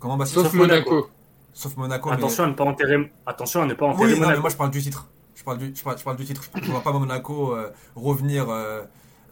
[0.00, 0.90] Comment Bastien Sauf Sauf Monaco.
[0.90, 1.10] Monaco.
[1.52, 4.28] sauf Monaco mais- Attention à ne pas enterrer, attention à ne pas enterrer oui, non,
[4.28, 5.06] mais moi je parle du titre.
[5.36, 6.42] Je parle du, je parle, je parle du titre.
[6.54, 8.82] Je ne vois pas Monaco euh, revenir euh,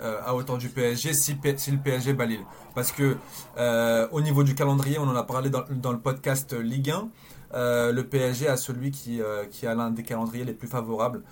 [0.01, 2.45] euh, à hauteur du PSG si, P- si le PSG bat Lille.
[2.75, 3.17] Parce que
[3.59, 7.09] euh, au niveau du calendrier, on en a parlé dans, dans le podcast Ligue 1.
[7.55, 11.23] euh, le PSG a celui qui, euh, qui a l'un des calendriers les plus favorables.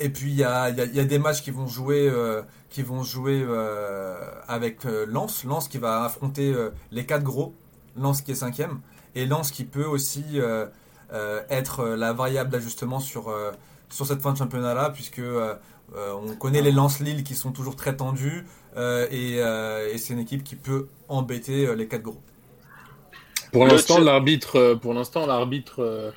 [0.00, 1.66] Et puis il y a, il y a- il y a des matchs qui vont
[1.66, 4.16] jouer, euh, qui vont jouer euh,
[4.48, 5.44] avec euh, Lens.
[5.44, 7.54] Lens qui va affronter euh, les quatre gros.
[7.96, 8.80] Lens qui est cinquième.
[9.14, 10.66] Et Lens qui peut aussi euh,
[11.12, 13.52] euh, être la variable d'ajustement sur, euh,
[13.88, 15.54] sur cette fin de championnat-là, puisque euh,
[15.94, 20.12] euh, on connaît les Lens-Lille qui sont toujours très tendus, euh, et, euh, et c'est
[20.14, 22.20] une équipe qui peut embêter euh, les quatre gros.
[23.52, 26.12] Pour l'instant, l'arbitre, pour l'instant, l'arbitre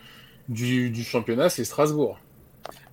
[0.49, 2.19] du, du championnat, c'est Strasbourg.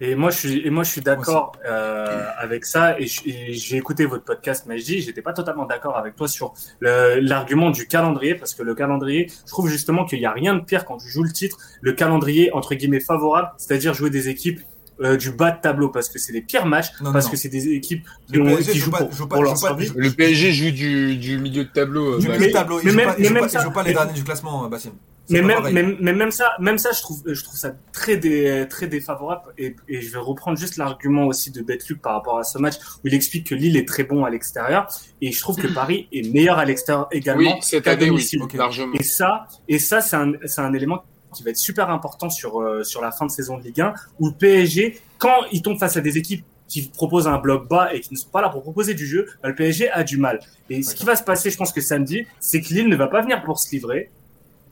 [0.07, 2.99] Et moi, je suis, et moi, je suis d'accord euh, avec ça.
[3.01, 5.01] Et je- j'ai écouté votre podcast, Majdi.
[5.01, 9.51] J'étais pas totalement d'accord avec toi sur l'argument du calendrier, parce que le calendrier, je
[9.51, 12.53] trouve justement qu'il y a rien de pire quand tu joues le titre, le calendrier
[12.53, 14.61] entre guillemets favorable, c'est-à-dire jouer des équipes
[15.01, 17.33] euh, du bas de tableau, parce que c'est les pires matchs, Non, parce non.
[17.33, 19.35] que c'est des équipes qui, Le ont- PSG qui joue jouent pas- pour, joue pas-
[19.35, 19.91] pour leur joue pas- survie.
[19.97, 22.15] Le PSG joue du, du milieu de tableau.
[22.15, 23.93] euh, Du bah, milieu de tableau, il mais joue même- pas, mais joue pas les
[23.93, 24.93] derniers du classement, Bassim.
[25.27, 28.17] C'est Mais même, mais, mais même ça, même ça, je trouve, je trouve ça très
[28.17, 29.53] dé, très défavorable.
[29.57, 32.75] Et, et je vais reprendre juste l'argument aussi de Betluc par rapport à ce match
[33.03, 34.89] où il explique que Lille est très bon à l'extérieur
[35.21, 38.09] et je trouve que Paris est meilleur à l'extérieur oui, également cette qu'à année, oui,
[38.11, 38.43] domicile.
[38.43, 38.53] Ok.
[38.55, 38.95] largement.
[38.95, 41.05] Et ça, et ça, c'est un, c'est un élément
[41.35, 43.95] qui va être super important sur euh, sur la fin de saison de Ligue 1
[44.21, 47.95] où le PSG, quand il tombe face à des équipes qui proposent un bloc bas
[47.95, 50.17] et qui ne sont pas là pour proposer du jeu, bah, le PSG a du
[50.17, 50.41] mal.
[50.71, 53.09] Et ce qui va se passer, je pense que samedi, c'est que Lille ne va
[53.09, 54.11] pas venir pour se livrer.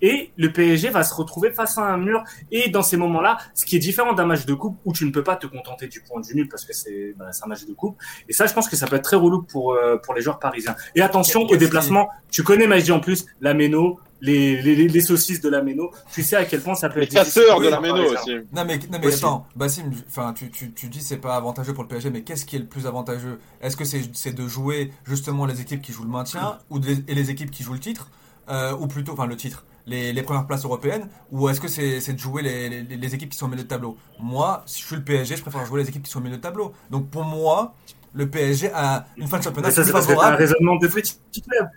[0.02, 2.22] Et le PSG va se retrouver face à un mur.
[2.50, 5.10] Et dans ces moments-là, ce qui est différent d'un match de coupe où tu ne
[5.12, 7.64] peux pas te contenter du point du nul parce que c'est bah, c'est un match
[7.64, 7.96] de coupe.
[8.28, 10.38] Et ça, je pense que ça peut être très relou pour euh, pour les joueurs
[10.40, 10.74] parisiens.
[10.96, 12.08] Et attention Qu'est-ce au déplacement.
[12.30, 15.92] Tu connais Majdi en plus, la Méno, les, les, les saucisses de la Méno.
[16.12, 17.94] Tu sais à quel point ça peut Les être difficile casseurs de les la joueurs
[17.94, 18.38] méno parisiens.
[18.38, 18.46] aussi.
[18.52, 19.16] Non mais, non mais Aussi.
[19.18, 22.44] attends, Bassim, enfin tu, tu, tu dis c'est pas avantageux pour le PSG, mais qu'est-ce
[22.44, 23.38] qui est le plus avantageux?
[23.60, 26.86] Est-ce que c'est c'est de jouer justement les équipes qui jouent le maintien ou de
[26.88, 28.08] les- et les équipes qui jouent le titre?
[28.48, 32.00] Euh, ou plutôt enfin le titre, les, les premières places européennes ou est-ce que c'est
[32.00, 33.96] c'est de jouer les, les, les équipes qui sont au milieu de tableau?
[34.20, 36.36] Moi, si je suis le PSG, je préfère jouer les équipes qui sont au milieu
[36.36, 36.72] de tableau.
[36.90, 37.74] Donc pour moi,
[38.14, 40.20] le PSG a une fin de championnat Mais ça, plus c'est parce que t'as un
[40.20, 40.42] favorable.
[40.42, 41.68] raisonnement de petit club.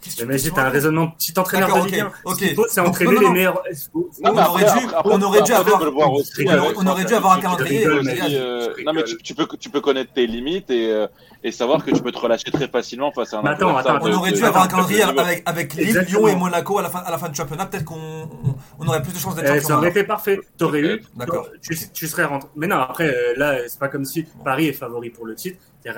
[0.00, 2.06] Qu'est-ce que Mais t'as un raisonnement de petit entraîneur de Ligue 1.
[2.06, 2.34] ok, ok.
[2.34, 3.62] Ce qu'il faut, c'est entraîner non, non, les meilleurs.
[3.94, 7.04] Non, On aurait dû- après- on aurait dû après, avoir- aussi on aurait- on aurait
[7.04, 10.70] dû avoir un calendrier, euh, euh, Non, mais tu peux, tu peux connaître tes limites
[10.70, 11.08] et, euh,
[11.44, 14.06] et savoir que tu peux te relâcher très facilement face à un attends, adversaire attends,
[14.06, 16.18] de- On aurait dû avoir un calendrier avec, avec Lille, Exactement.
[16.26, 17.66] Lyon et Monaco à la fin, à la fin du championnat.
[17.66, 19.68] Peut-être qu'on on, on aurait plus de chances d'être Eh, champion.
[19.68, 20.40] ça aurait été parfait.
[20.56, 21.02] T'aurais eu.
[21.16, 21.48] D'accord.
[21.62, 22.48] Tu, tu serais rentré.
[22.56, 25.58] Mais non, après, euh, là, c'est pas comme si Paris est favori pour le titre.
[25.84, 25.90] Il y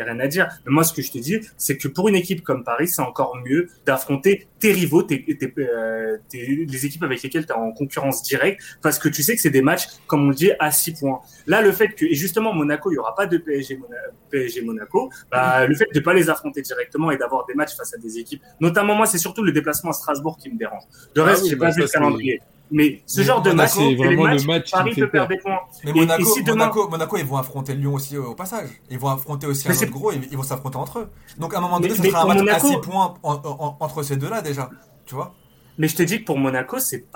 [0.00, 0.48] a a rien à dire.
[0.64, 3.02] Mais moi, ce que je te dis, c'est que pour une équipe comme Paris, c'est
[3.02, 7.56] encore mieux d'affronter tes rivaux, tes, tes, euh, tes- les équipes avec lesquelles tu es
[7.56, 10.50] en concurrence directe, parce que tu sais que c'est des matchs, comme on le dit,
[10.58, 11.20] à 6 points.
[11.46, 13.96] Là, le fait que, et justement, Monaco, il y aura pas de PSG, Mona-
[14.30, 17.94] PSG Monaco, bah, le fait de pas les affronter directement et d'avoir des matchs face
[17.94, 20.82] à des équipes, notamment moi, c'est surtout le déplacement à Strasbourg qui me dérange.
[21.14, 22.40] De Ah reste, oui, j'ai bah pas ça, vu le calendrier.
[22.70, 24.94] Mais ce genre de Monaco, match, c'est c'est les vraiment le matchs, match qui Paris
[24.96, 25.58] peut perdre des points.
[25.84, 28.34] Mais Et- Monaco, et si demain- Monaco, Monaco, ils vont affronter Lyon aussi au, au
[28.34, 28.68] passage.
[28.90, 30.10] Ils vont affronter aussi Mais un c'est- autre gros.
[30.12, 31.08] Ils, ils vont s'affronter entre eux.
[31.38, 33.14] Donc à un moment Mais- donné, ce mais sera un match Monaco- à 6 points
[33.22, 34.68] en- en- entre ces deux-là déjà.
[35.04, 35.32] Tu vois?
[35.78, 37.06] Mais je te dis que pour Monaco, c'est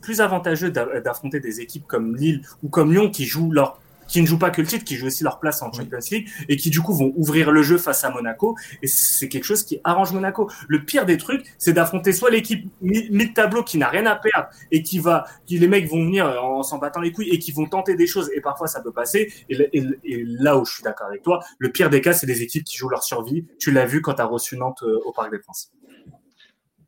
[0.00, 3.78] plus avantageux d'a- d'affronter des équipes comme Lille ou comme Lyon qui jouent leur
[4.12, 5.72] qui ne jouent pas que le titre, qui jouent aussi leur place en.
[5.72, 8.56] Champions League et qui du coup vont ouvrir le jeu face à Monaco.
[8.82, 10.50] Et c'est quelque chose qui arrange Monaco.
[10.68, 14.48] Le pire des trucs, c'est d'affronter soit l'équipe mi- mid-tableau qui n'a rien à perdre
[14.70, 17.52] et qui va, qui les mecs vont venir en s'en battant les couilles et qui
[17.52, 19.32] vont tenter des choses et parfois ça peut passer.
[19.48, 22.12] Et, le- et- et là où je suis d'accord avec toi, le pire des cas,
[22.12, 23.46] c'est des équipes qui jouent leur survie.
[23.58, 25.72] Tu l'as vu quand tu as reçu Nantes euh, au Parc des Princes.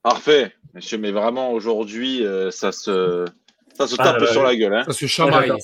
[0.03, 3.25] Parfait, monsieur, mais vraiment aujourd'hui, euh, ça se,
[3.75, 4.75] ça se Ah, tape là, sur la gueule.
[4.75, 4.85] Hein.
[4.87, 5.49] Ça se chamaille.
[5.49, 5.57] ça.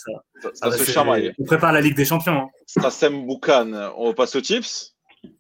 [0.43, 1.33] Ça, ça Ah bah, se chamaille.
[1.39, 2.33] On prépare la Ligue des Champions.
[2.33, 2.49] hein.
[2.67, 4.95] Strassem Boucan, on passe aux tips.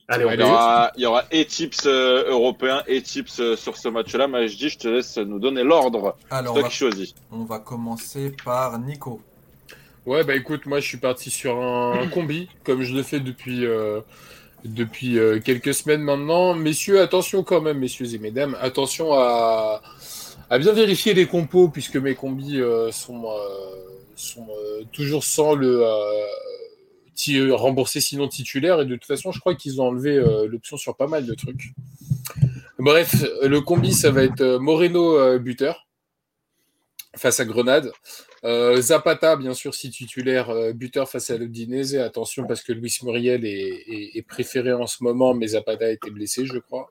[0.08, 3.56] Allez, on Il y aura, il y aura et tips euh, européens et tips euh,
[3.56, 4.26] sur ce match-là.
[4.28, 6.16] Mais je dis, je te laisse nous donner l'ordre.
[6.30, 7.14] Alors, on toi va, qui choisis.
[7.30, 9.20] on va commencer par Nico.
[10.06, 13.66] Ouais, bah écoute, moi je suis parti sur un combi, comme je le fais depuis,
[13.66, 14.00] euh,
[14.64, 16.54] depuis euh, quelques semaines maintenant.
[16.54, 19.82] Messieurs, attention quand même, messieurs et mesdames, attention à,
[20.51, 23.36] à bien vérifier les compos, puisque mes combis euh, sont, euh,
[24.36, 25.84] euh, toujours sans le
[27.53, 31.07] remboursé sinon titulaire, et de toute façon, je crois qu'ils ont enlevé l'option sur pas
[31.07, 31.72] mal de trucs.
[32.78, 35.86] Bref, le combi, ça va être Moreno buteur
[37.14, 37.92] face à Grenade.
[38.78, 41.96] Zapata, bien sûr, si titulaire, buteur face à l'Udinese.
[41.96, 46.46] Attention, parce que Luis Muriel est préféré en ce moment, mais Zapata a été blessé,
[46.46, 46.90] je crois.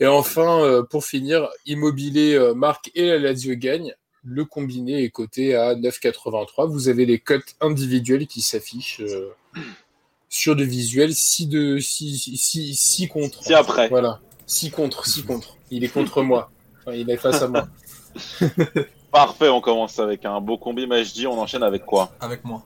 [0.00, 3.94] Et enfin, euh, pour finir, Immobilier euh, marque et la Lazio gagne.
[4.22, 6.68] Le combiné est coté à 9,83.
[6.68, 9.32] Vous avez les cotes individuelles qui s'affichent euh,
[10.28, 11.14] sur le visuel.
[11.14, 13.44] 6 de 6, 6, 6 contre.
[13.44, 13.88] Si après.
[13.88, 14.20] Voilà.
[14.46, 15.56] 6 contre, 6 contre.
[15.70, 16.50] Il est contre moi.
[16.80, 17.68] Enfin, il est face à moi.
[19.12, 20.86] Parfait, on commence avec un beau combi.
[20.88, 22.12] Mais je dis, on enchaîne avec quoi?
[22.20, 22.64] Avec moi.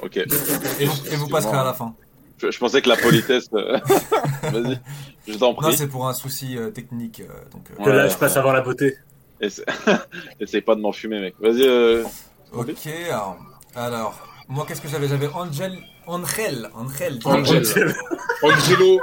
[0.00, 0.16] Ok.
[0.16, 1.94] Et vous, et vous passerez à la fin.
[2.42, 3.48] Je, je pensais que la politesse.
[3.54, 3.78] euh,
[4.42, 4.78] Vas-y,
[5.28, 5.76] je t'en Non, prie.
[5.76, 7.20] c'est pour un souci euh, technique.
[7.20, 8.96] euh, donc, euh, Que là, je passe avant la beauté.
[10.40, 11.34] Essaye pas de m'enfumer, mec.
[11.40, 11.62] Vas-y.
[11.62, 12.04] euh,
[12.52, 12.68] Ok,
[13.08, 13.36] alors,
[13.74, 14.14] alors,
[14.48, 15.08] moi qu'est-ce que j'avais?
[15.08, 17.20] J'avais Angel, Angel, Angel.
[17.24, 17.94] Angel.
[18.42, 19.00] Angelo,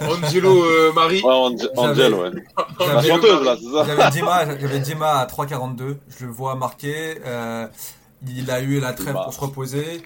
[0.00, 1.22] Angelo euh, Marie.
[1.22, 2.30] Ouais, Ange- Angel, ouais.
[2.78, 3.84] La J'avais- chanteuse, là, c'est ça?
[3.86, 5.96] J'avais Dima, j'avais Dima à 3,42.
[6.18, 7.18] Je le vois marqué.
[7.24, 7.66] Euh,
[8.28, 10.02] Il a eu la trêve pour se reposer.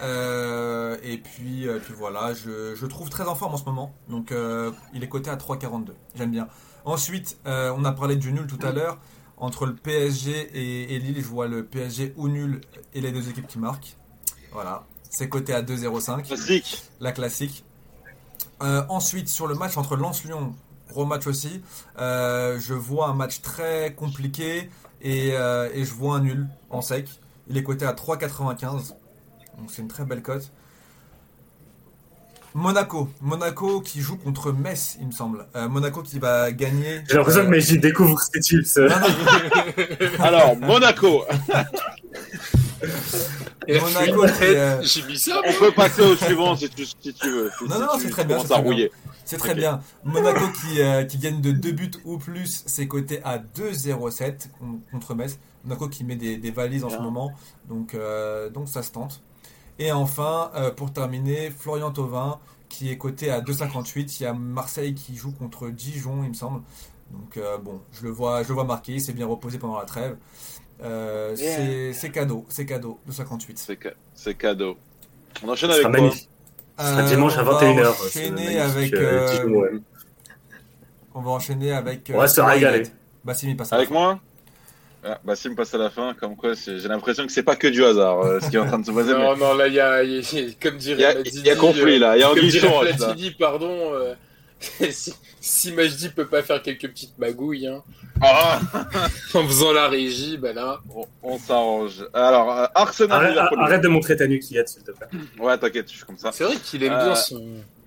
[0.00, 3.92] Euh, et puis, euh, puis voilà, je, je trouve très en forme en ce moment.
[4.08, 5.88] Donc euh, il est coté à 3,42.
[6.14, 6.48] J'aime bien.
[6.84, 8.98] Ensuite, euh, on a parlé du nul tout à l'heure.
[9.36, 12.60] Entre le PSG et, et Lille, je vois le PSG ou nul
[12.94, 13.96] et les deux équipes qui marquent.
[14.52, 14.84] Voilà.
[15.10, 16.82] C'est coté à 2,05 Classique.
[17.00, 17.64] la classique.
[18.60, 20.54] Ensuite, sur le match entre Lens-Lyon,
[20.88, 21.62] gros match aussi,
[21.96, 24.68] je vois un match très compliqué
[25.02, 27.08] et, et je vois un nul en sec.
[27.48, 28.94] Il est coté à 3,95.
[29.58, 30.50] Donc c'est une très belle cote.
[32.54, 33.08] Monaco.
[33.20, 35.46] Monaco qui joue contre Metz, il me semble.
[35.54, 37.02] Euh, Monaco qui va gagner.
[37.08, 38.78] J'ai l'impression euh, que Meiji découvre ces tips.
[40.18, 41.24] Alors, Monaco.
[43.68, 45.40] Monaco euh, J'ai mis ça.
[45.46, 47.50] On peut passer au suivant si tu, si tu veux.
[47.58, 48.64] Si- Non, si non, c'est très bien, c'est très bien.
[48.64, 48.90] rouiller.
[49.24, 49.56] C'est très Ok.
[49.56, 49.80] bien.
[50.04, 54.80] Monaco qui, euh, qui gagne de 2 buts ou plus, c'est coté à 2,07 con-
[54.90, 55.38] contre Metz.
[55.90, 57.04] Qui met des, des valises en ce Bien.
[57.04, 57.32] moment,
[57.68, 59.20] donc, euh, donc ça se tente.
[59.78, 62.38] Et enfin, euh, pour terminer, Florian Thauvin
[62.68, 64.18] qui est coté à 2,58.
[64.20, 66.60] Il y a Marseille qui joue contre Dijon, il me semble.
[67.10, 69.78] Donc euh, bon, je le vois, je le vois marqué, il s'est bien reposé pendant
[69.78, 70.16] la trêve.
[70.82, 71.92] Euh, Yeah.
[71.94, 73.56] c'est- cadeau, c'est cadeau, 2,58.
[73.56, 74.76] C'est ca- C'est cadeau.
[75.42, 75.90] On enchaîne avec quoi
[77.04, 78.06] dimanche à Euh, on va 21h.
[78.06, 79.78] enchaîner avec, euh,
[81.14, 82.10] On va enchaîner avec.
[82.14, 82.82] On va se régaler.
[83.24, 83.34] La
[83.72, 84.20] Avec moi?
[85.04, 87.84] Ah, Bassim passe à la fin, comme quoi j'ai l'impression que c'est pas que du
[87.84, 89.08] hasard euh, ce qui est en train de se passer.
[89.12, 91.56] mais Non, non, là, il y a, il y a- comme dirait il y a
[91.56, 92.70] conflit là, il y a anguille là.
[92.96, 94.14] Platini, pardon, euh,
[94.90, 97.82] si, si Majdi peut pas faire quelques petites magouilles hein,
[98.20, 98.58] Ah,
[99.34, 100.80] en faisant la régie, bah là.
[100.94, 102.04] on on s'arrange.
[102.12, 105.06] Alors, euh, Arsenal Arrête, de montrer ta nuque, s'il te plaît.
[105.38, 106.32] Ouais, t'inquiète, je suis comme ça.
[106.32, 107.44] C'est vrai qu'il aime Euh, bien son.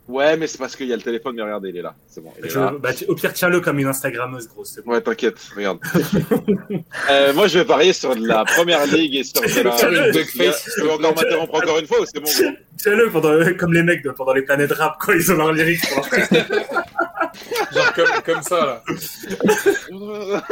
[0.08, 1.93] Ouais, mais c'est parce qu'il y a le téléphone, mais regardez, il est là.
[2.10, 2.74] C'est bon, il est Tu- là.
[2.78, 4.66] bah, tu- au pire, tiens-le comme une Instagrammeuse, gros.
[4.66, 4.91] c'est bon.
[4.91, 5.80] Ouais, t'inquiète, regarde.
[7.10, 10.12] euh, moi, je vais parier sur de la première ligue et sur de la.
[10.12, 10.70] Duckface.
[10.80, 12.30] veux encore m'interrompre encore une fois ou c'est bon
[12.78, 15.82] Tiens-le pendant- comme les mecs de- pendant les planètes rap quand ils ont leur lyrique.
[15.89, 16.30] pour leur-
[17.72, 18.84] Genre comme, comme ça, là.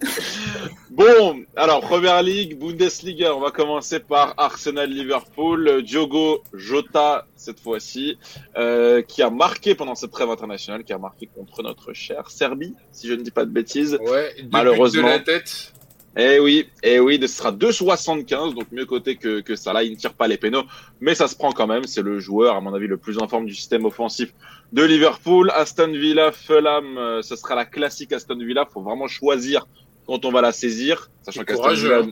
[0.90, 5.82] Bon, alors première ligue, Bundesliga, on va commencer par Arsenal-Liverpool.
[5.82, 8.18] Diogo Jota cette fois-ci,
[8.56, 12.74] euh, qui a marqué pendant cette trêve internationale, qui a marqué contre notre chère Serbie,
[12.92, 13.98] si je ne dis pas de bêtises.
[14.02, 15.02] Ouais, deux buts Malheureusement.
[15.04, 15.72] de la tête.
[16.16, 19.72] Eh oui, eh oui, ce sera 2,75, donc mieux côté que, que ça.
[19.72, 20.64] Là, il ne tire pas les pénaux,
[21.00, 21.84] mais ça se prend quand même.
[21.84, 24.34] C'est le joueur, à mon avis, le plus en forme du système offensif
[24.72, 25.52] de Liverpool.
[25.54, 28.66] Aston Villa, Fulham, euh, ce sera la classique Aston Villa.
[28.72, 29.66] Faut vraiment choisir
[30.06, 32.02] quand on va la saisir, sachant qu'Aston Villa,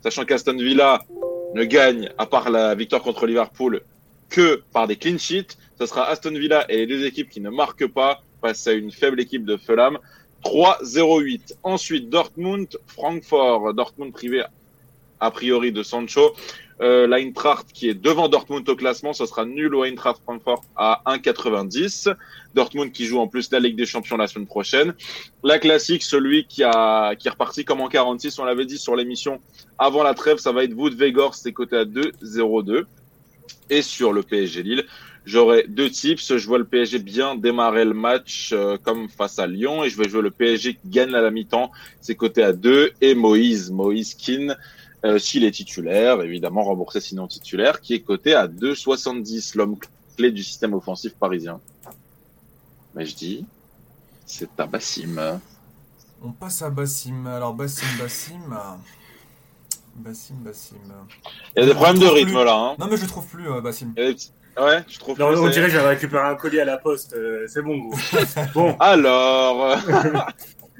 [0.00, 1.00] sachant qu'Aston Villa
[1.54, 3.80] ne gagne, à part la victoire contre Liverpool,
[4.28, 5.56] que par des clean sheets.
[5.78, 8.92] Ce sera Aston Villa et les deux équipes qui ne marquent pas face à une
[8.92, 9.98] faible équipe de Fulham.
[10.44, 11.54] 3-0-8.
[11.62, 13.74] Ensuite, Dortmund, Francfort.
[13.74, 14.42] Dortmund privé
[15.20, 16.34] a priori de Sancho.
[16.80, 21.02] Euh, L'Eintracht qui est devant Dortmund au classement, ce sera nul au Eintracht Francfort à
[21.06, 22.14] 1,90.
[22.54, 24.94] Dortmund qui joue en plus la Ligue des Champions la semaine prochaine.
[25.44, 28.96] La classique, celui qui a qui est reparti comme en 46, on l'avait dit sur
[28.96, 29.40] l'émission
[29.78, 32.84] avant la trêve, ça va être Wood Vegor, c'est coté à 2,02.
[33.68, 34.86] Et sur le PSG Lille,
[35.26, 36.36] J'aurai deux tips.
[36.36, 39.96] Je vois le PSG bien démarrer le match euh, comme face à Lyon et je
[39.96, 41.70] vais jouer le PSG qui gagne à la mi-temps.
[42.00, 44.56] C'est coté à 2 et Moïse, Moïse Keane,
[45.04, 49.76] euh, s'il est titulaire, évidemment remboursé sinon titulaire, qui est coté à 2,70, l'homme
[50.16, 51.60] clé du système offensif parisien.
[52.94, 53.44] Mais je dis,
[54.26, 55.38] c'est à Bassim.
[56.22, 57.26] On passe à Bassim.
[57.26, 58.40] Alors Bassim, Bassim.
[59.96, 60.76] Bassim, Bassim.
[61.56, 62.44] Il y a des problèmes de rythme plus.
[62.44, 62.54] là.
[62.54, 62.76] Hein.
[62.78, 63.92] Non mais je le trouve plus euh, Bassim.
[63.96, 65.18] Il y a des petits- Ouais, je trouve.
[65.18, 67.14] Non, que on dirait que j'avais récupéré un colis à la poste.
[67.14, 67.96] euh, c'est bon, gros.
[68.54, 69.76] Bon, Alors, euh,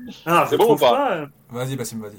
[0.08, 1.12] je C'est bon ou pas pas.
[1.16, 2.16] euh, Vas-y Bassim, vas-y.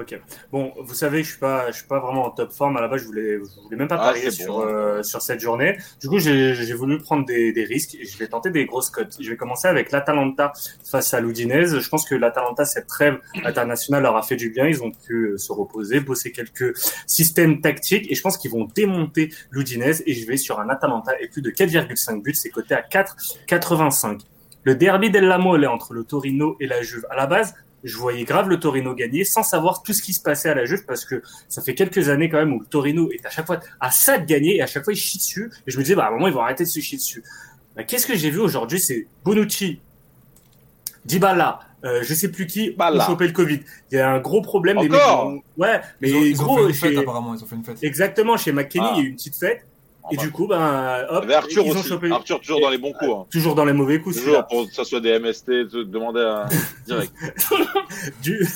[0.00, 0.18] Ok.
[0.50, 2.76] Bon, vous savez je suis pas, je suis pas vraiment en top forme.
[2.78, 4.66] À la base, je voulais, je voulais même pas Ah, parier sur bon.
[4.66, 5.76] euh, sur cette journée.
[6.00, 9.16] Du coup, j'ai voulu prendre des, des risques et je vais tenter des grosses cotes.
[9.20, 10.52] Je vais commencer avec l'Atalanta
[10.90, 11.78] face à l'Udinese.
[11.80, 14.66] Je pense que l'Atalanta cette trêve internationale leur a fait du bien.
[14.66, 16.74] Ils ont pu euh, se reposer, bosser quelques
[17.06, 20.02] systèmes tactiques et je pense qu'ils vont démonter l'Udinese.
[20.06, 22.32] Et je vais sur un Atalanta et plus de 4,5 buts.
[22.34, 24.20] C'est coté à 4,85.
[24.62, 27.06] Le derby della Mole entre le Torino et la Juve.
[27.10, 27.54] À la base,
[27.84, 30.64] je voyais grave le Torino gagner sans savoir tout ce qui se passait à la
[30.66, 33.46] Juve parce que ça fait quelques années quand même où le Torino est à chaque
[33.46, 35.82] fois à ça de gagner et à chaque fois il chie dessus et je me
[35.82, 37.22] disais bah à un moment ils vont arrêter de se chier dessus.
[37.76, 38.80] Bah, Qu'est-ce que j'ai vu aujourd'hui?
[38.80, 39.80] C'est Bonucci,
[41.06, 43.02] Dybala, euh, je sais plus qui Bala.
[43.02, 43.60] ont chopé le Covid.
[43.90, 44.78] Il y a un gros problème.
[44.78, 45.30] les Encore?
[45.30, 47.46] mecs ont- Ouais, mais Ils ont, ils ont fait une fête chez- apparemment, ils ont
[47.46, 47.78] fait une fête.
[47.82, 48.92] exactement chez McKenny Ah.
[48.96, 49.64] il y a eu une petite fête
[50.10, 51.88] et du coup ben hop Arthur ils ont aussi.
[51.88, 53.10] chopé Arthur toujours dans les bons coups.
[53.10, 53.26] Hein.
[53.30, 54.16] toujours dans les mauvais coups.
[54.16, 54.42] celui-là.
[54.42, 55.50] Toujours pour que ça soit des MST,
[55.86, 56.48] demander à
[56.86, 57.12] direct.
[58.22, 58.46] Du...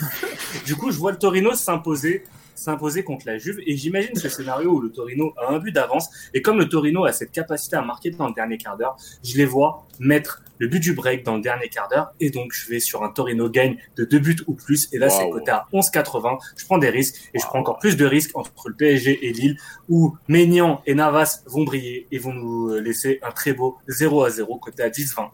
[0.65, 3.61] du coup, je vois le Torino s'imposer s'imposer contre la Juve.
[3.67, 6.09] Et j'imagine ce scénario où le Torino a un but d'avance.
[6.35, 9.37] Et comme le Torino a cette capacité à marquer dans le dernier quart d'heure, je
[9.37, 12.13] les vois mettre le but du break dans le dernier quart d'heure.
[12.21, 14.89] Et donc, je vais sur un Torino gagne de deux buts ou plus.
[14.93, 16.39] Et là, c'est coté à 11,80.
[16.57, 19.33] Je prends des risques et je prends encore plus de risques entre le PSG et
[19.33, 19.57] Lille
[19.89, 24.31] où Maignan et Navas vont briller et vont nous laisser un très beau 0 à
[24.31, 25.29] 0 côté à 10-20.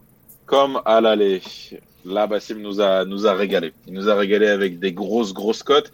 [0.45, 1.41] Comme à l'aller.
[2.05, 3.73] Là, Bassim nous a, nous a régalé.
[3.87, 5.91] Il nous a régalé avec des grosses, grosses cotes.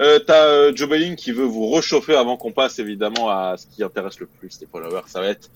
[0.00, 3.66] Euh, T'as euh, Joe Belling qui veut vous réchauffer avant qu'on passe évidemment à ce
[3.66, 5.02] qui intéresse le plus les followers.
[5.06, 5.50] Ça va être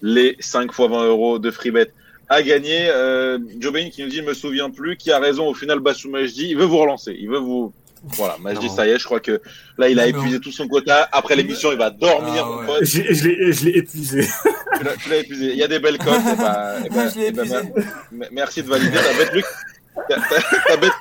[0.00, 1.92] les 5 fois 20 euros de free bet
[2.28, 2.88] à gagner.
[2.88, 6.10] Euh, Joe Belling qui nous dit, me souviens plus, qui a raison au final, Bassou
[6.26, 7.14] dit, il veut vous relancer.
[7.18, 7.72] Il veut vous
[8.04, 9.40] voilà, Majdi, ça y est, je crois que
[9.78, 11.08] là, il a épuisé tout son quota.
[11.12, 12.78] Après l'émission, il va dormir, ah, ouais.
[12.84, 14.26] Je, je l'ai épuisé.
[15.02, 15.52] tu l'as épuisé.
[15.52, 16.20] Il y a des belles cotes.
[16.38, 17.56] Bah, et bah, je l'ai épuisé.
[18.12, 18.96] Bah, merci de valider.
[18.96, 19.44] Ta bête Luc,
[20.08, 20.92] ta bête,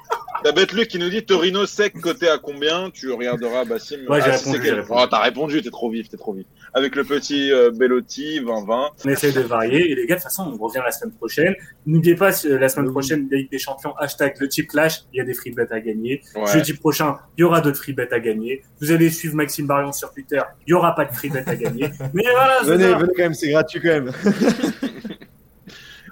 [0.43, 2.91] ta bête Luc qui nous dit Torino sec côté à combien?
[2.91, 3.99] Tu regarderas Bassim.
[4.07, 4.61] Ouais, j'ai ah, répondu.
[4.61, 4.85] Quel...
[4.89, 6.45] Oh, t'as répondu, t'es trop vif, t'es trop vif.
[6.73, 8.89] Avec le petit euh, Bellotti, 20-20.
[9.05, 9.91] On essaie de varier.
[9.91, 11.53] Et les gars, de toute façon, on revient la semaine prochaine.
[11.85, 15.03] N'oubliez pas, euh, la semaine prochaine, Ligue des Champions, hashtag le Chip Clash.
[15.13, 16.21] Il y a des free bets à gagner.
[16.35, 16.45] Ouais.
[16.47, 18.63] Jeudi prochain, il y aura d'autres free bets à gagner.
[18.79, 20.41] Vous allez suivre Maxime Barion sur Twitter.
[20.65, 21.89] Il y aura pas de free bet à gagner.
[22.13, 24.11] Mais voilà, venez, venez quand même, c'est gratuit quand même.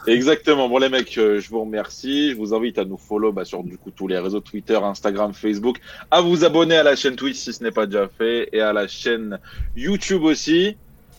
[0.07, 0.69] Exactement.
[0.69, 2.31] Bon les mecs, euh, je vous remercie.
[2.31, 5.33] Je vous invite à nous follow bah, sur du coup tous les réseaux Twitter, Instagram,
[5.33, 5.77] Facebook,
[6.09, 8.73] à vous abonner à la chaîne Twitch si ce n'est pas déjà fait et à
[8.73, 9.39] la chaîne
[9.75, 10.77] YouTube aussi.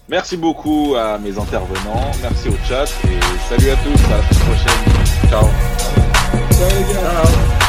[0.09, 4.05] Merci beaucoup à mes intervenants, merci au chat et salut à tous.
[4.07, 5.31] À la semaine prochaine.
[5.31, 5.45] Ciao.
[6.51, 7.01] Ciao les gars.
[7.01, 7.60] Ciao.